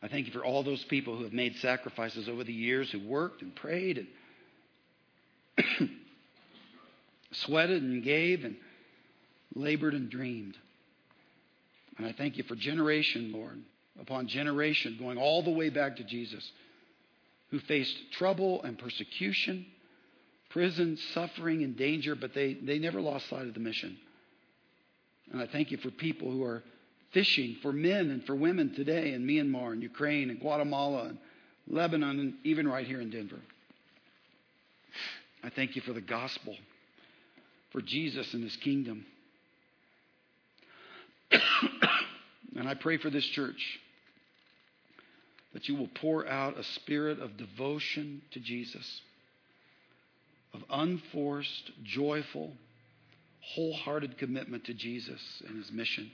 I 0.00 0.06
thank 0.06 0.28
you 0.28 0.32
for 0.32 0.44
all 0.44 0.62
those 0.62 0.84
people 0.84 1.16
who 1.16 1.24
have 1.24 1.32
made 1.32 1.56
sacrifices 1.56 2.28
over 2.28 2.44
the 2.44 2.52
years, 2.52 2.88
who 2.92 3.00
worked 3.00 3.42
and 3.42 3.52
prayed 3.52 4.06
and 5.58 5.90
sweated 7.32 7.82
and 7.82 8.04
gave 8.04 8.44
and 8.44 8.54
labored 9.56 9.94
and 9.94 10.08
dreamed. 10.08 10.56
And 11.96 12.06
I 12.06 12.12
thank 12.12 12.36
you 12.36 12.44
for 12.44 12.54
generation, 12.54 13.32
Lord, 13.32 13.60
upon 14.00 14.28
generation, 14.28 14.98
going 15.00 15.18
all 15.18 15.42
the 15.42 15.50
way 15.50 15.68
back 15.68 15.96
to 15.96 16.04
Jesus, 16.04 16.48
who 17.50 17.58
faced 17.58 17.96
trouble 18.12 18.62
and 18.62 18.78
persecution, 18.78 19.66
prison, 20.50 20.96
suffering, 21.12 21.64
and 21.64 21.76
danger, 21.76 22.14
but 22.14 22.34
they, 22.34 22.54
they 22.54 22.78
never 22.78 23.00
lost 23.00 23.28
sight 23.28 23.48
of 23.48 23.54
the 23.54 23.60
mission. 23.60 23.98
And 25.32 25.40
I 25.40 25.46
thank 25.46 25.70
you 25.70 25.76
for 25.78 25.90
people 25.90 26.30
who 26.30 26.42
are 26.44 26.62
fishing 27.12 27.56
for 27.62 27.72
men 27.72 28.10
and 28.10 28.24
for 28.24 28.34
women 28.34 28.74
today 28.74 29.12
in 29.12 29.26
Myanmar 29.26 29.72
and 29.72 29.82
Ukraine 29.82 30.30
and 30.30 30.40
Guatemala 30.40 31.04
and 31.04 31.18
Lebanon 31.66 32.20
and 32.20 32.34
even 32.44 32.68
right 32.68 32.86
here 32.86 33.00
in 33.00 33.10
Denver. 33.10 33.40
I 35.42 35.50
thank 35.50 35.76
you 35.76 35.82
for 35.82 35.92
the 35.92 36.00
gospel, 36.00 36.56
for 37.70 37.80
Jesus 37.80 38.34
and 38.34 38.42
his 38.42 38.56
kingdom. 38.56 39.06
and 41.30 42.68
I 42.68 42.74
pray 42.74 42.96
for 42.96 43.10
this 43.10 43.24
church 43.24 43.78
that 45.52 45.68
you 45.68 45.76
will 45.76 45.88
pour 45.88 46.26
out 46.26 46.58
a 46.58 46.64
spirit 46.64 47.20
of 47.20 47.36
devotion 47.36 48.22
to 48.32 48.40
Jesus, 48.40 49.00
of 50.52 50.62
unforced, 50.70 51.70
joyful, 51.84 52.52
wholehearted 53.54 54.18
commitment 54.18 54.64
to 54.64 54.74
Jesus 54.74 55.20
and 55.46 55.56
his 55.56 55.72
mission. 55.72 56.10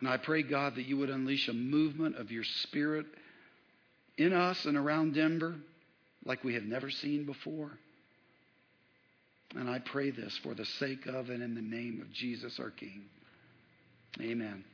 And 0.00 0.08
I 0.08 0.16
pray, 0.16 0.42
God, 0.42 0.76
that 0.76 0.86
you 0.86 0.96
would 0.98 1.10
unleash 1.10 1.48
a 1.48 1.52
movement 1.52 2.16
of 2.16 2.30
your 2.30 2.44
spirit 2.44 3.06
in 4.18 4.32
us 4.32 4.64
and 4.64 4.76
around 4.76 5.14
Denver 5.14 5.54
like 6.24 6.44
we 6.44 6.54
have 6.54 6.64
never 6.64 6.90
seen 6.90 7.24
before. 7.24 7.72
And 9.54 9.70
I 9.70 9.78
pray 9.78 10.10
this 10.10 10.38
for 10.42 10.54
the 10.54 10.64
sake 10.64 11.06
of 11.06 11.30
and 11.30 11.42
in 11.42 11.54
the 11.54 11.62
name 11.62 12.00
of 12.02 12.12
Jesus 12.12 12.58
our 12.58 12.70
King. 12.70 13.02
Amen. 14.20 14.64